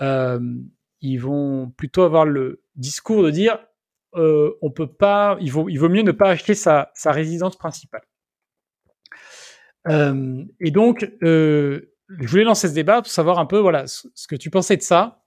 ils 0.00 1.18
vont 1.18 1.70
plutôt 1.76 2.02
avoir 2.02 2.24
le 2.24 2.62
discours 2.76 3.22
de 3.22 3.30
dire 3.30 3.58
on 4.16 4.70
peut 4.70 4.86
pas, 4.86 5.36
il 5.40 5.50
vaut, 5.50 5.88
mieux 5.88 6.02
ne 6.02 6.12
pas 6.12 6.30
acheter 6.30 6.54
sa 6.54 6.88
résidence 7.04 7.56
principale. 7.56 8.04
Euh, 9.88 10.44
et 10.60 10.70
donc, 10.70 11.10
euh, 11.22 11.94
je 12.20 12.26
voulais 12.26 12.44
lancer 12.44 12.68
ce 12.68 12.74
débat 12.74 13.02
pour 13.02 13.10
savoir 13.10 13.38
un 13.38 13.46
peu, 13.46 13.58
voilà, 13.58 13.86
ce, 13.86 14.26
que 14.28 14.36
tu 14.36 14.50
pensais 14.50 14.76
de 14.76 14.82
ça. 14.82 15.22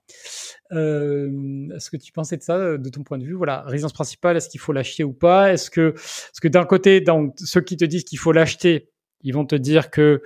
Euh, 0.72 1.68
ce 1.78 1.90
que 1.90 1.96
tu 1.96 2.12
pensais 2.12 2.36
de 2.36 2.42
ça, 2.42 2.56
euh, 2.56 2.78
de 2.78 2.88
ton 2.88 3.02
point 3.02 3.18
de 3.18 3.24
vue, 3.24 3.34
voilà, 3.34 3.62
résidence 3.66 3.92
principale, 3.92 4.36
est-ce 4.36 4.48
qu'il 4.48 4.60
faut 4.60 4.72
l'acheter 4.72 5.04
ou 5.04 5.12
pas? 5.12 5.52
Est-ce 5.52 5.70
que, 5.70 5.90
parce 5.92 6.40
que 6.40 6.48
d'un 6.48 6.64
côté, 6.64 7.00
donc 7.00 7.34
ceux 7.38 7.60
qui 7.60 7.76
te 7.76 7.84
disent 7.84 8.04
qu'il 8.04 8.18
faut 8.18 8.32
l'acheter, 8.32 8.90
ils 9.22 9.32
vont 9.34 9.44
te 9.44 9.54
dire 9.56 9.90
que 9.90 10.22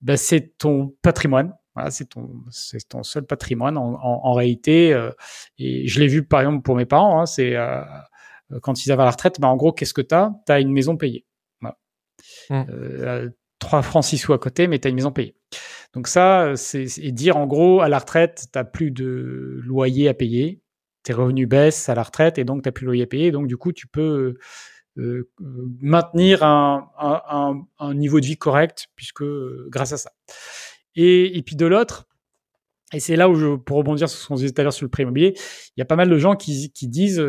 ben, 0.00 0.16
c'est 0.16 0.56
ton 0.58 0.94
patrimoine, 1.02 1.54
voilà, 1.74 1.90
c'est 1.90 2.06
ton, 2.06 2.30
c'est 2.50 2.86
ton 2.88 3.02
seul 3.02 3.24
patrimoine 3.24 3.76
en, 3.76 3.94
en, 3.94 4.20
en 4.24 4.32
réalité. 4.32 4.92
Euh, 4.92 5.10
et 5.58 5.86
je 5.88 6.00
l'ai 6.00 6.06
vu 6.06 6.24
par 6.24 6.40
exemple 6.40 6.62
pour 6.62 6.76
mes 6.76 6.86
parents, 6.86 7.20
hein, 7.20 7.26
c'est 7.26 7.56
euh, 7.56 7.82
quand 8.62 8.84
ils 8.84 8.92
avaient 8.92 9.04
la 9.04 9.10
retraite, 9.10 9.40
ben, 9.40 9.48
en 9.48 9.56
gros, 9.56 9.72
qu'est-ce 9.72 9.94
que 9.94 10.02
tu 10.02 10.14
as 10.14 10.32
Tu 10.46 10.52
as 10.52 10.60
une 10.60 10.72
maison 10.72 10.96
payée. 10.96 11.26
Voilà. 11.60 11.76
Mmh. 12.50 13.30
3 13.58 13.82
francs 13.82 14.04
6 14.04 14.18
sous 14.18 14.32
à 14.32 14.38
côté, 14.38 14.66
mais 14.66 14.78
tu 14.78 14.86
as 14.86 14.90
une 14.90 14.96
maison 14.96 15.12
payée. 15.12 15.34
Donc 15.94 16.08
ça, 16.08 16.54
c'est 16.56 16.86
dire 17.12 17.36
en 17.36 17.46
gros, 17.46 17.80
à 17.80 17.88
la 17.88 17.98
retraite, 17.98 18.46
tu 18.52 18.58
plus 18.72 18.90
de 18.90 19.60
loyer 19.64 20.08
à 20.08 20.14
payer, 20.14 20.60
tes 21.02 21.12
revenus 21.12 21.48
baissent 21.48 21.88
à 21.88 21.94
la 21.94 22.02
retraite 22.02 22.38
et 22.38 22.44
donc 22.44 22.62
tu 22.62 22.72
plus 22.72 22.84
de 22.84 22.86
loyer 22.86 23.04
à 23.04 23.06
payer. 23.06 23.30
Donc 23.30 23.46
du 23.46 23.56
coup, 23.56 23.72
tu 23.72 23.86
peux 23.86 24.36
euh, 24.98 25.30
maintenir 25.80 26.42
un, 26.42 27.64
niveau 27.94 28.20
de 28.20 28.26
vie 28.26 28.36
correct 28.36 28.88
puisque 28.96 29.24
grâce 29.68 29.92
à 29.92 29.96
ça. 29.96 30.12
Et, 30.94 31.38
et 31.38 31.42
puis 31.42 31.56
de 31.56 31.66
l'autre, 31.66 32.06
et 32.92 33.00
c'est 33.00 33.16
là 33.16 33.28
où 33.28 33.34
je, 33.34 33.56
pour 33.56 33.76
rebondir 33.78 34.08
sur 34.08 34.18
ce 34.18 34.26
qu'on 34.26 34.36
disait 34.36 34.50
tout 34.50 34.60
à 34.60 34.64
l'heure 34.64 34.72
sur 34.72 34.84
le 34.84 34.90
prêt 34.90 35.02
immobilier, 35.02 35.34
il 35.76 35.80
y 35.80 35.82
a 35.82 35.84
pas 35.84 35.96
mal 35.96 36.08
de 36.08 36.18
gens 36.18 36.36
qui, 36.36 36.72
qui 36.72 36.88
disent 36.88 37.22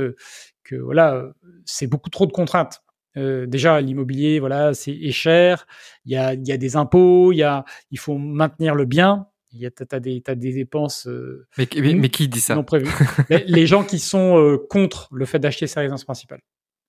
que 0.63 0.75
voilà, 0.75 1.31
c'est 1.65 1.87
beaucoup 1.87 2.09
trop 2.09 2.25
de 2.25 2.31
contraintes. 2.31 2.81
Euh, 3.19 3.45
déjà, 3.45 3.81
l'immobilier, 3.81 4.39
voilà, 4.39 4.73
c'est 4.73 4.91
est 4.91 5.11
cher. 5.11 5.67
Il 6.05 6.11
y 6.11 6.15
a, 6.15 6.33
y 6.33 6.51
a 6.51 6.57
des 6.57 6.75
impôts. 6.75 7.31
Il 7.31 7.37
y 7.37 7.43
a, 7.43 7.65
il 7.91 7.99
faut 7.99 8.17
maintenir 8.17 8.75
le 8.75 8.85
bien. 8.85 9.27
Il 9.51 9.59
y 9.59 9.65
a, 9.65 9.71
t'as 9.71 9.99
des, 9.99 10.21
t'as 10.21 10.35
des 10.35 10.53
dépenses. 10.53 11.07
Euh, 11.07 11.47
mais, 11.57 11.67
mais, 11.95 12.09
qui 12.09 12.27
dit 12.27 12.39
ça? 12.39 12.55
Non 12.55 12.65
les, 13.29 13.67
gens 13.67 13.83
qui 13.83 13.99
sont 13.99 14.37
euh, 14.37 14.57
contre 14.69 15.09
le 15.11 15.25
fait 15.25 15.39
d'acheter 15.39 15.67
sa 15.67 15.81
résidence 15.81 16.05
principale. 16.05 16.41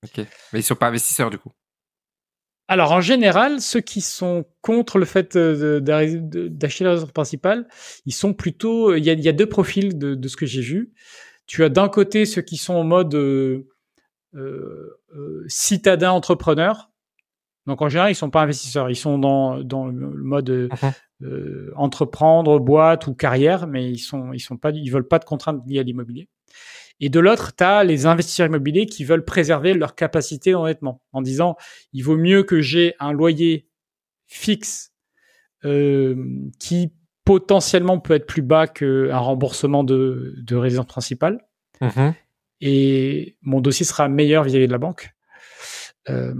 Ok. 0.05 0.25
Mais 0.53 0.61
ils 0.61 0.62
sont 0.62 0.77
pas 0.77 0.88
investisseurs 0.88 1.31
du 1.31 1.38
coup? 1.38 1.53
Alors 2.69 2.93
en 2.93 3.01
général, 3.01 3.61
ceux 3.61 3.81
qui 3.81 4.01
sont 4.01 4.45
contre 4.61 4.99
le 4.99 5.05
fait 5.05 5.37
d'acheter 5.37 6.85
la 6.85 6.90
résidence 6.90 7.12
principale, 7.12 7.66
ils 8.07 8.12
sont 8.12 8.33
plutôt. 8.33 8.95
Il 8.95 9.05
y 9.05 9.11
a, 9.11 9.14
y 9.14 9.29
a 9.29 9.33
deux 9.33 9.49
profils 9.49 9.99
de, 9.99 10.14
de 10.14 10.29
ce 10.29 10.37
que 10.37 10.47
j'ai 10.47 10.62
vu. 10.62 10.93
Tu 11.47 11.64
as 11.64 11.69
d'un 11.69 11.88
côté 11.88 12.27
ceux 12.27 12.43
qui 12.43 12.57
sont 12.57 12.75
en 12.75 12.85
mode 12.85 13.14
citadins 15.49 16.12
entrepreneurs. 16.12 16.91
Donc 17.66 17.83
en 17.83 17.89
général, 17.89 18.11
ils 18.11 18.16
sont 18.16 18.31
pas 18.31 18.43
investisseurs, 18.43 18.91
ils 18.91 18.97
sont 18.97 19.18
dans, 19.18 19.62
dans 19.62 19.87
le 19.87 19.93
mode 19.93 20.51
euh, 20.51 20.68
uh-huh. 20.68 20.93
euh, 21.22 21.72
entreprendre, 21.76 22.59
boîte 22.59 23.07
ou 23.07 23.14
carrière, 23.14 23.66
mais 23.66 23.91
ils 23.91 23.99
sont 23.99 24.33
ils 24.33 24.41
sont 24.41 24.57
pas 24.57 24.70
ils 24.70 24.91
veulent 24.91 25.07
pas 25.07 25.18
de 25.18 25.24
contraintes 25.24 25.62
liées 25.66 25.78
à 25.78 25.83
l'immobilier. 25.83 26.28
Et 27.01 27.09
de 27.09 27.20
l'autre, 27.20 27.55
tu 27.55 27.64
as 27.64 27.85
les 27.85 28.07
investisseurs 28.07 28.47
immobiliers 28.47 28.87
qui 28.87 29.05
veulent 29.05 29.24
préserver 29.24 29.74
leur 29.74 29.95
capacité 29.95 30.53
d'endettement 30.53 31.03
en 31.12 31.22
disant 31.22 31.57
il 31.93 32.03
vaut 32.03 32.16
mieux 32.16 32.43
que 32.43 32.61
j'ai 32.61 32.95
un 32.99 33.12
loyer 33.12 33.68
fixe 34.26 34.93
euh, 35.64 36.16
qui 36.59 36.93
potentiellement 37.24 38.01
peut 38.01 38.14
être 38.14 38.26
plus 38.26 38.43
bas 38.43 38.66
qu'un 38.66 39.18
remboursement 39.18 39.85
de, 39.85 40.35
de 40.39 40.57
résidence 40.57 40.87
principale. 40.87 41.47
Mm-hmm. 41.81 42.14
Et 42.61 43.37
mon 43.43 43.61
dossier 43.61 43.87
sera 43.87 44.09
meilleur 44.09 44.45
vis-à-vis 44.45 44.67
de 44.67 44.73
la 44.73 44.79
banque. 44.79 45.15
Euh, 46.09 46.35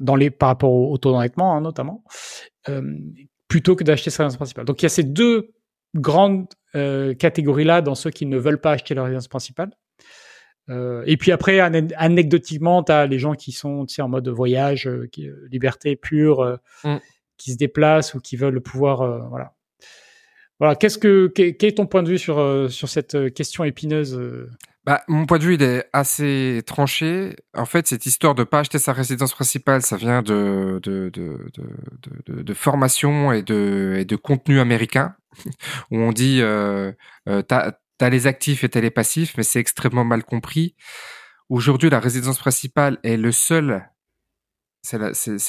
dans 0.00 0.16
les, 0.16 0.30
par 0.30 0.48
rapport 0.48 0.72
au, 0.72 0.96
taux 0.96 1.12
d'endettement 1.12 1.54
hein, 1.54 1.60
notamment, 1.60 2.02
euh, 2.70 2.96
plutôt 3.48 3.76
que 3.76 3.84
d'acheter 3.84 4.08
sa 4.08 4.22
résidence 4.24 4.38
principale. 4.38 4.64
Donc 4.64 4.80
il 4.80 4.84
y 4.84 4.86
a 4.86 4.90
ces 4.90 5.02
deux 5.02 5.52
grandes 5.94 6.46
euh, 6.74 7.12
catégories-là 7.12 7.82
dans 7.82 7.94
ceux 7.94 8.10
qui 8.10 8.24
ne 8.24 8.38
veulent 8.38 8.60
pas 8.60 8.72
acheter 8.72 8.94
leur 8.94 9.04
résidence 9.04 9.28
principale. 9.28 9.72
Et 11.04 11.16
puis 11.16 11.32
après, 11.32 11.58
anecdotiquement, 11.58 12.84
tu 12.84 12.92
as 12.92 13.04
les 13.06 13.18
gens 13.18 13.34
qui 13.34 13.50
sont 13.50 13.86
en 13.98 14.08
mode 14.08 14.28
voyage, 14.28 14.88
qui, 15.10 15.28
liberté 15.50 15.96
pure, 15.96 16.60
mm. 16.84 16.98
qui 17.38 17.50
se 17.50 17.56
déplacent 17.56 18.14
ou 18.14 18.20
qui 18.20 18.36
veulent 18.36 18.60
pouvoir. 18.60 19.28
voilà. 19.30 19.52
Voilà. 20.60 20.76
Qu'est-ce 20.76 20.98
que, 20.98 21.26
quel 21.26 21.56
est 21.60 21.76
ton 21.76 21.86
point 21.86 22.04
de 22.04 22.10
vue 22.10 22.18
sur, 22.18 22.70
sur 22.70 22.88
cette 22.88 23.34
question 23.34 23.64
épineuse 23.64 24.16
bah, 24.86 25.02
mon 25.08 25.26
point 25.26 25.38
de 25.38 25.44
vue, 25.44 25.54
il 25.54 25.62
est 25.62 25.88
assez 25.92 26.62
tranché. 26.66 27.36
En 27.54 27.66
fait, 27.66 27.86
cette 27.86 28.06
histoire 28.06 28.34
de 28.34 28.44
pas 28.44 28.60
acheter 28.60 28.78
sa 28.78 28.92
résidence 28.94 29.32
principale, 29.32 29.82
ça 29.82 29.96
vient 29.96 30.22
de, 30.22 30.80
de, 30.82 31.10
de, 31.12 31.50
de, 32.26 32.42
de 32.42 32.54
formation 32.54 33.30
et 33.32 33.42
de, 33.42 33.96
et 33.98 34.06
de 34.06 34.16
contenu 34.16 34.58
américain, 34.58 35.14
où 35.90 35.98
on 35.98 36.12
dit 36.12 36.40
euh, 36.40 36.92
euh, 37.28 37.42
t'as 37.42 38.08
les 38.08 38.26
actifs 38.26 38.64
et 38.64 38.70
t'as 38.70 38.80
les 38.80 38.90
passifs, 38.90 39.34
mais 39.36 39.42
c'est 39.42 39.60
extrêmement 39.60 40.04
mal 40.04 40.24
compris. 40.24 40.74
Aujourd'hui, 41.50 41.90
la 41.90 42.00
résidence 42.00 42.38
principale 42.38 42.98
est 43.02 43.18
le 43.18 43.32
seul, 43.32 43.86
c'est 44.82 44.98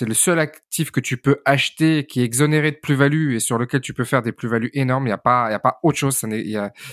le 0.02 0.14
seul 0.14 0.40
actif 0.40 0.92
que 0.92 1.00
tu 1.00 1.18
peux 1.18 1.42
acheter 1.46 2.06
qui 2.06 2.22
est 2.22 2.24
exonéré 2.24 2.72
de 2.72 2.78
plus-value 2.78 3.34
et 3.34 3.40
sur 3.40 3.58
lequel 3.58 3.82
tu 3.82 3.94
peux 3.94 4.04
faire 4.04 4.22
des 4.22 4.32
plus-values 4.32 4.72
énormes. 4.74 5.06
Il 5.06 5.10
n'y 5.10 5.14
a 5.14 5.18
pas, 5.18 5.48
il 5.50 5.52
y 5.52 5.56
a 5.56 5.60
pas 5.60 5.80
autre 5.84 5.98
chose. 5.98 6.22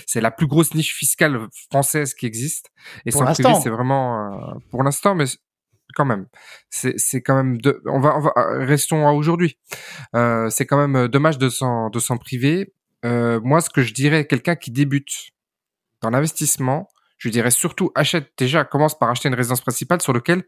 C'est 0.05 0.21
la 0.21 0.31
plus 0.31 0.47
grosse 0.47 0.73
niche 0.73 0.95
fiscale 0.95 1.47
française 1.69 2.13
qui 2.13 2.25
existe. 2.25 2.71
Et 3.05 3.11
sans 3.11 3.25
privé, 3.25 3.49
c'est 3.61 3.69
vraiment, 3.69 4.33
euh, 4.33 4.59
pour 4.71 4.83
l'instant, 4.83 5.15
mais 5.15 5.25
quand 5.95 6.05
même, 6.05 6.27
c'est 6.69 7.21
quand 7.21 7.35
même 7.35 7.57
de, 7.59 7.81
on 7.85 7.99
va, 7.99 8.17
on 8.17 8.21
va 8.21 8.33
restons 8.65 9.07
à 9.07 9.11
aujourd'hui. 9.11 9.57
Euh, 10.15 10.49
c'est 10.49 10.65
quand 10.65 10.87
même 10.87 11.07
dommage 11.07 11.37
de 11.37 11.49
s'en 11.49 11.89
de 11.89 11.99
s'en 11.99 12.17
priver. 12.17 12.73
Euh, 13.05 13.39
moi, 13.43 13.61
ce 13.61 13.69
que 13.69 13.81
je 13.81 13.93
dirais, 13.93 14.25
quelqu'un 14.25 14.55
qui 14.55 14.71
débute, 14.71 15.31
dans 16.01 16.09
l'investissement, 16.09 16.87
je 17.17 17.29
dirais 17.29 17.51
surtout 17.51 17.91
achète 17.95 18.31
déjà, 18.37 18.63
commence 18.63 18.97
par 18.97 19.09
acheter 19.09 19.27
une 19.27 19.35
résidence 19.35 19.61
principale 19.61 20.01
sur 20.01 20.13
lequel 20.13 20.43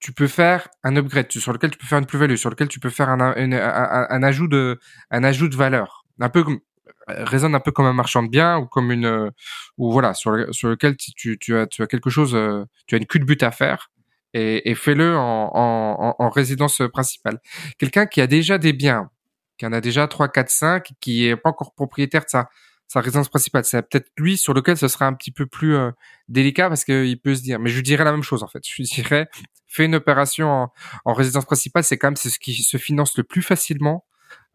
tu 0.00 0.12
peux 0.12 0.28
faire 0.28 0.68
un 0.84 0.96
upgrade, 0.96 1.30
sur 1.32 1.52
lequel 1.52 1.70
tu 1.70 1.78
peux 1.78 1.86
faire 1.86 1.98
une 1.98 2.06
plus-value, 2.06 2.36
sur 2.36 2.50
lequel 2.50 2.68
tu 2.68 2.80
peux 2.80 2.90
faire 2.90 3.08
un, 3.08 3.20
un, 3.20 4.22
ajout 4.22 4.48
de 4.48 4.78
un 5.10 5.24
ajout 5.24 5.48
de 5.48 5.56
valeur, 5.56 6.04
un 6.20 6.28
peu 6.28 6.44
comme 6.44 6.60
raisonne 7.08 7.54
un 7.54 7.60
peu 7.60 7.72
comme 7.72 7.86
un 7.86 7.92
marchand 7.92 8.22
de 8.22 8.28
biens 8.28 8.58
ou 8.58 8.66
comme 8.66 8.92
une 8.92 9.32
ou 9.78 9.92
voilà 9.92 10.14
sur, 10.14 10.32
sur 10.54 10.68
lequel 10.68 10.96
tu, 10.96 11.38
tu, 11.38 11.56
as 11.56 11.66
tu 11.66 11.82
as 11.82 11.86
quelque 11.86 12.10
chose, 12.10 12.34
euh, 12.34 12.64
tu 12.86 12.94
as 12.94 12.98
une 12.98 13.06
culbute 13.06 13.42
à 13.42 13.50
faire 13.50 13.90
et, 14.34 14.70
et 14.70 14.74
fais-le 14.74 15.16
en, 15.16 15.50
en, 15.54 16.14
en, 16.18 16.28
résidence 16.28 16.82
principale. 16.92 17.40
Quelqu'un 17.78 18.06
qui 18.06 18.20
a 18.20 18.26
déjà 18.26 18.58
des 18.58 18.72
biens, 18.72 19.10
qui 19.56 19.66
en 19.66 19.72
a 19.72 19.80
déjà 19.80 20.06
3, 20.06 20.28
4, 20.28 20.50
5, 20.50 20.92
qui 21.00 21.26
est 21.26 21.36
pas 21.36 21.50
encore 21.50 21.74
propriétaire 21.74 22.24
de 22.24 22.30
ça 22.30 22.48
sa 22.88 23.00
résidence 23.00 23.28
principale. 23.28 23.64
C'est 23.64 23.82
peut-être 23.82 24.10
lui 24.16 24.36
sur 24.36 24.54
lequel 24.54 24.76
ce 24.76 24.88
sera 24.88 25.06
un 25.06 25.12
petit 25.12 25.30
peu 25.30 25.46
plus 25.46 25.76
euh, 25.76 25.90
délicat 26.28 26.68
parce 26.68 26.84
qu'il 26.84 27.20
peut 27.20 27.34
se 27.34 27.42
dire. 27.42 27.60
Mais 27.60 27.70
je 27.70 27.80
dirais 27.80 28.04
la 28.04 28.12
même 28.12 28.22
chose 28.22 28.42
en 28.42 28.48
fait. 28.48 28.62
Je 28.66 28.82
dirais, 28.82 29.28
fais 29.66 29.84
une 29.84 29.94
opération 29.94 30.68
en, 31.04 31.12
résidence 31.12 31.44
principale, 31.44 31.84
c'est 31.84 31.98
quand 31.98 32.08
même 32.08 32.16
ce 32.16 32.38
qui 32.38 32.54
se 32.54 32.78
finance 32.78 33.16
le 33.16 33.24
plus 33.24 33.42
facilement. 33.42 34.06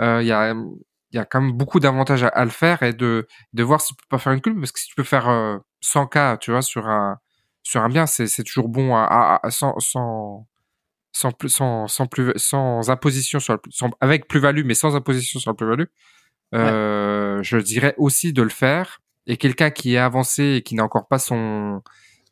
Euh, 0.02 0.22
il 0.22 0.28
y 0.28 0.32
a 0.32 0.54
il 1.12 1.18
y 1.18 1.20
a 1.20 1.26
quand 1.26 1.42
même 1.42 1.52
beaucoup 1.52 1.80
d'avantages 1.80 2.24
à, 2.24 2.44
le 2.44 2.50
faire 2.50 2.82
et 2.82 2.92
de 2.94 3.28
de 3.54 3.64
voir 3.64 3.82
si 3.82 3.90
tu 3.90 3.96
peux 3.96 4.08
pas 4.10 4.18
faire 4.18 4.34
une 4.34 4.42
culpe 4.42 4.60
parce 4.60 4.72
que 4.72 4.80
si 4.80 4.88
tu 4.88 4.96
peux 4.96 5.04
faire 5.04 5.26
100 5.82 6.02
euh, 6.02 6.36
k, 6.36 6.40
tu 6.40 6.52
vois, 6.52 6.64
sur 6.64 6.88
un 6.88 7.20
sur 7.62 7.82
un 7.84 7.90
bien, 7.90 8.08
c'est 8.08 8.28
c'est 8.28 8.44
toujours 8.44 8.68
bon 8.68 8.96
à, 8.96 9.40
sans 9.50 9.80
sans 9.80 10.48
sans 11.12 11.32
plus 11.32 11.50
sans 11.50 11.88
sans 11.88 12.90
imposition 12.90 13.40
sans, 13.40 13.60
avec 14.02 14.28
plus-value 14.28 14.64
mais 14.66 14.74
sans 14.74 14.96
imposition 14.96 15.40
sur 15.40 15.52
la 15.52 15.56
plus-value 15.56 15.86
euh, 16.54 17.42
je 17.44 17.58
dirais 17.58 17.96
aussi 17.98 18.34
de 18.34 18.42
le 18.42 18.50
faire. 18.50 19.00
Et 19.26 19.38
quelqu'un 19.38 19.72
qui 19.72 19.96
est 19.96 19.98
avancé 19.98 20.56
et 20.58 20.64
qui 20.64 20.76
n'a 20.76 20.84
encore 20.84 21.08
pas 21.08 21.20
son 21.20 21.82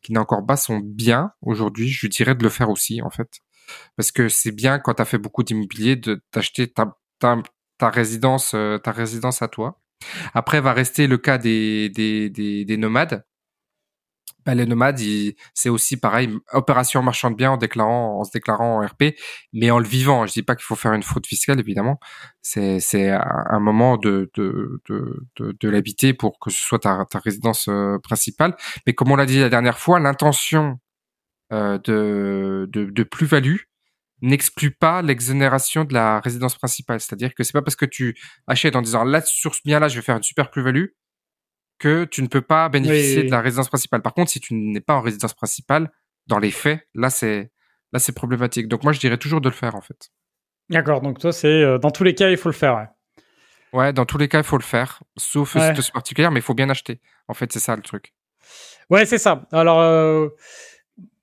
qui 0.02 0.12
n'a 0.12 0.20
encore 0.20 0.44
pas 0.44 0.56
son 0.56 0.78
bien 0.78 1.32
aujourd'hui, 1.42 1.88
je 1.88 2.06
dirais 2.08 2.34
de 2.34 2.42
le 2.42 2.48
faire 2.50 2.70
aussi 2.70 3.02
en 3.02 3.10
fait, 3.10 3.38
parce 3.96 4.10
que 4.10 4.28
c'est 4.28 4.50
bien 4.52 4.78
quand 4.80 4.94
tu 4.94 5.02
as 5.02 5.04
fait 5.04 5.18
beaucoup 5.18 5.44
d'immobilier 5.44 5.94
de 5.96 6.22
t'acheter 6.32 6.66
ta, 6.68 6.98
ta, 7.20 7.40
ta 7.78 7.88
résidence 7.88 8.52
euh, 8.54 8.78
ta 8.78 8.92
résidence 8.92 9.42
à 9.42 9.48
toi. 9.48 9.80
Après 10.34 10.60
va 10.60 10.72
rester 10.72 11.06
le 11.06 11.18
cas 11.18 11.38
des 11.38 11.88
des, 11.90 12.30
des, 12.30 12.64
des 12.64 12.76
nomades 12.76 13.24
bah, 14.44 14.54
les 14.54 14.66
nomades, 14.66 15.00
c'est 15.54 15.68
aussi 15.68 15.96
pareil, 15.96 16.34
opération 16.52 17.02
marchand 17.02 17.30
de 17.30 17.36
biens 17.36 17.52
en 17.52 17.56
déclarant, 17.56 18.20
en 18.20 18.24
se 18.24 18.30
déclarant 18.32 18.78
en 18.78 18.86
RP, 18.86 19.14
mais 19.52 19.70
en 19.70 19.78
le 19.78 19.86
vivant. 19.86 20.26
Je 20.26 20.32
dis 20.32 20.42
pas 20.42 20.56
qu'il 20.56 20.64
faut 20.64 20.76
faire 20.76 20.92
une 20.92 21.02
fraude 21.02 21.26
fiscale, 21.26 21.60
évidemment. 21.60 22.00
C'est, 22.42 22.80
c'est 22.80 23.10
un 23.10 23.60
moment 23.60 23.96
de, 23.96 24.30
de, 24.34 24.80
de, 24.88 25.26
de, 25.36 25.56
de 25.58 25.68
l'habiter 25.68 26.14
pour 26.14 26.38
que 26.38 26.50
ce 26.50 26.60
soit 26.60 26.80
ta, 26.80 27.06
ta 27.08 27.18
résidence 27.18 27.68
euh, 27.68 27.98
principale. 27.98 28.56
Mais 28.86 28.94
comme 28.94 29.10
on 29.12 29.16
l'a 29.16 29.26
dit 29.26 29.40
la 29.40 29.48
dernière 29.48 29.78
fois, 29.78 30.00
l'intention 30.00 30.78
euh, 31.52 31.78
de, 31.78 32.68
de, 32.72 32.86
de 32.86 33.02
plus-value 33.02 33.58
n'exclut 34.22 34.70
pas 34.70 35.02
l'exonération 35.02 35.84
de 35.84 35.92
la 35.94 36.20
résidence 36.20 36.56
principale. 36.56 37.00
C'est-à-dire 37.00 37.34
que 37.34 37.42
c'est 37.42 37.52
pas 37.52 37.62
parce 37.62 37.76
que 37.76 37.84
tu 37.84 38.16
achètes 38.46 38.76
en 38.76 38.82
disant 38.82 39.04
là, 39.04 39.20
sur 39.20 39.54
ce 39.54 39.60
bien-là, 39.64 39.88
je 39.88 39.96
vais 39.96 40.02
faire 40.02 40.16
une 40.16 40.22
super 40.22 40.50
plus-value 40.50 40.86
que 41.82 42.04
tu 42.04 42.22
ne 42.22 42.28
peux 42.28 42.42
pas 42.42 42.68
bénéficier 42.68 43.24
de 43.24 43.30
la 43.30 43.40
résidence 43.40 43.68
principale. 43.68 44.02
Par 44.02 44.14
contre, 44.14 44.30
si 44.30 44.38
tu 44.38 44.54
n'es 44.54 44.80
pas 44.80 44.94
en 44.94 45.00
résidence 45.00 45.34
principale, 45.34 45.90
dans 46.28 46.38
les 46.38 46.52
faits, 46.52 46.86
là 46.94 47.10
c'est 47.10 47.50
là 47.92 47.98
c'est 47.98 48.12
problématique. 48.12 48.68
Donc 48.68 48.84
moi 48.84 48.92
je 48.92 49.00
dirais 49.00 49.16
toujours 49.16 49.40
de 49.40 49.48
le 49.48 49.54
faire 49.54 49.74
en 49.74 49.80
fait. 49.80 50.10
D'accord. 50.70 51.00
Donc 51.00 51.18
toi 51.18 51.32
c'est 51.32 51.48
euh, 51.48 51.78
dans 51.78 51.90
tous 51.90 52.04
les 52.04 52.14
cas 52.14 52.30
il 52.30 52.36
faut 52.36 52.48
le 52.48 52.54
faire. 52.54 52.76
Ouais. 52.76 52.86
Ouais, 53.72 53.92
dans 53.92 54.06
tous 54.06 54.16
les 54.16 54.28
cas 54.28 54.38
il 54.38 54.44
faut 54.44 54.58
le 54.58 54.62
faire, 54.62 55.02
sauf 55.16 55.56
ouais. 55.56 55.68
situation 55.68 55.92
particulière, 55.92 56.30
mais 56.30 56.38
il 56.38 56.44
faut 56.44 56.54
bien 56.54 56.70
acheter. 56.70 57.00
En 57.26 57.34
fait 57.34 57.52
c'est 57.52 57.58
ça 57.58 57.74
le 57.74 57.82
truc. 57.82 58.14
Ouais 58.88 59.04
c'est 59.04 59.18
ça. 59.18 59.48
Alors 59.50 59.80
euh, 59.80 60.28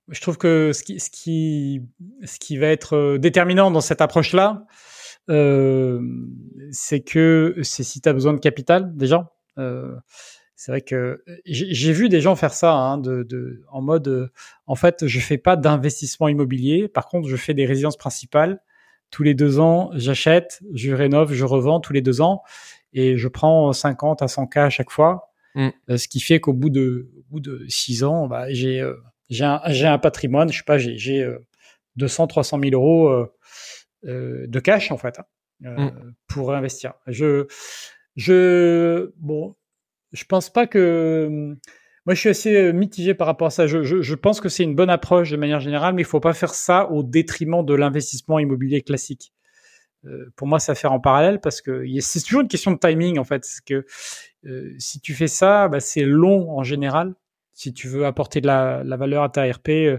je 0.09 0.19
trouve 0.19 0.37
que 0.37 0.73
ce 0.73 0.83
qui 0.83 0.99
ce 0.99 1.09
qui 1.09 1.81
ce 2.25 2.37
qui 2.37 2.57
va 2.57 2.67
être 2.67 2.97
euh, 2.97 3.17
déterminant 3.17 3.71
dans 3.71 3.79
cette 3.79 4.01
approche 4.01 4.33
là, 4.33 4.65
c'est 6.71 6.99
que 6.99 7.55
c'est 7.61 7.83
si 7.83 8.01
tu 8.01 8.09
as 8.09 8.13
besoin 8.13 8.33
de 8.33 8.39
capital 8.39 8.97
déjà. 8.97 9.31
Euh, 9.59 9.95
c'est 10.59 10.73
vrai 10.73 10.81
que 10.81 11.23
j'ai 11.45 11.93
vu 11.93 12.09
des 12.09 12.19
gens 12.19 12.35
faire 12.35 12.51
ça 12.53 12.73
hein, 12.73 12.97
de, 12.97 13.23
de, 13.23 13.63
en 13.71 13.81
mode, 13.81 14.29
en 14.67 14.75
fait, 14.75 15.07
je 15.07 15.19
fais 15.21 15.37
pas 15.37 15.55
d'investissement 15.55 16.27
immobilier. 16.27 16.89
Par 16.89 17.05
contre, 17.05 17.29
je 17.29 17.37
fais 17.37 17.53
des 17.53 17.65
résidences 17.65 17.95
principales. 17.95 18.61
Tous 19.09 19.23
les 19.23 19.35
deux 19.35 19.61
ans, 19.61 19.89
j'achète, 19.93 20.59
je 20.73 20.91
rénove, 20.91 21.31
je 21.31 21.45
revends 21.45 21.79
tous 21.79 21.93
les 21.93 22.01
deux 22.01 22.19
ans 22.19 22.41
et 22.91 23.15
je 23.15 23.29
prends 23.29 23.71
50 23.71 24.21
à 24.21 24.27
100 24.27 24.47
k 24.47 24.57
à 24.57 24.69
chaque 24.69 24.91
fois. 24.91 25.31
Mm. 25.55 25.69
Euh, 25.91 25.95
ce 25.95 26.09
qui 26.09 26.19
fait 26.19 26.41
qu'au 26.41 26.51
bout 26.51 26.69
de, 26.69 27.09
au 27.17 27.23
bout 27.31 27.39
de 27.39 27.63
six 27.69 28.03
ans, 28.03 28.27
bah, 28.27 28.47
j'ai 28.49 28.81
euh, 28.81 28.95
j'ai 29.29 29.45
un, 29.45 29.61
un, 29.63 29.97
patrimoine, 29.97 30.51
je 30.51 30.57
sais 30.57 30.63
pas, 30.65 30.77
j'ai 30.77 31.25
200, 31.95 32.27
300 32.27 32.59
000 32.61 32.73
euros 32.73 33.07
euh, 34.05 34.45
de 34.45 34.59
cash 34.59 34.91
en 34.91 34.97
fait 34.97 35.21
hein, 35.63 35.85
mm. 35.85 36.13
pour 36.27 36.53
investir. 36.53 36.95
Je 37.07 37.47
je 38.17 39.13
bon, 39.15 39.55
je 40.11 40.23
pense 40.25 40.49
pas 40.49 40.67
que. 40.67 41.55
Moi, 42.05 42.15
je 42.15 42.19
suis 42.21 42.29
assez 42.29 42.55
euh, 42.55 42.71
mitigé 42.71 43.13
par 43.13 43.27
rapport 43.27 43.47
à 43.47 43.51
ça. 43.51 43.67
Je, 43.67 43.83
je, 43.83 44.01
je 44.01 44.15
pense 44.15 44.41
que 44.41 44.49
c'est 44.49 44.63
une 44.63 44.73
bonne 44.73 44.89
approche 44.89 45.29
de 45.29 45.37
manière 45.37 45.59
générale, 45.59 45.93
mais 45.93 46.01
il 46.01 46.05
faut 46.05 46.19
pas 46.19 46.33
faire 46.33 46.53
ça 46.53 46.89
au 46.89 47.03
détriment 47.03 47.63
de 47.63 47.73
l'investissement 47.73 48.39
immobilier 48.39 48.81
classique. 48.81 49.33
Euh, 50.05 50.31
pour 50.35 50.47
moi, 50.47 50.59
c'est 50.59 50.71
à 50.71 50.75
faire 50.75 50.93
en 50.93 50.99
parallèle 50.99 51.39
parce 51.41 51.61
que 51.61 51.85
c'est 51.99 52.21
toujours 52.21 52.41
une 52.41 52.47
question 52.47 52.71
de 52.71 52.77
timing 52.77 53.19
en 53.19 53.23
fait. 53.23 53.45
que 53.65 53.85
euh, 54.45 54.73
si 54.77 55.01
tu 55.01 55.13
fais 55.13 55.27
ça, 55.27 55.67
bah, 55.67 55.79
c'est 55.79 56.03
long 56.03 56.51
en 56.51 56.63
général. 56.63 57.15
Si 57.53 57.73
tu 57.73 57.87
veux 57.87 58.05
apporter 58.05 58.39
de 58.39 58.47
la, 58.47 58.83
la 58.85 58.97
valeur 58.97 59.23
à 59.23 59.29
ta 59.29 59.43
RP, 59.49 59.69
euh, 59.69 59.97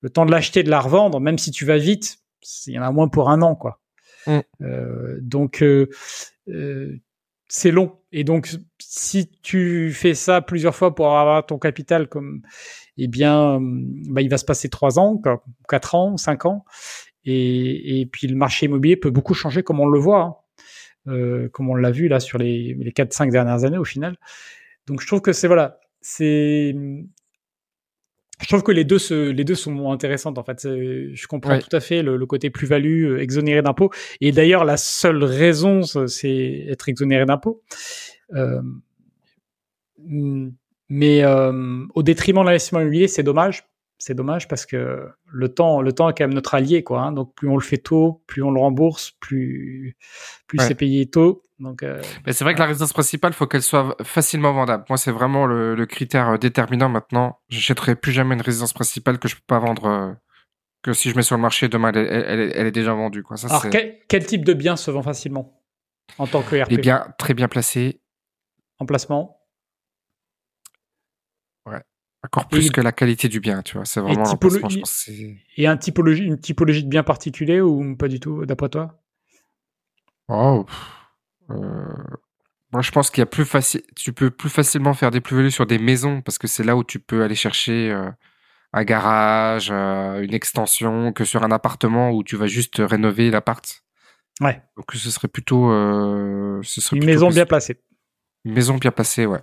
le 0.00 0.10
temps 0.10 0.26
de 0.26 0.30
l'acheter, 0.30 0.62
de 0.62 0.70
la 0.70 0.80
revendre, 0.80 1.20
même 1.20 1.38
si 1.38 1.50
tu 1.50 1.64
vas 1.64 1.78
vite, 1.78 2.18
il 2.66 2.74
y 2.74 2.78
en 2.78 2.82
a 2.82 2.90
moins 2.90 3.08
pour 3.08 3.30
un 3.30 3.40
an, 3.42 3.54
quoi. 3.54 3.80
Mm. 4.26 4.38
Euh, 4.62 5.18
donc, 5.22 5.64
c'est 7.48 7.70
long. 7.70 7.98
Et 8.12 8.24
donc, 8.24 8.48
si 8.78 9.30
tu 9.42 9.90
fais 9.92 10.14
ça 10.14 10.40
plusieurs 10.40 10.74
fois 10.74 10.94
pour 10.94 11.18
avoir 11.18 11.44
ton 11.46 11.58
capital, 11.58 12.08
comme, 12.08 12.42
eh 12.96 13.08
bien, 13.08 13.56
euh, 13.56 13.58
bah, 13.60 14.22
il 14.22 14.30
va 14.30 14.38
se 14.38 14.44
passer 14.44 14.68
trois 14.68 14.98
ans, 14.98 15.20
quatre 15.68 15.94
ans, 15.94 16.16
cinq 16.16 16.46
ans. 16.46 16.64
Et, 17.24 18.00
et, 18.00 18.06
puis, 18.06 18.26
le 18.26 18.36
marché 18.36 18.66
immobilier 18.66 18.96
peut 18.96 19.10
beaucoup 19.10 19.34
changer, 19.34 19.62
comme 19.62 19.80
on 19.80 19.86
le 19.88 19.98
voit, 19.98 20.22
hein. 20.22 20.34
euh, 21.12 21.48
comme 21.50 21.68
on 21.68 21.74
l'a 21.74 21.90
vu 21.90 22.08
là 22.08 22.20
sur 22.20 22.38
les, 22.38 22.74
les 22.78 22.92
quatre, 22.92 23.12
cinq 23.12 23.30
dernières 23.30 23.64
années 23.64 23.78
au 23.78 23.84
final. 23.84 24.16
Donc, 24.86 25.00
je 25.00 25.06
trouve 25.06 25.20
que 25.20 25.32
c'est 25.32 25.48
voilà, 25.48 25.80
c'est 26.00 26.74
je 28.40 28.46
trouve 28.46 28.62
que 28.62 28.72
les 28.72 28.84
deux, 28.84 28.98
se, 28.98 29.30
les 29.30 29.44
deux 29.44 29.54
sont 29.54 29.90
intéressantes 29.90 30.38
en 30.38 30.44
fait. 30.44 30.62
Je 30.62 31.26
comprends 31.26 31.58
tout 31.58 31.74
à 31.74 31.80
fait 31.80 32.02
le, 32.02 32.24
côté 32.26 32.50
plus-value 32.50 33.04
euh, 33.04 33.22
exonéré 33.22 33.62
d'impôts. 33.62 33.90
Et 34.20 34.32
d'ailleurs, 34.32 34.64
la 34.64 34.76
seule 34.76 35.24
raison, 35.24 35.82
c'est 35.82 36.66
être 36.68 36.88
exonéré 36.88 37.24
d'impôts. 37.26 37.62
Euh, 38.34 38.62
mais 40.88 41.24
euh, 41.24 41.84
au 41.94 42.02
détriment 42.02 42.40
de 42.40 42.46
l'investissement 42.46 42.80
immobilier, 42.80 43.08
c'est 43.08 43.22
dommage. 43.22 43.64
C'est 43.98 44.14
dommage 44.14 44.46
parce 44.46 44.64
que 44.64 45.08
le 45.26 45.48
temps, 45.48 45.80
le 45.80 45.92
temps 45.92 46.08
est 46.08 46.14
quand 46.16 46.24
même 46.24 46.34
notre 46.34 46.54
allié, 46.54 46.84
quoi. 46.84 47.02
Hein. 47.02 47.12
Donc 47.12 47.34
plus 47.34 47.48
on 47.48 47.56
le 47.56 47.62
fait 47.62 47.78
tôt, 47.78 48.22
plus 48.26 48.42
on 48.42 48.50
le 48.50 48.60
rembourse, 48.60 49.12
plus 49.20 49.96
plus 50.46 50.58
c'est 50.60 50.74
payé 50.74 51.10
tôt. 51.10 51.42
Donc, 51.58 51.82
euh, 51.82 52.00
c'est 52.26 52.44
vrai 52.44 52.54
que 52.54 52.60
la 52.60 52.66
résidence 52.66 52.92
principale, 52.92 53.32
faut 53.32 53.46
qu'elle 53.46 53.62
soit 53.62 53.96
facilement 54.04 54.52
vendable. 54.52 54.84
Moi, 54.88 54.96
c'est 54.96 55.10
vraiment 55.10 55.44
le, 55.44 55.74
le, 55.74 55.86
critère 55.86 56.30
euh, 56.30 56.38
déterminant 56.38 56.88
maintenant. 56.88 57.40
J'achèterai 57.48 57.96
plus 57.96 58.12
jamais 58.12 58.36
une 58.36 58.42
résidence 58.42 58.72
principale 58.72 59.18
que 59.18 59.26
je 59.28 59.34
peux 59.34 59.42
pas 59.46 59.58
vendre. 59.58 59.86
Euh, 59.86 60.12
que 60.82 60.92
si 60.92 61.10
je 61.10 61.16
mets 61.16 61.22
sur 61.22 61.34
le 61.34 61.42
marché 61.42 61.68
demain, 61.68 61.90
elle, 61.92 62.06
elle, 62.06 62.52
elle 62.54 62.66
est 62.68 62.72
déjà 62.72 62.92
vendue. 62.92 63.24
Quoi. 63.24 63.36
Ça, 63.36 63.48
Alors, 63.48 63.68
quel, 63.70 63.98
quel, 64.08 64.24
type 64.24 64.44
de 64.44 64.52
bien 64.52 64.76
se 64.76 64.92
vend 64.92 65.02
facilement 65.02 65.60
en 66.18 66.28
tant 66.28 66.42
que 66.42 66.62
RP 66.62 66.70
Les 66.70 66.78
biens 66.78 67.12
très 67.18 67.34
bien 67.34 67.48
placés. 67.48 68.00
Emplacement? 68.78 69.24
Ouais. 69.24 69.37
Encore 72.24 72.48
plus 72.48 72.70
que 72.70 72.80
la 72.80 72.92
qualité 72.92 73.28
du 73.28 73.38
bien, 73.38 73.62
tu 73.62 73.76
vois. 73.76 73.84
C'est 73.84 74.00
vraiment 74.00 74.24
et, 75.08 75.36
et 75.56 75.66
un 75.68 75.76
typologie, 75.76 76.24
une 76.24 76.38
typologie 76.38 76.82
de 76.82 76.88
bien 76.88 77.04
particulier 77.04 77.60
ou 77.60 77.96
pas 77.96 78.08
du 78.08 78.18
tout, 78.18 78.44
d'après 78.44 78.68
toi? 78.68 79.00
Oh, 80.28 80.66
euh, 81.50 81.54
moi, 82.72 82.82
je 82.82 82.90
pense 82.90 83.10
qu'il 83.10 83.20
y 83.20 83.22
a 83.22 83.26
plus 83.26 83.44
facile, 83.44 83.82
tu 83.96 84.12
peux 84.12 84.30
plus 84.30 84.50
facilement 84.50 84.94
faire 84.94 85.10
des 85.10 85.20
plus-values 85.20 85.50
sur 85.50 85.64
des 85.64 85.78
maisons 85.78 86.20
parce 86.20 86.38
que 86.38 86.46
c'est 86.46 86.64
là 86.64 86.76
où 86.76 86.84
tu 86.84 86.98
peux 86.98 87.22
aller 87.22 87.34
chercher 87.34 87.90
euh, 87.90 88.10
un 88.72 88.84
garage, 88.84 89.70
euh, 89.70 90.20
une 90.20 90.34
extension, 90.34 91.12
que 91.12 91.24
sur 91.24 91.44
un 91.44 91.50
appartement 91.50 92.10
où 92.10 92.22
tu 92.24 92.36
vas 92.36 92.46
juste 92.46 92.76
rénover 92.78 93.30
l'appart. 93.30 93.84
Ouais. 94.40 94.60
Donc 94.76 94.92
ce 94.92 95.10
serait 95.10 95.28
plutôt, 95.28 95.70
ce 96.62 96.80
serait 96.80 96.96
une 96.96 97.06
maison 97.06 97.30
bien 97.30 97.46
placée. 97.46 97.80
Une 98.44 98.52
maison 98.52 98.76
bien 98.76 98.90
placée, 98.90 99.24
ouais. 99.24 99.40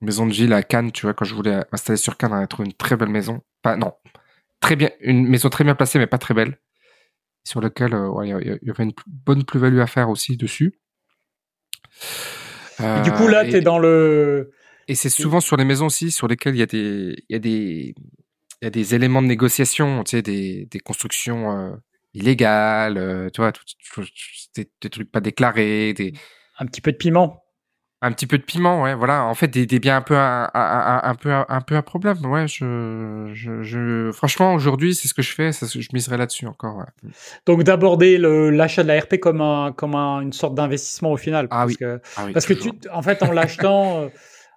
Maison 0.00 0.26
de 0.26 0.32
Gilles 0.32 0.52
à 0.52 0.62
Cannes, 0.62 0.92
tu 0.92 1.06
vois, 1.06 1.14
quand 1.14 1.24
je 1.24 1.34
voulais 1.34 1.62
m'installer 1.72 1.96
sur 1.96 2.16
Cannes, 2.16 2.32
on 2.32 2.36
a 2.36 2.46
trouvé 2.46 2.66
une 2.66 2.74
très 2.74 2.96
belle 2.96 3.08
maison. 3.08 3.42
Pas, 3.62 3.76
non, 3.76 3.92
très 4.60 4.76
bien, 4.76 4.90
une 5.00 5.26
maison 5.26 5.48
très 5.48 5.64
bien 5.64 5.74
placée, 5.74 5.98
mais 5.98 6.06
pas 6.06 6.18
très 6.18 6.34
belle, 6.34 6.58
sur 7.44 7.60
laquelle 7.60 7.96
il 8.22 8.26
y, 8.26 8.66
y, 8.66 8.70
avait 8.70 8.84
une 8.84 8.92
bonne 9.06 9.44
plus-value 9.44 9.80
à 9.80 9.86
faire 9.86 10.10
aussi 10.10 10.36
dessus 10.36 10.78
du 12.78 13.12
coup, 13.12 13.28
là, 13.28 13.44
euh, 13.44 13.50
tu 13.50 13.56
es 13.56 13.60
dans 13.60 13.78
le. 13.78 14.52
Et 14.88 14.94
c'est 14.94 15.08
souvent 15.08 15.40
sur 15.40 15.56
les 15.56 15.64
maisons 15.64 15.86
aussi 15.86 16.10
sur 16.10 16.28
lesquelles 16.28 16.54
il 16.54 16.58
y 16.58 16.62
a 16.62 16.66
des, 16.66 17.16
il 17.28 17.32
y 17.32 17.36
a 17.36 17.38
des, 17.38 17.94
il 18.60 18.64
y 18.64 18.66
a 18.66 18.70
des 18.70 18.94
éléments 18.94 19.22
de 19.22 19.26
négociation, 19.26 20.04
tu 20.04 20.16
sais, 20.16 20.22
des, 20.22 20.66
des 20.66 20.80
constructions 20.80 21.56
euh, 21.56 21.76
illégales, 22.12 22.98
euh, 22.98 23.30
tu 23.30 23.40
vois, 23.40 23.52
des, 24.56 24.68
des, 24.80 24.90
trucs 24.90 25.10
pas 25.10 25.20
déclarés, 25.20 25.94
des. 25.94 26.12
Un 26.58 26.66
petit 26.66 26.80
peu 26.80 26.92
de 26.92 26.96
piment. 26.96 27.43
Un 28.04 28.12
petit 28.12 28.26
peu 28.26 28.36
de 28.36 28.42
piment, 28.42 28.82
ouais, 28.82 28.94
voilà. 28.94 29.24
En 29.24 29.32
fait, 29.32 29.48
des, 29.48 29.64
des 29.64 29.78
biens 29.78 29.96
un 29.96 30.02
peu 30.02 30.14
un, 30.14 30.50
un, 30.52 31.14
peu 31.14 31.30
un, 31.32 31.60
peu 31.62 31.74
un 31.74 31.80
problème. 31.80 32.18
Ouais, 32.26 32.46
je, 32.46 33.30
je, 33.32 33.62
je... 33.62 34.12
franchement 34.12 34.52
aujourd'hui, 34.52 34.94
c'est 34.94 35.08
ce 35.08 35.14
que 35.14 35.22
je 35.22 35.32
fais. 35.32 35.52
Ça, 35.52 35.64
je 35.66 35.88
miserai 35.94 36.18
là-dessus 36.18 36.46
encore. 36.46 36.76
Ouais. 36.76 37.10
Donc 37.46 37.62
d'aborder 37.62 38.18
l'achat 38.18 38.82
de 38.82 38.88
la 38.88 39.00
RP 39.00 39.16
comme 39.16 39.40
un 39.40 39.72
comme 39.72 39.94
un, 39.94 40.20
une 40.20 40.34
sorte 40.34 40.54
d'investissement 40.54 41.12
au 41.12 41.16
final. 41.16 41.48
Ah 41.50 41.60
parce 41.60 41.68
oui. 41.68 41.76
Que, 41.76 42.00
ah 42.18 42.24
oui, 42.26 42.32
parce 42.34 42.44
que 42.44 42.52
tu, 42.52 42.72
en 42.92 43.00
fait, 43.00 43.22
en 43.22 43.32
l'achetant. 43.32 44.02
Euh, 44.02 44.08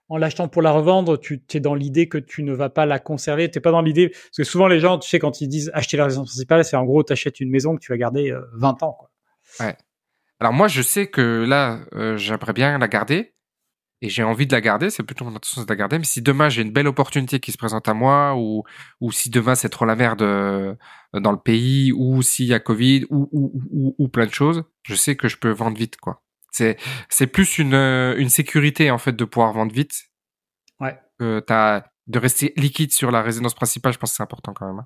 en 0.09 0.17
l'achetant 0.17 0.47
pour 0.47 0.61
la 0.61 0.71
revendre, 0.71 1.17
tu 1.17 1.41
es 1.53 1.59
dans 1.59 1.75
l'idée 1.75 2.07
que 2.07 2.17
tu 2.17 2.43
ne 2.43 2.53
vas 2.53 2.69
pas 2.69 2.85
la 2.85 2.99
conserver. 2.99 3.49
T'es 3.49 3.59
pas 3.59 3.71
dans 3.71 3.81
l'idée 3.81 4.09
parce 4.09 4.37
que 4.37 4.43
souvent 4.43 4.67
les 4.67 4.79
gens, 4.79 4.97
tu 4.99 5.09
sais, 5.09 5.19
quand 5.19 5.41
ils 5.41 5.47
disent 5.47 5.71
acheter 5.73 5.97
la 5.97 6.05
résidence 6.05 6.27
principale, 6.27 6.65
c'est 6.65 6.77
en 6.77 6.85
gros 6.85 7.03
t'achètes 7.03 7.39
une 7.39 7.49
maison 7.49 7.75
que 7.75 7.81
tu 7.81 7.91
vas 7.93 7.97
garder 7.97 8.33
20 8.53 8.67
euh, 8.69 8.85
ans. 8.85 8.93
Quoi. 8.93 9.09
Ouais. 9.59 9.75
Alors 10.39 10.53
moi, 10.53 10.67
je 10.67 10.81
sais 10.81 11.07
que 11.07 11.45
là, 11.47 11.79
euh, 11.93 12.17
j'aimerais 12.17 12.53
bien 12.53 12.77
la 12.77 12.87
garder 12.87 13.33
et 14.01 14.09
j'ai 14.09 14.23
envie 14.23 14.45
de 14.45 14.53
la 14.53 14.61
garder, 14.61 14.89
c'est 14.89 15.03
plutôt 15.03 15.25
mon 15.25 15.31
intention 15.31 15.63
de 15.63 15.67
la 15.67 15.75
garder. 15.75 15.97
Mais 15.97 16.05
si 16.05 16.21
demain 16.21 16.49
j'ai 16.49 16.61
une 16.61 16.71
belle 16.71 16.87
opportunité 16.87 17.39
qui 17.39 17.51
se 17.51 17.57
présente 17.57 17.87
à 17.87 17.93
moi, 17.93 18.35
ou, 18.37 18.63
ou 19.01 19.11
si 19.11 19.29
demain 19.29 19.55
c'est 19.55 19.69
trop 19.69 19.85
la 19.85 19.95
merde 19.95 20.21
euh, 20.21 20.75
dans 21.13 21.31
le 21.31 21.39
pays, 21.39 21.91
ou 21.91 22.21
s'il 22.21 22.45
y 22.45 22.53
a 22.53 22.59
Covid, 22.59 23.05
ou, 23.09 23.27
ou, 23.31 23.61
ou, 23.71 23.95
ou, 23.97 24.07
plein 24.07 24.25
de 24.25 24.33
choses, 24.33 24.63
je 24.83 24.95
sais 24.95 25.15
que 25.15 25.27
je 25.27 25.37
peux 25.37 25.51
vendre 25.51 25.77
vite, 25.77 25.97
quoi. 25.97 26.23
C'est, 26.51 26.77
c'est 27.09 27.27
plus 27.27 27.59
une, 27.59 27.73
euh, 27.73 28.15
une 28.17 28.29
sécurité, 28.29 28.89
en 28.91 28.97
fait, 28.97 29.15
de 29.15 29.25
pouvoir 29.25 29.53
vendre 29.53 29.73
vite. 29.73 30.05
Ouais. 30.79 30.97
Que 31.19 31.39
t'as, 31.39 31.83
de 32.07 32.19
rester 32.19 32.53
liquide 32.55 32.91
sur 32.91 33.11
la 33.11 33.21
résidence 33.21 33.53
principale, 33.53 33.93
je 33.93 33.99
pense 33.99 34.11
que 34.11 34.17
c'est 34.17 34.23
important 34.23 34.53
quand 34.53 34.73
même. 34.73 34.85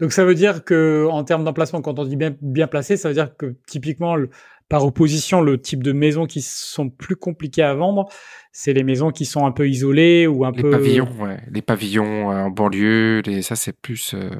Donc 0.00 0.12
ça 0.12 0.24
veut 0.24 0.34
dire 0.34 0.64
que 0.64 1.06
en 1.10 1.24
termes 1.24 1.44
d'emplacement, 1.44 1.80
quand 1.82 1.98
on 1.98 2.04
dit 2.04 2.16
bien, 2.16 2.34
bien 2.40 2.66
placé, 2.66 2.96
ça 2.96 3.08
veut 3.08 3.14
dire 3.14 3.36
que 3.36 3.56
typiquement 3.66 4.16
le, 4.16 4.30
par 4.68 4.84
opposition, 4.84 5.42
le 5.42 5.60
type 5.60 5.82
de 5.82 5.92
maisons 5.92 6.24
qui 6.26 6.40
sont 6.40 6.88
plus 6.88 7.14
compliquées 7.14 7.62
à 7.62 7.74
vendre, 7.74 8.08
c'est 8.52 8.72
les 8.72 8.84
maisons 8.84 9.10
qui 9.10 9.26
sont 9.26 9.44
un 9.44 9.52
peu 9.52 9.68
isolées 9.68 10.26
ou 10.26 10.44
un 10.46 10.50
les 10.52 10.62
peu. 10.62 10.70
Pavillons, 10.70 11.10
ouais. 11.20 11.40
Les 11.50 11.60
pavillons 11.60 12.30
euh, 12.30 12.44
en 12.44 12.50
banlieue, 12.50 13.20
les... 13.26 13.42
ça 13.42 13.54
c'est 13.54 13.78
plus. 13.78 14.14
Euh... 14.14 14.30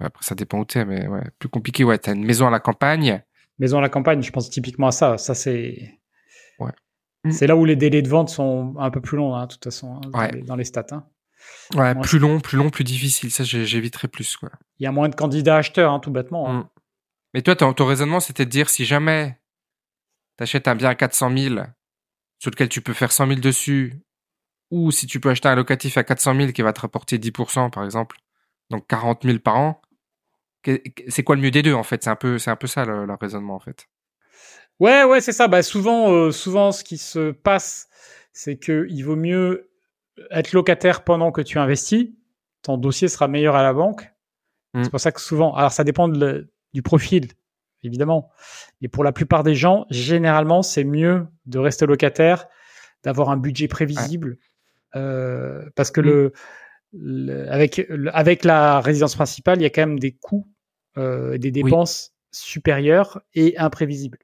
Après, 0.00 0.24
ça 0.24 0.34
dépend 0.34 0.60
où 0.60 0.64
t'es, 0.64 0.84
mais 0.84 1.06
ouais, 1.06 1.24
plus 1.38 1.50
compliqué. 1.50 1.84
Ouais, 1.84 1.98
t'as 1.98 2.14
une 2.14 2.24
maison 2.24 2.46
à 2.46 2.50
la 2.50 2.58
campagne. 2.58 3.22
Maison 3.58 3.78
à 3.78 3.82
la 3.82 3.90
campagne, 3.90 4.22
je 4.22 4.30
pense 4.30 4.48
typiquement 4.48 4.86
à 4.86 4.92
ça. 4.92 5.18
Ça 5.18 5.34
c'est. 5.34 5.90
Ouais. 6.58 6.72
C'est 7.30 7.46
là 7.46 7.54
où 7.54 7.64
les 7.64 7.76
délais 7.76 8.02
de 8.02 8.08
vente 8.08 8.30
sont 8.30 8.74
un 8.78 8.90
peu 8.90 9.02
plus 9.02 9.18
longs, 9.18 9.34
hein, 9.34 9.46
de 9.46 9.52
toute 9.52 9.64
façon, 9.64 9.96
hein, 9.96 10.18
ouais. 10.18 10.42
dans, 10.42 10.56
les, 10.56 10.64
stats. 10.64 10.86
Hein. 10.92 11.04
Ouais, 11.74 11.94
plus 11.94 12.18
long, 12.18 12.40
plus 12.40 12.56
long, 12.56 12.70
plus 12.70 12.84
difficile. 12.84 13.30
Ça, 13.30 13.44
j'éviterai 13.44 14.08
plus. 14.08 14.36
Quoi. 14.36 14.50
Il 14.78 14.84
y 14.84 14.86
a 14.86 14.92
moins 14.92 15.08
de 15.08 15.14
candidats 15.14 15.56
acheteurs, 15.56 15.92
hein, 15.92 16.00
tout 16.00 16.10
bêtement. 16.10 16.48
Hein. 16.48 16.58
Mm. 16.60 16.68
Mais 17.34 17.42
toi, 17.42 17.56
ton, 17.56 17.72
ton 17.72 17.86
raisonnement, 17.86 18.20
c'était 18.20 18.44
de 18.44 18.50
dire 18.50 18.68
si 18.68 18.84
jamais 18.84 19.38
t'achètes 20.36 20.68
un 20.68 20.74
bien 20.74 20.90
à 20.90 20.94
400 20.94 21.36
000 21.36 21.56
sur 22.38 22.50
lequel 22.50 22.68
tu 22.68 22.80
peux 22.80 22.92
faire 22.92 23.12
100 23.12 23.26
000 23.28 23.40
dessus, 23.40 24.00
ou 24.70 24.90
si 24.90 25.06
tu 25.06 25.20
peux 25.20 25.30
acheter 25.30 25.48
un 25.48 25.54
locatif 25.54 25.96
à 25.96 26.04
400 26.04 26.36
000 26.36 26.52
qui 26.52 26.62
va 26.62 26.72
te 26.72 26.80
rapporter 26.80 27.18
10%, 27.18 27.70
par 27.70 27.84
exemple, 27.84 28.16
donc 28.70 28.86
40 28.86 29.24
000 29.24 29.38
par 29.38 29.56
an, 29.56 29.82
c'est 31.08 31.22
quoi 31.22 31.36
le 31.36 31.42
mieux 31.42 31.50
des 31.50 31.62
deux, 31.62 31.74
en 31.74 31.84
fait? 31.84 32.02
C'est 32.02 32.10
un 32.10 32.16
peu, 32.16 32.38
c'est 32.38 32.50
un 32.50 32.56
peu 32.56 32.66
ça 32.66 32.84
le, 32.84 33.06
raisonnement, 33.20 33.54
en 33.54 33.60
fait. 33.60 33.86
Ouais, 34.80 35.04
ouais, 35.04 35.20
c'est 35.20 35.32
ça. 35.32 35.48
Bah, 35.48 35.62
souvent, 35.62 36.12
euh, 36.12 36.32
souvent, 36.32 36.72
ce 36.72 36.84
qui 36.84 36.98
se 36.98 37.30
passe, 37.30 37.88
c'est 38.32 38.56
que 38.56 38.86
il 38.90 39.02
vaut 39.02 39.16
mieux 39.16 39.70
être 40.30 40.52
locataire 40.52 41.04
pendant 41.04 41.32
que 41.32 41.40
tu 41.40 41.58
investis. 41.58 42.08
Ton 42.62 42.78
dossier 42.78 43.08
sera 43.08 43.28
meilleur 43.28 43.56
à 43.56 43.62
la 43.62 43.72
banque. 43.72 44.10
Mmh. 44.74 44.84
C'est 44.84 44.90
pour 44.90 45.00
ça 45.00 45.12
que 45.12 45.20
souvent, 45.20 45.54
alors 45.54 45.72
ça 45.72 45.84
dépend 45.84 46.08
de 46.08 46.50
du 46.72 46.82
profil 46.82 47.28
évidemment. 47.86 48.30
Et 48.82 48.88
pour 48.88 49.04
la 49.04 49.12
plupart 49.12 49.42
des 49.42 49.54
gens, 49.54 49.86
généralement, 49.90 50.62
c'est 50.62 50.84
mieux 50.84 51.26
de 51.46 51.58
rester 51.58 51.86
locataire, 51.86 52.46
d'avoir 53.02 53.30
un 53.30 53.36
budget 53.36 53.68
prévisible, 53.68 54.38
euh, 54.94 55.64
parce 55.74 55.90
que 55.90 56.00
mmh. 56.00 56.32
le, 56.92 57.50
avec, 57.50 57.86
avec 58.12 58.44
la 58.44 58.80
résidence 58.80 59.14
principale, 59.14 59.58
il 59.58 59.62
y 59.62 59.66
a 59.66 59.70
quand 59.70 59.82
même 59.82 59.98
des 59.98 60.12
coûts, 60.12 60.46
euh, 60.98 61.38
des 61.38 61.50
dépenses 61.50 62.12
supérieures 62.32 63.22
et 63.34 63.56
imprévisibles. 63.58 64.18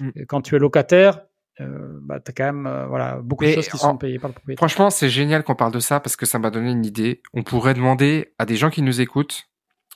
Mmh. 0.00 0.10
Quand 0.28 0.40
tu 0.40 0.56
es 0.56 0.58
locataire, 0.58 1.24
euh, 1.60 1.98
bah, 2.02 2.18
tu 2.20 2.30
as 2.30 2.34
quand 2.34 2.44
même 2.44 2.66
euh, 2.66 2.86
voilà, 2.86 3.16
beaucoup 3.22 3.44
de 3.44 3.52
choses 3.52 3.68
qui 3.68 3.78
sont 3.78 3.96
payées 3.96 4.18
par 4.18 4.28
le 4.28 4.34
propriétaire. 4.34 4.58
Franchement, 4.58 4.90
c'est 4.90 5.10
génial 5.10 5.44
qu'on 5.44 5.54
parle 5.54 5.72
de 5.72 5.80
ça 5.80 6.00
parce 6.00 6.16
que 6.16 6.26
ça 6.26 6.38
m'a 6.38 6.50
donné 6.50 6.70
une 6.70 6.84
idée. 6.84 7.22
On 7.34 7.42
pourrait 7.42 7.74
demander 7.74 8.34
à 8.38 8.46
des 8.46 8.56
gens 8.56 8.70
qui 8.70 8.82
nous 8.82 9.00
écoutent 9.00 9.48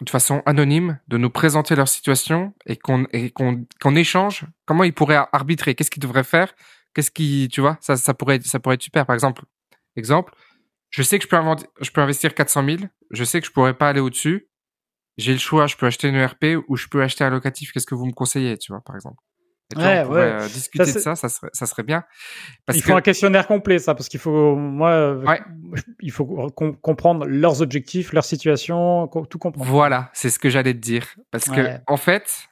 de 0.03 0.11
façon 0.11 0.43
anonyme 0.45 0.99
de 1.09 1.17
nous 1.17 1.31
présenter 1.31 1.75
leur 1.75 1.89
situation 1.89 2.53
et 2.67 2.77
qu'on 2.77 3.97
échange. 3.97 4.45
Comment 4.67 4.85
ils 4.85 4.93
pourraient 4.93 5.27
arbitrer? 5.33 5.75
Qu'est-ce 5.75 5.91
qu'ils 5.91 6.03
devraient 6.03 6.25
faire? 6.25 6.55
Qu'est-ce 6.95 7.11
qui 7.11 7.49
tu 7.51 7.61
vois 7.61 7.79
ça 7.81 7.97
ça 7.97 8.15
pourrait 8.15 8.41
ça 8.43 8.61
pourrait 8.61 8.77
être 8.77 8.83
super. 8.83 9.07
Par 9.07 9.15
exemple 9.15 9.45
exemple 9.97 10.35
je 10.91 11.03
sais 11.03 11.19
que 11.19 11.25
je 11.25 11.29
peux 11.29 11.37
je 11.81 11.91
peux 11.91 12.01
investir 12.01 12.35
400 12.35 12.65
000 12.65 12.77
je 13.11 13.25
sais 13.25 13.41
que 13.41 13.47
je 13.47 13.53
pourrais 13.53 13.75
pas 13.75 13.89
aller 13.89 14.01
au-dessus. 14.01 14.49
J'ai 15.17 15.33
le 15.33 15.39
choix 15.39 15.67
je 15.67 15.77
peux 15.77 15.87
acheter 15.87 16.09
une 16.09 16.17
ERP 16.17 16.63
ou 16.69 16.77
je 16.77 16.89
peux 16.89 17.03
acheter 17.03 17.25
un 17.25 17.31
locatif. 17.31 17.73
Qu'est-ce 17.73 17.87
que 17.87 17.95
vous 17.95 18.07
me 18.07 18.13
conseillez 18.13 18.59
tu 18.59 18.73
vois 18.73 18.83
par 18.83 18.97
exemple? 18.97 19.23
Ouais, 19.75 20.01
on 20.03 20.07
pourrait 20.07 20.37
ouais. 20.37 20.49
discuter 20.49 20.85
ça, 20.85 20.93
de 20.93 20.99
ça, 20.99 21.15
ça 21.17 21.29
serait, 21.29 21.49
ça 21.53 21.67
serait 21.67 21.83
bien. 21.83 22.05
Parce 22.67 22.79
il 22.79 22.83
faut 22.83 22.95
un 22.95 23.01
questionnaire 23.01 23.47
complet, 23.47 23.79
ça, 23.79 23.95
parce 23.95 24.09
qu'il 24.09 24.21
faut, 24.21 24.55
moi, 24.55 25.15
ouais. 25.17 25.41
il 26.01 26.13
faut 26.13 26.25
comprendre 26.83 27.27
leurs 27.27 27.63
objectifs, 27.63 28.13
leur 28.13 28.25
situation, 28.25 29.09
tout 29.29 29.39
comprendre. 29.39 29.69
Voilà, 29.69 30.11
c'est 30.13 30.31
ce 30.31 30.39
que 30.39 30.51
j'allais 30.51 30.75
te 30.75 30.79
dire. 30.79 31.07
Parce 31.31 31.47
que, 31.47 31.79
en 31.87 31.97
fait, 31.97 32.49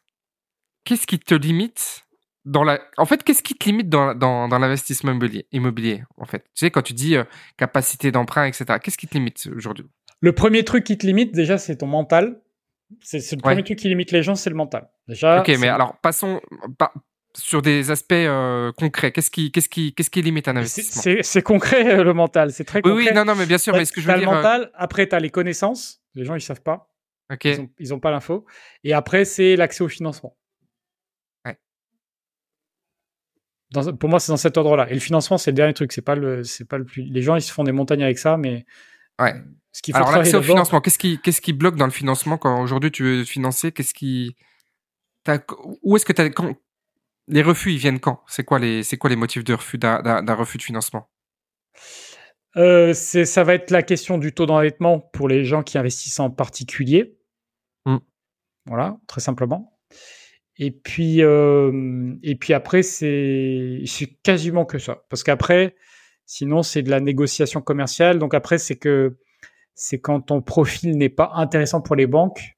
qu'est-ce 0.85 1.07
qui 1.07 1.19
te 1.19 1.35
limite 1.35 2.05
dans 2.45 2.65
la, 2.65 2.79
en 2.99 3.07
fait, 3.07 3.23
qu'est-ce 3.23 3.43
qui 3.43 3.55
te 3.55 3.65
limite 3.65 3.89
dans, 3.89 4.15
dans, 4.15 4.49
dans 4.49 4.59
l'investissement 4.59 5.13
immobilier, 5.13 5.47
immobilier, 5.53 6.03
en 6.19 6.27
fait? 6.27 6.41
Tu 6.41 6.67
sais, 6.67 6.71
quand 6.71 6.83
tu 6.83 6.93
dis 6.93 7.17
euh, 7.17 7.25
capacité 7.57 8.13
d'emprunt, 8.13 8.45
etc., 8.45 8.79
qu'est-ce 8.83 8.99
qui 8.99 9.07
te 9.07 9.15
limite 9.15 9.49
aujourd'hui? 9.57 9.87
Le 10.21 10.33
premier 10.33 10.65
truc 10.65 10.85
qui 10.85 10.99
te 10.99 11.07
limite, 11.07 11.35
déjà, 11.35 11.59
c'est 11.59 11.77
ton 11.77 11.87
mental. 11.87 12.41
C'est 13.01 13.33
le 13.33 13.41
premier 13.41 13.63
truc 13.63 13.79
qui 13.79 13.89
limite 13.89 14.13
les 14.13 14.23
gens, 14.23 14.35
c'est 14.35 14.51
le 14.51 14.57
mental. 14.57 14.89
Déjà. 15.09 15.41
Ok, 15.41 15.49
mais 15.59 15.69
alors 15.69 15.97
passons. 16.03 16.41
sur 17.37 17.63
des 17.63 17.91
aspects 17.91 18.13
euh, 18.13 18.73
concrets. 18.73 19.13
Qu'est-ce 19.13 19.31
qui, 19.31 19.51
qu'est-ce 19.51 19.69
qui, 19.69 19.95
qu'est-ce 19.95 20.11
qui 20.11 20.23
limite 20.23 20.49
un 20.49 20.57
investissement 20.57 21.03
C'est 21.23 21.43
concret 21.43 22.03
le 22.03 22.15
mental, 22.15 22.53
c'est 22.53 22.65
très 22.65 22.83
concret. 22.83 22.97
Oui, 22.97 23.07
oui, 23.09 23.15
non, 23.15 23.25
non, 23.25 23.35
mais 23.35 23.47
bien 23.47 23.59
sûr. 23.59 23.75
Mais 23.75 23.85
ce 23.85 23.93
que 23.93 24.01
je 24.01 24.07
veux 24.07 24.19
dire, 24.19 24.31
le 24.31 24.37
mental. 24.37 24.71
Après, 24.75 25.09
tu 25.09 25.15
as 25.15 25.21
les 25.21 25.31
connaissances. 25.31 26.03
Les 26.15 26.25
gens, 26.25 26.35
ils 26.35 26.41
savent 26.41 26.63
pas. 26.63 26.95
Ok. 27.33 27.49
Ils 27.79 27.95
ont, 27.95 28.01
pas 28.01 28.11
l'info. 28.11 28.45
Et 28.83 28.93
après, 28.93 29.25
c'est 29.25 29.57
l'accès 29.57 29.83
au 29.83 29.89
financement. 29.89 30.37
Ouais. 31.45 31.57
pour 33.99 34.09
moi, 34.09 34.21
c'est 34.21 34.31
dans 34.31 34.37
cet 34.37 34.57
ordre-là. 34.57 34.89
Et 34.91 34.95
le 34.95 35.01
financement, 35.01 35.39
c'est 35.39 35.51
le 35.51 35.57
dernier 35.57 35.73
truc. 35.73 35.93
C'est 35.93 36.03
pas 36.03 36.15
le, 36.15 36.45
c'est 36.45 36.67
pas 36.67 36.79
le 36.79 36.85
plus. 36.85 37.03
Les 37.05 37.23
gens, 37.23 37.37
ils 37.37 37.43
se 37.43 37.53
font 37.53 37.65
des 37.65 37.73
montagnes 37.73 38.05
avec 38.05 38.19
ça, 38.19 38.37
mais. 38.37 38.67
Ouais. 39.21 39.35
Ce 39.75 39.83
qu'il 39.83 39.93
faut 39.93 39.99
Alors 39.99 40.13
l'accès 40.13 40.37
au 40.37 40.43
financement, 40.43 40.81
qu'est-ce 40.81 40.99
qui, 40.99 41.21
qu'est-ce 41.21 41.41
qui 41.41 41.53
bloque 41.53 41.75
dans 41.75 41.85
le 41.85 41.91
financement 41.91 42.39
quand 42.39 42.63
aujourd'hui 42.63 42.93
tu 42.93 43.03
veux 43.03 43.25
financer? 43.25 43.73
Qu'est-ce 43.73 43.93
qui, 43.93 44.37
où 45.83 45.97
est-ce 45.97 46.05
que 46.05 46.13
tu 46.13 46.23
as 46.23 46.31
les 47.27 47.43
refus, 47.43 47.73
ils 47.73 47.79
viennent 47.79 47.99
quand? 47.99 48.23
C'est 48.29 48.45
quoi 48.45 48.61
les, 48.61 48.85
c'est 48.85 48.97
quoi 48.97 49.11
les 49.11 49.17
motifs 49.17 49.43
de 49.43 49.53
refus 49.53 49.79
d'un 49.79 50.35
refus 50.35 50.59
de 50.59 50.63
financement? 50.63 51.11
Euh, 52.57 52.93
ça 52.95 53.43
va 53.43 53.55
être 53.55 53.73
la 53.73 53.83
question 53.83 54.17
du 54.17 54.33
taux 54.33 54.47
d'endettement 54.47 55.01
pour 55.01 55.27
les 55.27 55.45
gens 55.45 55.65
qui 55.65 55.77
investissent 55.77 56.21
en 56.21 56.31
particulier. 56.31 57.19
Hmm. 57.85 57.99
Voilà, 58.67 58.97
très 59.09 59.21
simplement. 59.21 59.77
Et 60.57 60.71
puis, 60.71 61.21
euh, 61.21 62.15
et 62.23 62.37
puis 62.37 62.53
après, 62.53 62.85
c'est 62.85 63.83
quasiment 64.23 64.65
que 64.67 64.79
ça. 64.79 65.03
Parce 65.09 65.25
qu'après, 65.25 65.75
sinon, 66.27 66.63
c'est 66.63 66.83
de 66.83 66.91
la 66.91 67.01
négociation 67.01 67.61
commerciale. 67.61 68.21
Donc 68.21 68.35
après, 68.35 68.59
c'est 68.59 68.77
que 68.77 69.19
c'est 69.75 70.01
quand 70.01 70.21
ton 70.21 70.41
profil 70.41 70.97
n'est 70.97 71.09
pas 71.09 71.33
intéressant 71.35 71.81
pour 71.81 71.97
les 71.97 72.07
banques, 72.07 72.57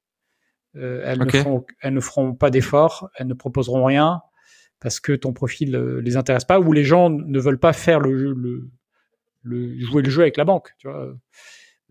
euh, 0.75 1.01
elles, 1.05 1.19
ne 1.19 1.29
feront, 1.29 1.65
elles 1.81 1.93
ne 1.93 1.99
feront 1.99 2.33
pas 2.33 2.49
d'efforts, 2.49 3.09
elles 3.15 3.27
ne 3.27 3.33
proposeront 3.33 3.85
rien 3.85 4.21
parce 4.79 4.99
que 4.99 5.13
ton 5.13 5.33
profil 5.33 5.75
euh, 5.75 6.01
les 6.01 6.17
intéresse 6.17 6.45
pas 6.45 6.59
ou 6.59 6.71
les 6.71 6.83
gens 6.83 7.09
ne 7.09 7.39
veulent 7.39 7.59
pas 7.59 7.73
faire 7.73 7.99
le, 7.99 8.33
le, 8.33 8.69
le 9.41 9.79
jouer 9.79 10.03
le 10.03 10.09
jeu 10.09 10.21
avec 10.21 10.37
la 10.37 10.45
banque. 10.45 10.73
Tu 10.77 10.87
vois, 10.87 11.13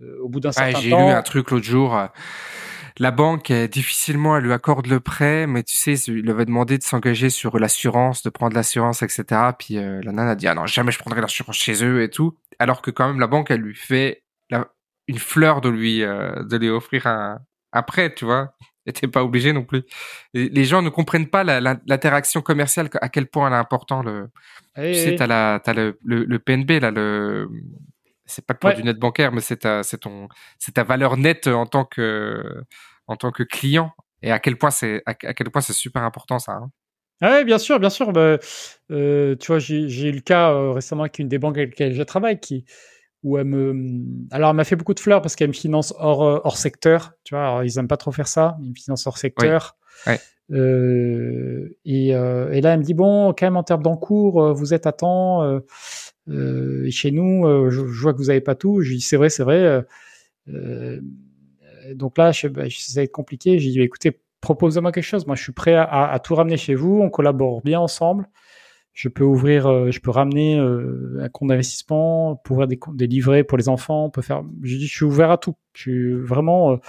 euh, 0.01 0.19
au 0.23 0.29
bout 0.29 0.39
d'un 0.41 0.53
certain 0.53 0.73
temps. 0.73 0.81
J'ai 0.81 0.91
lu 0.91 0.95
un 0.95 1.23
truc 1.23 1.51
l'autre 1.51 1.65
jour. 1.65 1.99
La 2.99 3.11
banque, 3.11 3.53
difficilement, 3.53 4.37
elle 4.37 4.45
lui 4.45 4.53
accorde 4.53 4.87
le 4.87 5.01
prêt, 5.01 5.47
mais 5.47 5.63
tu 5.63 5.75
sais, 5.75 5.95
il 5.95 6.31
avait 6.31 6.47
demandé 6.47 6.79
de 6.79 6.83
s'engager 6.83 7.29
sur 7.29 7.59
l'assurance, 7.59 8.23
de 8.23 8.31
prendre 8.31 8.55
l'assurance, 8.55 9.03
etc. 9.03 9.25
Puis 9.59 9.75
la 9.75 10.13
nana 10.13 10.31
a 10.31 10.35
dit, 10.35 10.47
ah 10.47 10.55
non, 10.55 10.65
jamais 10.65 10.93
je 10.93 10.99
prendrai 10.99 11.21
l'assurance 11.21 11.57
chez 11.57 11.85
eux 11.85 12.03
et 12.03 12.09
tout. 12.09 12.39
Alors 12.59 12.81
que 12.81 12.91
quand 12.91 13.09
même, 13.09 13.21
la 13.21 13.27
banque, 13.27 13.51
elle 13.51 13.61
lui 13.61 13.75
fait 13.75 14.23
la, 14.49 14.69
une 15.09 15.19
fleur 15.19 15.61
de 15.61 15.69
lui, 15.69 16.01
de 16.01 16.57
lui 16.57 16.69
offrir 16.69 17.07
un, 17.07 17.39
un 17.73 17.83
prêt, 17.83 18.15
tu 18.15 18.25
vois 18.25 18.53
n'était 18.87 19.09
pas 19.09 19.25
obligé 19.25 19.53
non 19.53 19.65
plus. 19.65 19.83
Les 20.35 20.65
gens 20.65 20.83
ne 20.83 20.89
comprennent 20.89 21.29
pas 21.29 21.45
l'interaction 21.45 22.41
commerciale, 22.41 22.89
à 23.01 23.09
quel 23.09 23.27
point 23.27 23.49
elle 23.49 23.55
est 23.55 23.57
importante. 23.57 24.05
Le, 24.07 24.29
tu 24.77 24.95
sais, 24.95 25.17
t'as 25.17 25.27
la, 25.27 25.61
as 25.65 25.73
le, 25.73 25.99
le, 26.05 26.39
PNB 26.39 26.81
là, 26.81 26.91
le, 26.91 27.49
c'est 28.25 28.47
pas 28.47 28.55
le 28.55 28.59
poids 28.59 28.73
du 28.75 28.83
net 28.83 28.99
bancaire, 28.99 29.33
mais 29.33 29.41
c'est 29.41 29.59
ta, 29.59 29.83
c'est 29.83 29.99
ton, 29.99 30.29
c'est 30.59 30.73
ta 30.73 30.85
valeur 30.85 31.17
nette 31.17 31.47
en 31.47 31.67
tant 31.67 31.85
que, 31.85 32.43
en 33.07 33.17
tant 33.17 33.31
que 33.31 33.43
client. 33.43 33.93
Et 34.23 34.31
à 34.31 34.39
quel 34.39 34.57
point 34.57 34.71
c'est, 34.71 35.03
à, 35.07 35.15
quel 35.15 35.51
point 35.51 35.61
c'est 35.61 35.73
super 35.73 36.03
important 36.03 36.39
ça. 36.39 36.53
Hein. 36.53 36.71
Ah 37.23 37.37
oui, 37.39 37.45
bien 37.45 37.59
sûr, 37.59 37.81
bien 37.81 37.91
sûr. 37.91 38.13
Bah, 38.13 38.39
euh, 38.91 39.37
tu 39.37 39.47
vois, 39.47 39.59
j'ai 39.59 40.09
eu 40.09 40.13
le 40.13 40.21
cas 40.21 40.53
euh, 40.53 40.73
récemment 40.73 41.03
avec 41.03 41.19
une 41.19 41.29
des 41.29 41.39
banques 41.39 41.57
avec 41.57 41.71
lesquelles 41.71 41.95
je 41.95 42.03
travaille 42.03 42.39
qui, 42.41 42.65
où 43.27 43.37
elle 43.39 43.47
me. 43.47 44.05
Alors, 44.31 44.51
elle 44.51 44.57
m'a 44.57 44.63
fait 44.63 44.77
beaucoup 44.77 44.95
de 44.95 45.01
fleurs 45.01 45.21
parce 45.21 45.35
qu'elle 45.35 45.49
me 45.49 45.53
finance 45.53 45.93
hors, 45.99 46.23
euh, 46.23 46.41
hors 46.45 46.57
secteur. 46.57 47.15
Tu 47.25 47.35
vois, 47.35 47.43
alors, 47.43 47.65
ils 47.65 47.77
aiment 47.77 47.89
pas 47.89 47.97
trop 47.97 48.13
faire 48.13 48.29
ça. 48.29 48.57
Ils 48.63 48.71
me 48.71 48.75
financent 48.75 49.05
hors 49.05 49.19
secteur. 49.19 49.77
Euh, 50.53 51.77
et, 51.85 52.15
euh, 52.15 52.53
et, 52.53 52.61
là, 52.61 52.75
elle 52.75 52.79
me 52.79 52.85
dit 52.85 52.95
bon, 52.95 53.35
quand 53.37 53.47
même 53.47 53.57
en 53.57 53.65
termes 53.65 53.83
d'encours, 53.83 54.55
vous 54.55 54.75
êtes 54.75 54.87
à 54.87 54.93
temps. 54.93 55.61
Euh, 56.29 56.89
chez 56.91 57.11
nous, 57.11 57.69
je, 57.69 57.81
vois 57.81 58.13
que 58.13 58.19
vous 58.19 58.31
avez 58.31 58.41
pas 58.41 58.55
tout. 58.55 58.81
Je 58.81 58.95
dis 58.95 59.01
c'est 59.01 59.17
vrai, 59.17 59.29
c'est 59.29 59.43
vrai. 59.43 59.85
donc 61.95 62.17
là, 62.19 62.31
je, 62.31 62.47
bah, 62.47 62.67
ça 62.71 63.01
va 63.01 63.03
être 63.03 63.13
compliqué. 63.13 63.59
J'ai 63.59 63.71
dit 63.71 63.81
écoutez, 63.81 64.21
proposez-moi 64.41 64.93
quelque 64.93 65.03
chose. 65.03 65.27
Moi, 65.27 65.35
je 65.35 65.43
suis 65.43 65.53
prêt 65.53 65.75
à, 65.75 66.13
à, 66.13 66.19
tout 66.21 66.37
ramener 66.37 66.59
chez 66.59 66.77
vous. 66.77 67.01
On 67.03 67.11
collabore 67.11 67.61
bien 67.63 67.81
ensemble 67.81 68.29
je 68.97 69.11
peux 69.11 69.25
ouvrir, 69.25 69.67
euh, 69.67 69.91
je 69.91 70.01
peux 70.01 70.11
ramener 70.11 70.59
euh, 70.59 71.19
un 71.21 71.29
compte 71.29 71.51
d'investissement, 71.51 72.37
pour 72.37 72.55
ouvrir 72.55 72.67
des, 72.67 72.81
des 72.95 73.07
livrets 73.07 73.45
pour 73.45 73.59
les 73.59 73.69
enfants, 73.69 74.07
on 74.07 74.11
peut 74.11 74.23
faire. 74.23 74.43
Je 74.63 74.77
dis, 74.77 74.87
je 74.87 74.97
suis 74.97 75.05
ouvert 75.05 75.31
à 75.31 75.37
tout. 75.37 75.55
Je 75.75 75.83
suis 75.83 76.15
vraiment. 76.15 76.81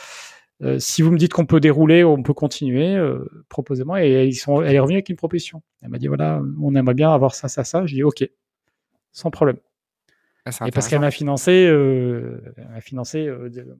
Euh, 0.64 0.80
si 0.80 1.02
vous 1.02 1.12
me 1.12 1.18
dites 1.18 1.34
qu'on 1.34 1.46
peut 1.46 1.60
dérouler, 1.60 2.06
on 2.06 2.24
peut 2.24 2.34
continuer, 2.34 2.98
proposez-moi. 3.50 4.06
Et 4.06 4.26
ils 4.26 4.36
sont, 4.36 4.62
elle 4.62 4.74
est 4.74 4.80
revenue 4.80 4.96
avec 4.96 5.10
une 5.10 5.18
proposition. 5.18 5.62
Elle 5.82 5.90
m'a 5.90 5.98
dit 5.98 6.08
voilà, 6.08 6.42
on 6.62 6.74
aimerait 6.76 6.94
bien 6.94 7.12
avoir 7.12 7.36
ça, 7.36 7.50
ça, 7.50 7.66
ça. 7.66 7.86
Je 7.86 7.96
dis 7.96 8.04
ok, 8.04 8.26
sans 9.12 9.30
problème. 9.30 9.58
Ah, 10.46 10.66
et 10.66 10.72
parce 10.72 10.88
qu'elle 10.88 11.02
m'a 11.02 11.12
financé, 11.12 11.52
elle 11.52 12.70
m'a 12.72 12.80
financé, 12.80 13.30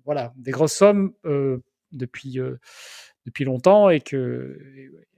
voilà, 0.04 0.34
des 0.36 0.52
grosses 0.52 0.74
sommes 0.74 1.14
depuis 1.94 2.42
depuis 3.26 3.46
longtemps 3.46 3.90
et 3.90 4.02
que 4.02 4.60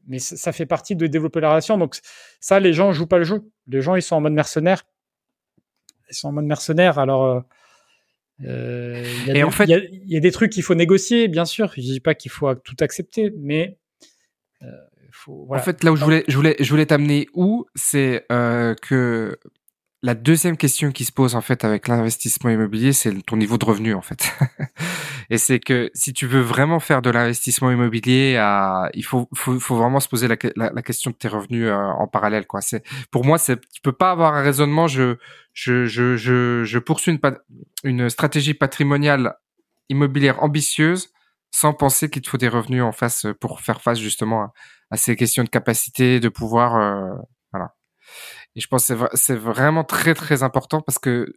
mais 0.10 0.20
ça 0.20 0.52
fait 0.52 0.66
partie 0.66 0.96
de 0.96 1.08
développer 1.08 1.40
la 1.40 1.50
relation. 1.50 1.78
Donc 1.78 2.00
ça, 2.40 2.60
les 2.60 2.74
gens 2.74 2.92
jouent 2.92 3.08
pas 3.08 3.20
le 3.20 3.24
jeu. 3.24 3.44
Les 3.68 3.82
gens, 3.82 3.96
ils 3.96 4.02
sont 4.02 4.16
en 4.16 4.22
mode 4.22 4.34
mercenaire. 4.34 4.84
Ils 6.10 6.16
sont 6.16 6.30
en 6.30 6.32
mode 6.32 6.46
mercenaire. 6.46 6.98
Alors, 6.98 7.46
euh, 8.46 9.04
il 9.28 9.38
y, 9.38 9.52
fait... 9.52 9.66
y, 9.68 10.18
a 10.18 10.20
des 10.20 10.32
trucs 10.32 10.52
qu'il 10.52 10.64
faut 10.64 10.76
négocier, 10.76 11.28
bien 11.28 11.46
sûr. 11.46 11.72
Je 11.76 11.82
dis 11.82 12.00
pas 12.00 12.16
qu'il 12.16 12.32
faut 12.32 12.54
tout 12.56 12.76
accepter, 12.80 13.32
mais 13.38 13.78
euh, 14.64 14.68
faut, 15.12 15.48
En 15.50 15.60
fait, 15.60 15.84
là 15.84 15.92
où 15.92 15.96
je 15.96 16.04
voulais, 16.04 16.24
je 16.28 16.36
voulais, 16.36 16.56
je 16.60 16.70
voulais 16.70 16.86
t'amener 16.86 17.28
où, 17.34 17.66
c'est 17.76 18.26
euh, 18.32 18.76
que 18.82 19.38
la 20.02 20.16
deuxième 20.16 20.56
question 20.56 20.92
qui 20.92 21.04
se 21.04 21.12
pose 21.12 21.36
en 21.36 21.42
fait 21.42 21.66
avec 21.66 21.90
l'investissement 21.90 22.50
immobilier, 22.50 22.94
c'est 22.94 23.14
ton 23.26 23.36
niveau 23.36 23.58
de 23.58 23.66
revenu 23.66 23.94
en 23.94 24.02
fait. 24.02 24.32
et 25.30 25.38
c'est 25.38 25.60
que 25.60 25.92
si 25.94 26.14
tu 26.14 26.26
veux 26.26 26.40
vraiment 26.40 26.80
faire 26.80 27.02
de 27.02 27.10
l'investissement 27.10 27.70
immobilier, 27.70 28.38
à, 28.38 28.90
il 28.94 29.04
faut, 29.04 29.28
faut, 29.36 29.76
vraiment 29.76 30.00
se 30.00 30.08
poser 30.08 30.30
la, 30.30 30.82
question 30.82 31.12
de 31.12 31.16
tes 31.18 31.28
revenus 31.28 31.68
euh, 31.68 31.76
en 31.76 32.08
parallèle. 32.08 32.48
Quoi. 32.48 32.62
C'est, 32.62 32.84
pour 33.12 33.26
moi, 33.26 33.38
c'est, 33.38 33.60
tu 33.60 33.82
peux 33.82 33.92
pas 33.92 34.12
avoir 34.12 34.36
un 34.36 34.42
raisonnement. 34.42 34.88
Je, 34.88 35.18
je, 35.54 35.86
je, 35.86 36.16
je, 36.16 36.80
poursuis 36.80 37.20
une, 37.84 38.10
stratégie 38.10 38.54
patrimoniale 38.54 39.36
immobilière 39.90 40.42
ambitieuse 40.42 41.10
sans 41.52 41.74
penser 41.74 42.10
qu'il 42.10 42.22
te 42.22 42.30
faut 42.30 42.38
des 42.38 42.48
revenus 42.48 42.84
en 42.84 42.94
face 42.94 43.26
pour 43.42 43.60
faire 43.60 43.82
face 43.82 44.00
justement 44.00 44.54
à, 44.92 44.98
ces 44.98 45.18
questions 45.18 45.44
de 45.44 45.50
capacité, 45.50 46.22
de 46.22 46.30
pouvoir. 46.30 46.78
Euh. 46.78 47.18
Et 48.56 48.62
je 48.62 48.68
pense 48.68 48.88
que 48.88 48.94
c'est 49.14 49.36
vraiment 49.36 49.84
très 49.84 50.14
très 50.14 50.44
important 50.44 50.82
parce 50.82 51.00
que 51.00 51.34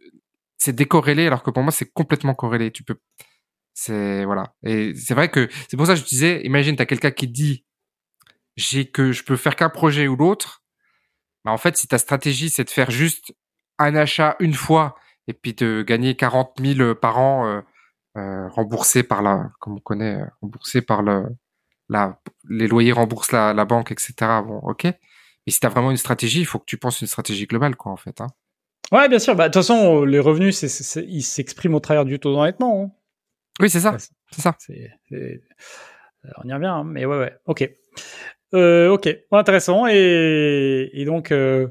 c'est 0.57 0.73
décorrélé 0.73 1.27
alors 1.27 1.43
que 1.43 1.51
pour 1.51 1.63
moi 1.63 1.71
c'est 1.71 1.91
complètement 1.91 2.33
corrélé. 2.33 2.71
Tu 2.71 2.83
peux, 2.83 2.99
c'est 3.73 4.25
voilà. 4.25 4.55
Et 4.63 4.93
c'est 4.95 5.13
vrai 5.13 5.29
que 5.29 5.49
c'est 5.69 5.77
pour 5.77 5.85
ça 5.87 5.93
que 5.93 5.99
je 5.99 6.05
disais, 6.05 6.41
imagine 6.43 6.75
t'as 6.75 6.85
quelqu'un 6.85 7.11
qui 7.11 7.27
dit 7.27 7.65
j'ai 8.55 8.89
que 8.89 9.11
je 9.11 9.23
peux 9.23 9.35
faire 9.35 9.55
qu'un 9.55 9.69
projet 9.69 10.07
ou 10.07 10.15
l'autre. 10.15 10.63
Bah 11.45 11.51
en 11.51 11.57
fait 11.57 11.77
si 11.77 11.87
ta 11.87 11.97
stratégie 11.97 12.49
c'est 12.49 12.63
de 12.63 12.69
faire 12.69 12.91
juste 12.91 13.33
un 13.79 13.95
achat 13.95 14.35
une 14.39 14.53
fois 14.53 14.95
et 15.27 15.33
puis 15.33 15.53
de 15.53 15.83
gagner 15.87 16.15
40 16.15 16.53
000 16.61 16.95
par 16.95 17.17
an 17.19 17.47
euh, 17.47 17.61
euh, 18.17 18.47
remboursés 18.49 19.03
par 19.03 19.21
la, 19.21 19.51
comme 19.59 19.75
on 19.75 19.79
connaît, 19.79 20.19
remboursés 20.41 20.81
par 20.81 21.01
le, 21.01 21.25
la, 21.89 22.19
les 22.49 22.67
loyers 22.67 22.91
remboursent 22.91 23.31
la 23.31 23.65
banque, 23.65 23.91
etc. 23.91 24.13
Bon, 24.45 24.59
ok. 24.59 24.87
Mais 25.45 25.51
si 25.51 25.59
tu 25.59 25.65
as 25.65 25.69
vraiment 25.69 25.91
une 25.91 25.97
stratégie, 25.97 26.39
il 26.39 26.45
faut 26.45 26.59
que 26.59 26.65
tu 26.65 26.77
penses 26.77 27.01
une 27.01 27.07
stratégie 27.07 27.45
globale, 27.45 27.75
quoi, 27.75 27.91
en 27.91 27.97
fait. 27.97 28.21
Hein. 28.21 28.27
Ouais, 28.91 29.09
bien 29.09 29.19
sûr. 29.19 29.35
Bah, 29.35 29.49
de 29.49 29.53
toute 29.53 29.61
façon, 29.61 30.03
les 30.05 30.19
revenus, 30.19 30.61
ils 30.95 31.23
s'expriment 31.23 31.75
au 31.75 31.79
travers 31.79 32.05
du 32.05 32.19
taux 32.19 32.33
d'endettement. 32.33 32.83
Hein. 32.83 32.91
Oui, 33.59 33.69
c'est 33.69 33.79
ça. 33.79 33.97
C'est 34.31 34.41
ça. 34.41 34.55
On 35.11 36.47
y 36.47 36.53
revient, 36.53 36.65
hein. 36.67 36.83
mais 36.85 37.05
ouais, 37.05 37.17
ouais. 37.17 37.35
Ok. 37.45 37.69
Euh, 38.53 38.89
ok. 38.89 39.09
intéressant. 39.31 39.87
Et, 39.87 40.89
et 40.93 41.05
donc, 41.05 41.31
euh, 41.31 41.69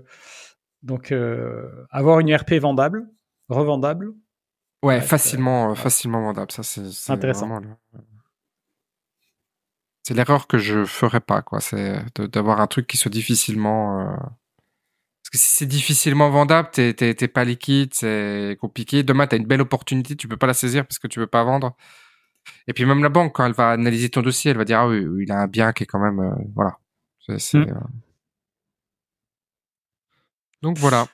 donc 0.83 1.13
euh, 1.13 1.69
avoir 1.91 2.21
une 2.21 2.35
RP 2.35 2.55
vendable, 2.55 3.09
revendable. 3.49 4.13
Ouais, 4.83 5.01
facilement, 5.01 5.75
facilement 5.75 6.23
vendable. 6.23 6.51
Ça, 6.51 6.63
c'est, 6.63 7.13
intéressant. 7.13 7.49
Vraiment 7.49 7.77
c'est 10.03 10.15
l'erreur 10.15 10.47
que 10.47 10.59
je 10.59 10.85
ferais 10.85 11.21
pas, 11.21 11.43
quoi. 11.43 11.61
C'est 11.61 12.03
d'avoir 12.19 12.61
un 12.61 12.67
truc 12.67 12.87
qui 12.87 12.97
soit 12.97 13.11
difficilement. 13.11 14.01
Euh, 14.01 14.17
parce 14.17 15.31
que 15.33 15.39
si 15.39 15.51
c'est 15.51 15.67
difficilement 15.67 16.29
vendable, 16.31 16.71
t'es 16.73 16.95
t'es 16.95 17.29
pas 17.29 17.45
liquide, 17.45 17.95
c'est 17.95 18.59
compliqué. 18.61 19.05
Demain, 19.05 19.27
t'as 19.27 19.37
une 19.37 19.47
belle 19.47 19.61
opportunité, 19.61 20.17
tu 20.17 20.29
peux 20.29 20.37
pas 20.37 20.49
la 20.49 20.55
saisir 20.55 20.87
parce 20.87 20.99
que 20.99 21.07
tu 21.07 21.21
veux 21.21 21.29
pas 21.29 21.45
vendre. 21.45 21.77
Et 22.67 22.73
puis 22.73 22.85
même 22.85 23.03
la 23.03 23.09
banque, 23.09 23.35
quand 23.37 23.47
elle 23.47 23.53
va 23.53 23.71
analyser 23.71 24.11
ton 24.11 24.23
dossier, 24.23 24.51
elle 24.51 24.57
va 24.57 24.65
dire 24.65 24.81
ah 24.81 24.89
oui, 24.89 25.07
il 25.23 25.31
a 25.31 25.41
un 25.41 25.47
bien 25.47 25.73
qui 25.73 25.85
est 25.85 25.87
quand 25.87 26.01
même 26.01 26.21
euh, 26.21 26.35
voilà. 26.55 26.79
C'est, 27.21 27.55
hmm. 27.55 27.69
euh. 27.69 27.75
Donc 30.63 30.79
voilà. 30.79 31.07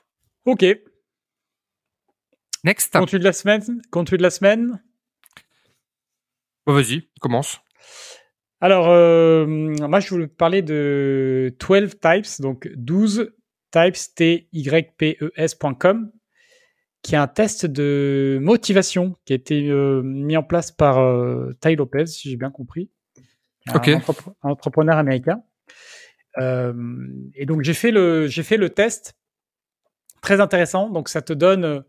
Ok. 0.45 0.65
Next. 2.63 2.97
Contenu 2.97 3.19
de 3.19 3.23
la 3.23 3.33
semaine. 3.33 3.81
Contenu 3.91 4.17
de 4.17 4.23
la 4.23 4.31
semaine? 4.31 4.83
Bon, 6.65 6.73
vas-y, 6.73 7.07
commence. 7.21 7.61
Alors, 8.61 8.87
moi, 8.87 9.99
je 9.99 10.09
voulais 10.09 10.27
parler 10.27 10.61
de 10.61 11.55
12 11.59 11.99
types, 11.99 12.41
donc 12.41 12.67
12 12.75 13.31
types, 13.71 14.15
T-Y-P-E-S.com, 14.15 16.11
qui 17.01 17.15
est 17.15 17.17
un 17.17 17.27
test 17.27 17.65
de 17.65 18.37
motivation 18.41 19.15
qui 19.23 19.33
a 19.33 19.37
été 19.37 19.61
mis 20.03 20.35
en 20.35 20.43
place 20.43 20.71
par 20.71 20.97
Ty 21.61 21.75
Lopez, 21.75 22.07
si 22.07 22.29
j'ai 22.29 22.35
bien 22.35 22.51
compris. 22.51 22.89
Un, 23.67 24.01
entrepreneur 24.41 24.97
américain. 24.97 25.41
et 26.37 27.45
donc, 27.45 27.61
j'ai 27.61 27.73
fait 27.73 27.91
le, 27.91 28.27
j'ai 28.27 28.43
fait 28.43 28.57
le 28.57 28.69
test 28.69 29.15
très 30.21 30.41
intéressant. 30.41 30.89
Donc, 30.89 31.09
ça 31.09 31.21
te 31.21 31.33
donne, 31.33 31.83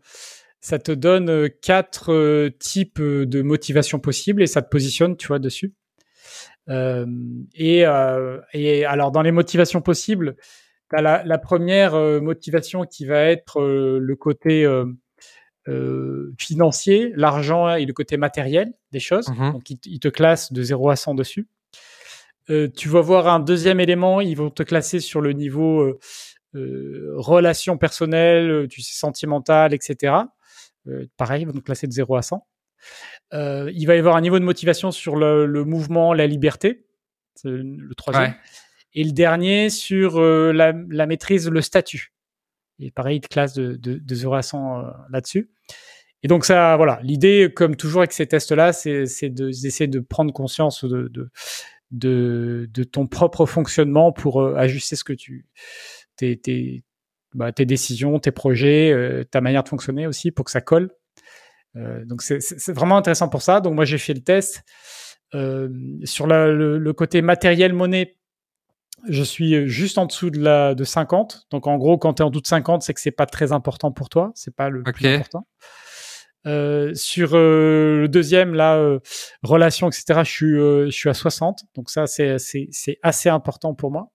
ça 0.59 0.79
te 0.79 0.91
donne 0.91 1.49
quatre 1.61 2.13
euh, 2.13 2.49
types 2.59 3.01
de 3.01 3.41
motivation 3.41 3.99
possibles 3.99 4.41
et 4.41 4.47
ça 4.47 4.61
te 4.61 4.69
positionne, 4.69 5.17
tu 5.17 5.27
vois, 5.27 5.39
dessus. 5.39 5.73
Euh, 6.69 7.05
et, 7.55 7.85
euh, 7.85 8.39
et, 8.53 8.85
alors, 8.85 9.11
dans 9.11 9.21
les 9.21 9.31
motivations 9.31 9.81
possibles, 9.81 10.35
tu 10.89 10.95
as 10.95 11.01
la, 11.01 11.23
la, 11.23 11.37
première 11.37 11.95
motivation 12.21 12.85
qui 12.85 13.05
va 13.05 13.23
être 13.23 13.61
le 13.61 14.15
côté 14.15 14.67
financier, 16.37 17.13
l'argent 17.15 17.75
et 17.75 17.85
le 17.85 17.93
côté 17.93 18.17
matériel 18.17 18.73
des 18.91 18.99
choses. 18.99 19.29
Mmh 19.29 19.51
Donc, 19.53 19.69
il, 19.69 19.99
te 19.99 20.07
classe 20.07 20.51
de 20.51 20.61
0 20.63 20.89
à 20.89 20.95
100 20.95 21.15
dessus. 21.15 21.47
tu 22.47 22.89
vas 22.89 23.01
voir 23.01 23.27
un 23.27 23.39
deuxième 23.39 23.79
élément, 23.79 24.21
ils 24.21 24.35
vont 24.35 24.49
te 24.49 24.63
classer 24.63 24.99
sur 24.99 25.21
le 25.21 25.33
niveau 25.33 25.97
euh, 26.55 27.13
relations 27.15 27.77
personnelles, 27.77 28.51
euh, 28.51 28.67
tu 28.67 28.81
sais, 28.81 28.93
sentimentales, 28.93 29.73
etc. 29.73 30.15
Euh, 30.87 31.05
pareil, 31.15 31.45
donc 31.45 31.63
classer 31.63 31.87
de 31.87 31.93
0 31.93 32.15
à 32.15 32.21
100. 32.21 32.45
Euh, 33.33 33.71
il 33.73 33.85
va 33.85 33.95
y 33.95 33.99
avoir 33.99 34.15
un 34.15 34.21
niveau 34.21 34.39
de 34.39 34.43
motivation 34.43 34.91
sur 34.91 35.15
le, 35.15 35.45
le 35.45 35.63
mouvement, 35.63 36.13
la 36.13 36.27
liberté, 36.27 36.85
c'est 37.35 37.49
le 37.49 37.93
troisième. 37.95 38.35
Et 38.93 39.03
le 39.03 39.11
dernier 39.11 39.69
sur 39.69 40.17
euh, 40.19 40.51
la, 40.51 40.73
la, 40.89 41.05
maîtrise, 41.05 41.49
le 41.49 41.61
statut. 41.61 42.13
Et 42.79 42.91
pareil, 42.91 43.17
il 43.17 43.21
te 43.21 43.27
classe 43.27 43.53
de, 43.53 43.75
de, 43.75 43.95
de 43.95 44.15
0 44.15 44.33
à 44.33 44.41
100 44.41 44.83
là-dessus. 45.09 45.49
Et 46.23 46.27
donc 46.27 46.45
ça, 46.45 46.75
voilà, 46.75 46.99
l'idée, 47.03 47.51
comme 47.55 47.75
toujours 47.75 48.01
avec 48.01 48.11
ces 48.11 48.27
tests-là, 48.27 48.73
c'est 48.73 49.29
d'essayer 49.29 49.87
de, 49.87 49.99
de 49.99 50.03
prendre 50.03 50.33
conscience 50.33 50.83
de, 50.83 51.09
de, 51.91 52.83
ton 52.83 53.07
propre 53.07 53.45
fonctionnement 53.45 54.11
pour 54.11 54.45
ajuster 54.55 54.95
ce 54.95 55.03
que 55.03 55.13
tu, 55.13 55.47
tes, 56.17 56.83
bah, 57.33 57.51
tes, 57.51 57.65
décisions, 57.65 58.19
tes 58.19 58.31
projets, 58.31 58.91
euh, 58.91 59.23
ta 59.23 59.41
manière 59.41 59.63
de 59.63 59.69
fonctionner 59.69 60.05
aussi 60.07 60.31
pour 60.31 60.45
que 60.45 60.51
ça 60.51 60.61
colle. 60.61 60.91
Euh, 61.77 62.03
donc 62.05 62.21
c'est 62.21 62.71
vraiment 62.71 62.97
intéressant 62.97 63.29
pour 63.29 63.41
ça. 63.41 63.61
Donc 63.61 63.75
moi 63.75 63.85
j'ai 63.85 63.97
fait 63.97 64.13
le 64.13 64.21
test 64.21 64.63
euh, 65.33 65.69
sur 66.03 66.27
le, 66.27 66.91
côté 66.93 67.21
matériel 67.21 67.73
monnaie. 67.73 68.17
Je 69.07 69.23
suis 69.23 69.67
juste 69.67 69.97
en 69.97 70.05
dessous 70.05 70.29
de 70.29 70.39
la 70.39 70.75
de 70.75 70.83
50. 70.83 71.47
Donc 71.49 71.67
en 71.67 71.77
gros, 71.77 71.97
quand 71.97 72.15
tu 72.15 72.21
es 72.21 72.25
en 72.25 72.29
dessous 72.29 72.41
de 72.41 72.47
50, 72.47 72.83
c'est 72.83 72.93
que 72.93 73.01
c'est 73.01 73.11
pas 73.11 73.25
très 73.25 73.51
important 73.51 73.91
pour 73.91 74.09
toi. 74.09 74.31
C'est 74.35 74.55
pas 74.55 74.69
le 74.69 74.83
plus 74.83 75.07
important. 75.07 75.47
sur 76.45 77.31
le 77.33 78.07
deuxième, 78.07 78.53
là, 78.53 78.99
relation, 79.41 79.87
etc., 79.87 80.21
je 80.23 80.29
suis, 80.29 80.55
je 80.55 80.91
suis 80.91 81.09
à 81.09 81.15
60. 81.15 81.63
Donc 81.75 81.89
ça, 81.89 82.05
c'est 82.05 82.37
assez 83.01 83.29
important 83.29 83.73
pour 83.73 83.91
moi. 83.91 84.11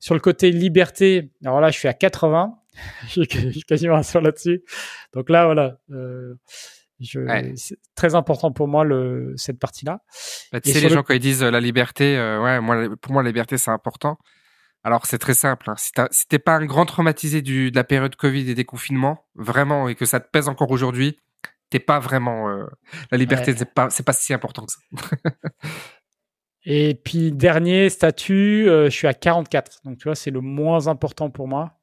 Sur 0.00 0.14
le 0.14 0.20
côté 0.20 0.50
liberté, 0.50 1.30
alors 1.44 1.60
là, 1.60 1.70
je 1.70 1.78
suis 1.78 1.86
à 1.86 1.92
80. 1.92 2.59
je 3.08 3.22
suis 3.22 3.62
quasiment 3.62 4.02
sur 4.02 4.20
là-dessus. 4.20 4.62
Donc 5.12 5.30
là, 5.30 5.46
voilà. 5.46 5.78
Euh, 5.90 6.34
C'est 7.56 7.78
très 7.94 8.14
important 8.14 8.52
pour 8.52 8.68
moi 8.68 8.84
le, 8.84 9.32
cette 9.36 9.58
partie-là. 9.58 10.02
Bah, 10.52 10.60
tu 10.60 10.70
sais, 10.70 10.80
les 10.80 10.90
gens 10.90 11.02
quand 11.02 11.14
ils 11.14 11.20
disent 11.20 11.42
euh, 11.42 11.50
la 11.50 11.60
liberté, 11.60 12.16
euh, 12.16 12.42
ouais, 12.42 12.60
moi, 12.60 12.88
pour 13.00 13.12
moi, 13.12 13.22
la 13.22 13.30
liberté 13.30 13.56
c'est 13.58 13.70
important. 13.70 14.18
Alors 14.82 15.06
c'est 15.06 15.18
très 15.18 15.34
simple. 15.34 15.70
Hein. 15.70 15.74
Si 16.10 16.26
t'es 16.26 16.38
pas 16.38 16.56
un 16.56 16.64
grand 16.64 16.86
traumatisé 16.86 17.42
du, 17.42 17.70
de 17.70 17.76
la 17.76 17.84
période 17.84 18.16
Covid 18.16 18.50
et 18.50 18.54
des 18.54 18.64
confinements, 18.64 19.26
vraiment, 19.34 19.88
et 19.88 19.94
que 19.94 20.06
ça 20.06 20.20
te 20.20 20.30
pèse 20.30 20.48
encore 20.48 20.70
aujourd'hui, 20.70 21.18
t'es 21.70 21.78
pas 21.78 21.98
vraiment. 21.98 22.50
Euh, 22.50 22.66
la 23.10 23.18
liberté, 23.18 23.54
c'est 23.56 23.72
pas, 23.72 23.90
c'est 23.90 24.04
pas 24.04 24.12
si 24.12 24.32
important 24.32 24.66
que 24.66 24.72
ça. 24.72 24.80
Et 26.66 26.94
puis 26.94 27.32
dernier 27.32 27.88
statut, 27.88 28.68
euh, 28.68 28.90
je 28.90 28.90
suis 28.90 29.06
à 29.06 29.14
44. 29.14 29.80
Donc 29.84 29.98
tu 29.98 30.04
vois, 30.04 30.14
c'est 30.14 30.30
le 30.30 30.40
moins 30.40 30.88
important 30.88 31.30
pour 31.30 31.48
moi. 31.48 31.79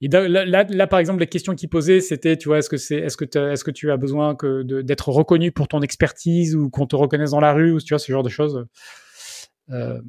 Et 0.00 0.08
là, 0.08 0.64
là, 0.64 0.86
par 0.86 0.98
exemple, 0.98 1.20
les 1.20 1.26
questions 1.26 1.54
qu'il 1.54 1.68
posait, 1.68 2.00
c'était, 2.00 2.36
tu 2.36 2.48
vois, 2.48 2.58
est-ce 2.58 2.68
que 2.68 2.76
c'est, 2.76 2.96
est-ce 2.96 3.16
que, 3.16 3.24
est-ce 3.24 3.64
que 3.64 3.70
tu 3.70 3.90
as 3.90 3.96
besoin 3.96 4.34
que 4.34 4.62
d'être 4.62 5.08
reconnu 5.08 5.52
pour 5.52 5.68
ton 5.68 5.80
expertise 5.80 6.56
ou 6.56 6.70
qu'on 6.70 6.86
te 6.86 6.96
reconnaisse 6.96 7.30
dans 7.30 7.40
la 7.40 7.52
rue 7.52 7.72
ou 7.72 7.80
tu 7.80 7.94
vois 7.94 7.98
ce 7.98 8.10
genre 8.10 8.22
de 8.22 8.28
choses. 8.28 8.66
Euh, 9.70 10.00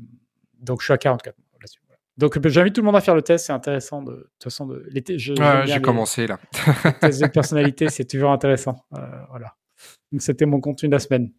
donc 0.61 0.81
je 0.81 0.85
suis 0.85 0.93
à 0.93 0.97
44 0.97 1.35
là-dessus. 1.59 1.79
Donc 2.17 2.47
j'invite 2.47 2.75
tout 2.75 2.81
le 2.81 2.85
monde 2.85 2.95
à 2.95 3.01
faire 3.01 3.15
le 3.15 3.21
test, 3.21 3.45
c'est 3.45 3.53
intéressant 3.53 4.01
de, 4.01 4.11
de 4.11 4.17
toute 4.17 4.43
façon 4.43 4.65
de 4.65 4.85
j'ai 5.15 5.81
commencé 5.81 6.27
là. 6.27 6.37
les 6.83 6.93
tests 6.99 7.21
de 7.21 7.27
personnalité, 7.27 7.89
c'est 7.89 8.05
toujours 8.05 8.31
intéressant. 8.31 8.83
Euh, 8.97 8.99
voilà. 9.29 9.55
Donc 10.11 10.21
c'était 10.21 10.45
mon 10.45 10.59
contenu 10.59 10.89
de 10.89 10.93
la 10.93 10.99
semaine. 10.99 11.31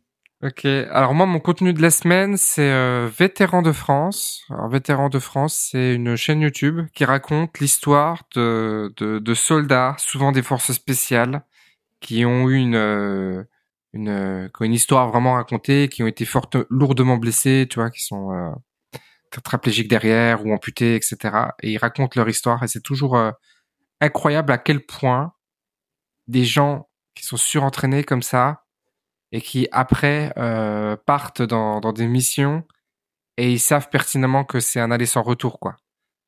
Ok, 0.43 0.65
alors 0.65 1.13
moi 1.13 1.27
mon 1.27 1.39
contenu 1.39 1.75
de 1.75 1.83
la 1.83 1.91
semaine 1.91 2.39
c'est 2.39 2.71
euh, 2.71 3.11
Vétéran 3.15 3.61
de 3.61 3.73
France. 3.73 4.43
Alors 4.49 4.69
Vétéran 4.71 5.11
de 5.11 5.19
France 5.19 5.69
c'est 5.71 5.95
une 5.95 6.17
chaîne 6.17 6.41
YouTube 6.41 6.87
qui 6.95 7.05
raconte 7.05 7.59
l'histoire 7.61 8.23
de, 8.35 8.91
de, 8.97 9.35
soldats, 9.35 9.97
souvent 9.99 10.33
des 10.33 10.43
forces 10.43 10.73
spéciales, 10.73 11.45
qui 12.01 12.25
ont 12.25 12.49
eu 12.49 12.57
une, 12.57 12.75
euh, 12.75 13.45
une, 13.93 14.09
euh, 14.09 14.49
une 14.61 14.73
histoire 14.73 15.11
vraiment 15.11 15.35
racontée, 15.35 15.89
qui 15.89 16.03
ont 16.03 16.07
été 16.07 16.25
forte, 16.25 16.57
lourdement 16.71 17.17
blessés, 17.19 17.67
tu 17.71 17.79
vois, 17.79 17.91
qui 17.91 18.03
sont 18.03 18.33
euh, 18.33 18.51
tétraplégiques 19.31 19.89
derrière 19.89 20.45
ou 20.47 20.53
amputés, 20.53 20.97
etc. 20.97 21.17
Et 21.63 21.73
ils 21.73 21.79
racontent 21.79 22.19
leur 22.19 22.29
histoire 22.29 22.63
et 22.63 22.69
c'est 22.69 22.83
toujours 22.83 23.17
euh, 23.17 23.31
incroyable 24.01 24.53
à 24.53 24.59
quel 24.59 24.85
point 24.87 25.35
des 26.29 26.45
gens 26.45 26.89
qui 27.15 27.25
sont 27.27 27.37
surentraînés 27.37 28.05
comme 28.05 28.23
ça 28.23 28.65
et 29.33 29.41
qui 29.41 29.69
après 29.73 30.33
euh, 30.37 30.97
partent 31.07 31.43
dans, 31.43 31.81
dans 31.81 31.93
des 31.93 32.07
missions 32.07 32.65
et 33.37 33.53
ils 33.53 33.61
savent 33.61 33.89
pertinemment 33.91 34.45
que 34.45 34.61
c'est 34.61 34.81
un 34.81 34.91
aller 34.91 35.07
sans 35.07 35.23
retour 35.23 35.61
quoi. 35.61 35.77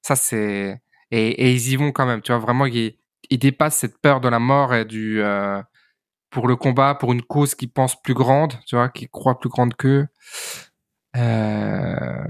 Ça 0.02 0.16
c'est 0.16 0.80
et, 1.10 1.28
et, 1.28 1.52
ils 1.52 1.72
y 1.72 1.76
vont 1.76 1.92
quand 1.92 2.06
même. 2.06 2.22
Tu 2.22 2.32
vois 2.32 2.40
vraiment 2.40 2.66
ils, 2.66 2.96
ils 3.30 3.38
dépassent 3.38 3.76
cette 3.76 3.98
peur 3.98 4.20
de 4.20 4.28
la 4.28 4.38
mort 4.38 4.74
et 4.74 4.84
du 4.84 5.22
euh, 5.22 5.62
pour 6.30 6.48
le 6.48 6.56
combat 6.56 6.94
pour 6.94 7.12
une 7.12 7.22
cause 7.22 7.54
qu'ils 7.54 7.70
pensent 7.70 8.00
plus 8.02 8.14
grande, 8.14 8.54
tu 8.66 8.76
vois, 8.76 8.88
qui 8.88 9.08
croient 9.08 9.38
plus 9.38 9.50
grande 9.50 9.74
qu'eux. 9.74 10.08
Euh, 11.16 12.24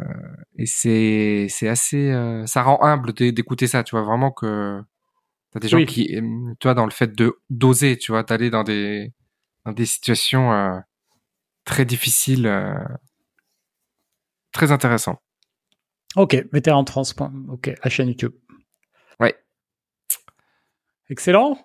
et 0.58 0.66
c'est 0.66 1.46
c'est 1.48 1.68
assez 1.68 2.10
euh, 2.10 2.44
ça 2.46 2.62
rend 2.62 2.82
humble 2.82 3.12
d'écouter 3.12 3.68
ça 3.68 3.84
tu 3.84 3.92
vois 3.94 4.02
vraiment 4.02 4.32
que 4.32 4.82
t'as 5.52 5.60
des 5.60 5.68
gens 5.68 5.84
qui 5.84 6.08
tu 6.58 6.66
vois 6.66 6.74
dans 6.74 6.84
le 6.84 6.90
fait 6.90 7.14
de 7.14 7.38
d'oser 7.48 7.96
tu 7.96 8.10
vois 8.10 8.24
d'aller 8.24 8.50
dans 8.50 8.64
des 8.64 9.12
dans 9.64 9.72
des 9.72 9.86
situations 9.86 10.52
euh, 10.52 10.78
très 11.64 11.84
difficiles, 11.84 12.46
euh, 12.46 12.74
très 14.52 14.72
intéressant. 14.72 15.22
Ok, 16.16 16.36
vétéran 16.52 16.84
trans. 16.84 17.02
Ok, 17.48 17.70
la 17.82 17.90
chaîne 17.90 18.08
YouTube. 18.08 18.32
Ouais. 19.18 19.34
Excellent. 21.08 21.58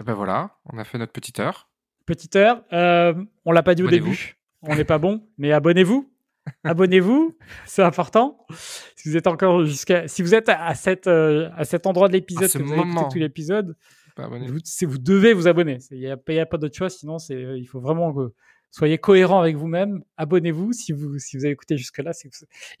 Et 0.00 0.04
ben 0.04 0.14
voilà, 0.14 0.58
on 0.66 0.78
a 0.78 0.84
fait 0.84 0.98
notre 0.98 1.12
petite 1.12 1.40
heure. 1.40 1.70
Petite 2.06 2.36
heure. 2.36 2.64
Euh, 2.72 3.14
on 3.44 3.52
l'a 3.52 3.62
pas 3.62 3.74
dit 3.74 3.82
au 3.82 3.88
début. 3.88 4.36
On 4.62 4.74
n'est 4.74 4.84
pas 4.84 4.98
bon, 4.98 5.26
mais 5.38 5.52
abonnez-vous. 5.52 6.08
abonnez-vous, 6.64 7.38
c'est 7.66 7.84
important. 7.84 8.44
Si 8.96 9.08
vous 9.08 9.16
êtes 9.16 9.28
encore 9.28 9.64
jusqu'à, 9.64 10.08
si 10.08 10.22
vous 10.22 10.34
êtes 10.34 10.48
à, 10.48 10.74
cette, 10.74 11.06
à 11.06 11.64
cet 11.64 11.86
endroit 11.86 12.08
de 12.08 12.14
l'épisode, 12.14 12.50
que 12.50 12.58
vous 12.58 12.72
avez 12.72 12.82
écouté 12.82 13.04
tout 13.12 13.18
l'épisode, 13.18 13.76
vous, 14.16 14.88
vous, 14.88 14.98
devez 14.98 15.32
vous 15.32 15.48
abonner. 15.48 15.78
Il 15.90 15.98
n'y 15.98 16.08
a, 16.08 16.42
a, 16.42 16.46
pas 16.46 16.58
d'autre 16.58 16.76
choix, 16.76 16.90
sinon 16.90 17.18
c'est, 17.18 17.40
il 17.40 17.66
faut 17.66 17.80
vraiment 17.80 18.12
que 18.12 18.32
soyez 18.72 18.98
cohérent 18.98 19.40
avec 19.40 19.56
vous-même. 19.56 20.02
Abonnez-vous 20.16 20.72
si 20.72 20.92
vous, 20.92 21.18
si 21.18 21.36
vous 21.36 21.44
avez 21.44 21.52
écouté 21.52 21.76
jusque-là. 21.76 22.10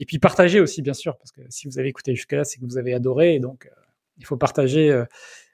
Et 0.00 0.06
puis 0.06 0.18
partagez 0.18 0.58
aussi, 0.60 0.82
bien 0.82 0.94
sûr, 0.94 1.16
parce 1.18 1.30
que 1.30 1.42
si 1.50 1.68
vous 1.68 1.78
avez 1.78 1.88
écouté 1.88 2.14
jusque-là, 2.16 2.44
c'est 2.44 2.58
que 2.58 2.64
vous 2.64 2.78
avez 2.78 2.94
adoré. 2.94 3.36
Et 3.36 3.40
donc, 3.40 3.66
euh, 3.66 3.80
il 4.18 4.26
faut 4.26 4.36
partager, 4.36 4.90
euh, 4.90 5.04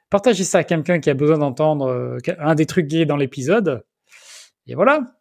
partager 0.08 0.44
ça 0.44 0.58
à 0.58 0.64
quelqu'un 0.64 1.00
qui 1.00 1.10
a 1.10 1.14
besoin 1.14 1.38
d'entendre 1.38 1.88
euh, 1.88 2.18
un 2.38 2.54
des 2.54 2.66
trucs 2.66 2.88
qui 2.88 3.02
est 3.02 3.06
dans 3.06 3.16
l'épisode. 3.16 3.84
Et 4.66 4.74
voilà. 4.74 5.18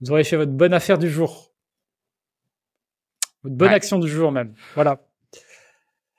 Vous 0.00 0.10
aurez 0.10 0.24
fait 0.24 0.36
votre 0.36 0.52
bonne 0.52 0.74
affaire 0.74 0.98
du 0.98 1.08
jour. 1.08 1.54
Votre 3.42 3.56
bonne 3.56 3.72
action 3.72 3.98
du 3.98 4.08
jour 4.08 4.32
même. 4.32 4.54
Voilà. 4.74 5.06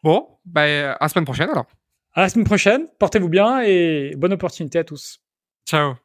Bon, 0.01 0.39
bah, 0.45 0.93
à 0.93 0.97
la 1.01 1.09
semaine 1.09 1.25
prochaine 1.25 1.49
alors. 1.49 1.67
À 2.13 2.21
la 2.21 2.29
semaine 2.29 2.45
prochaine, 2.45 2.87
portez-vous 2.99 3.29
bien 3.29 3.61
et 3.61 4.13
bonne 4.17 4.33
opportunité 4.33 4.79
à 4.79 4.83
tous. 4.83 5.21
Ciao 5.65 5.95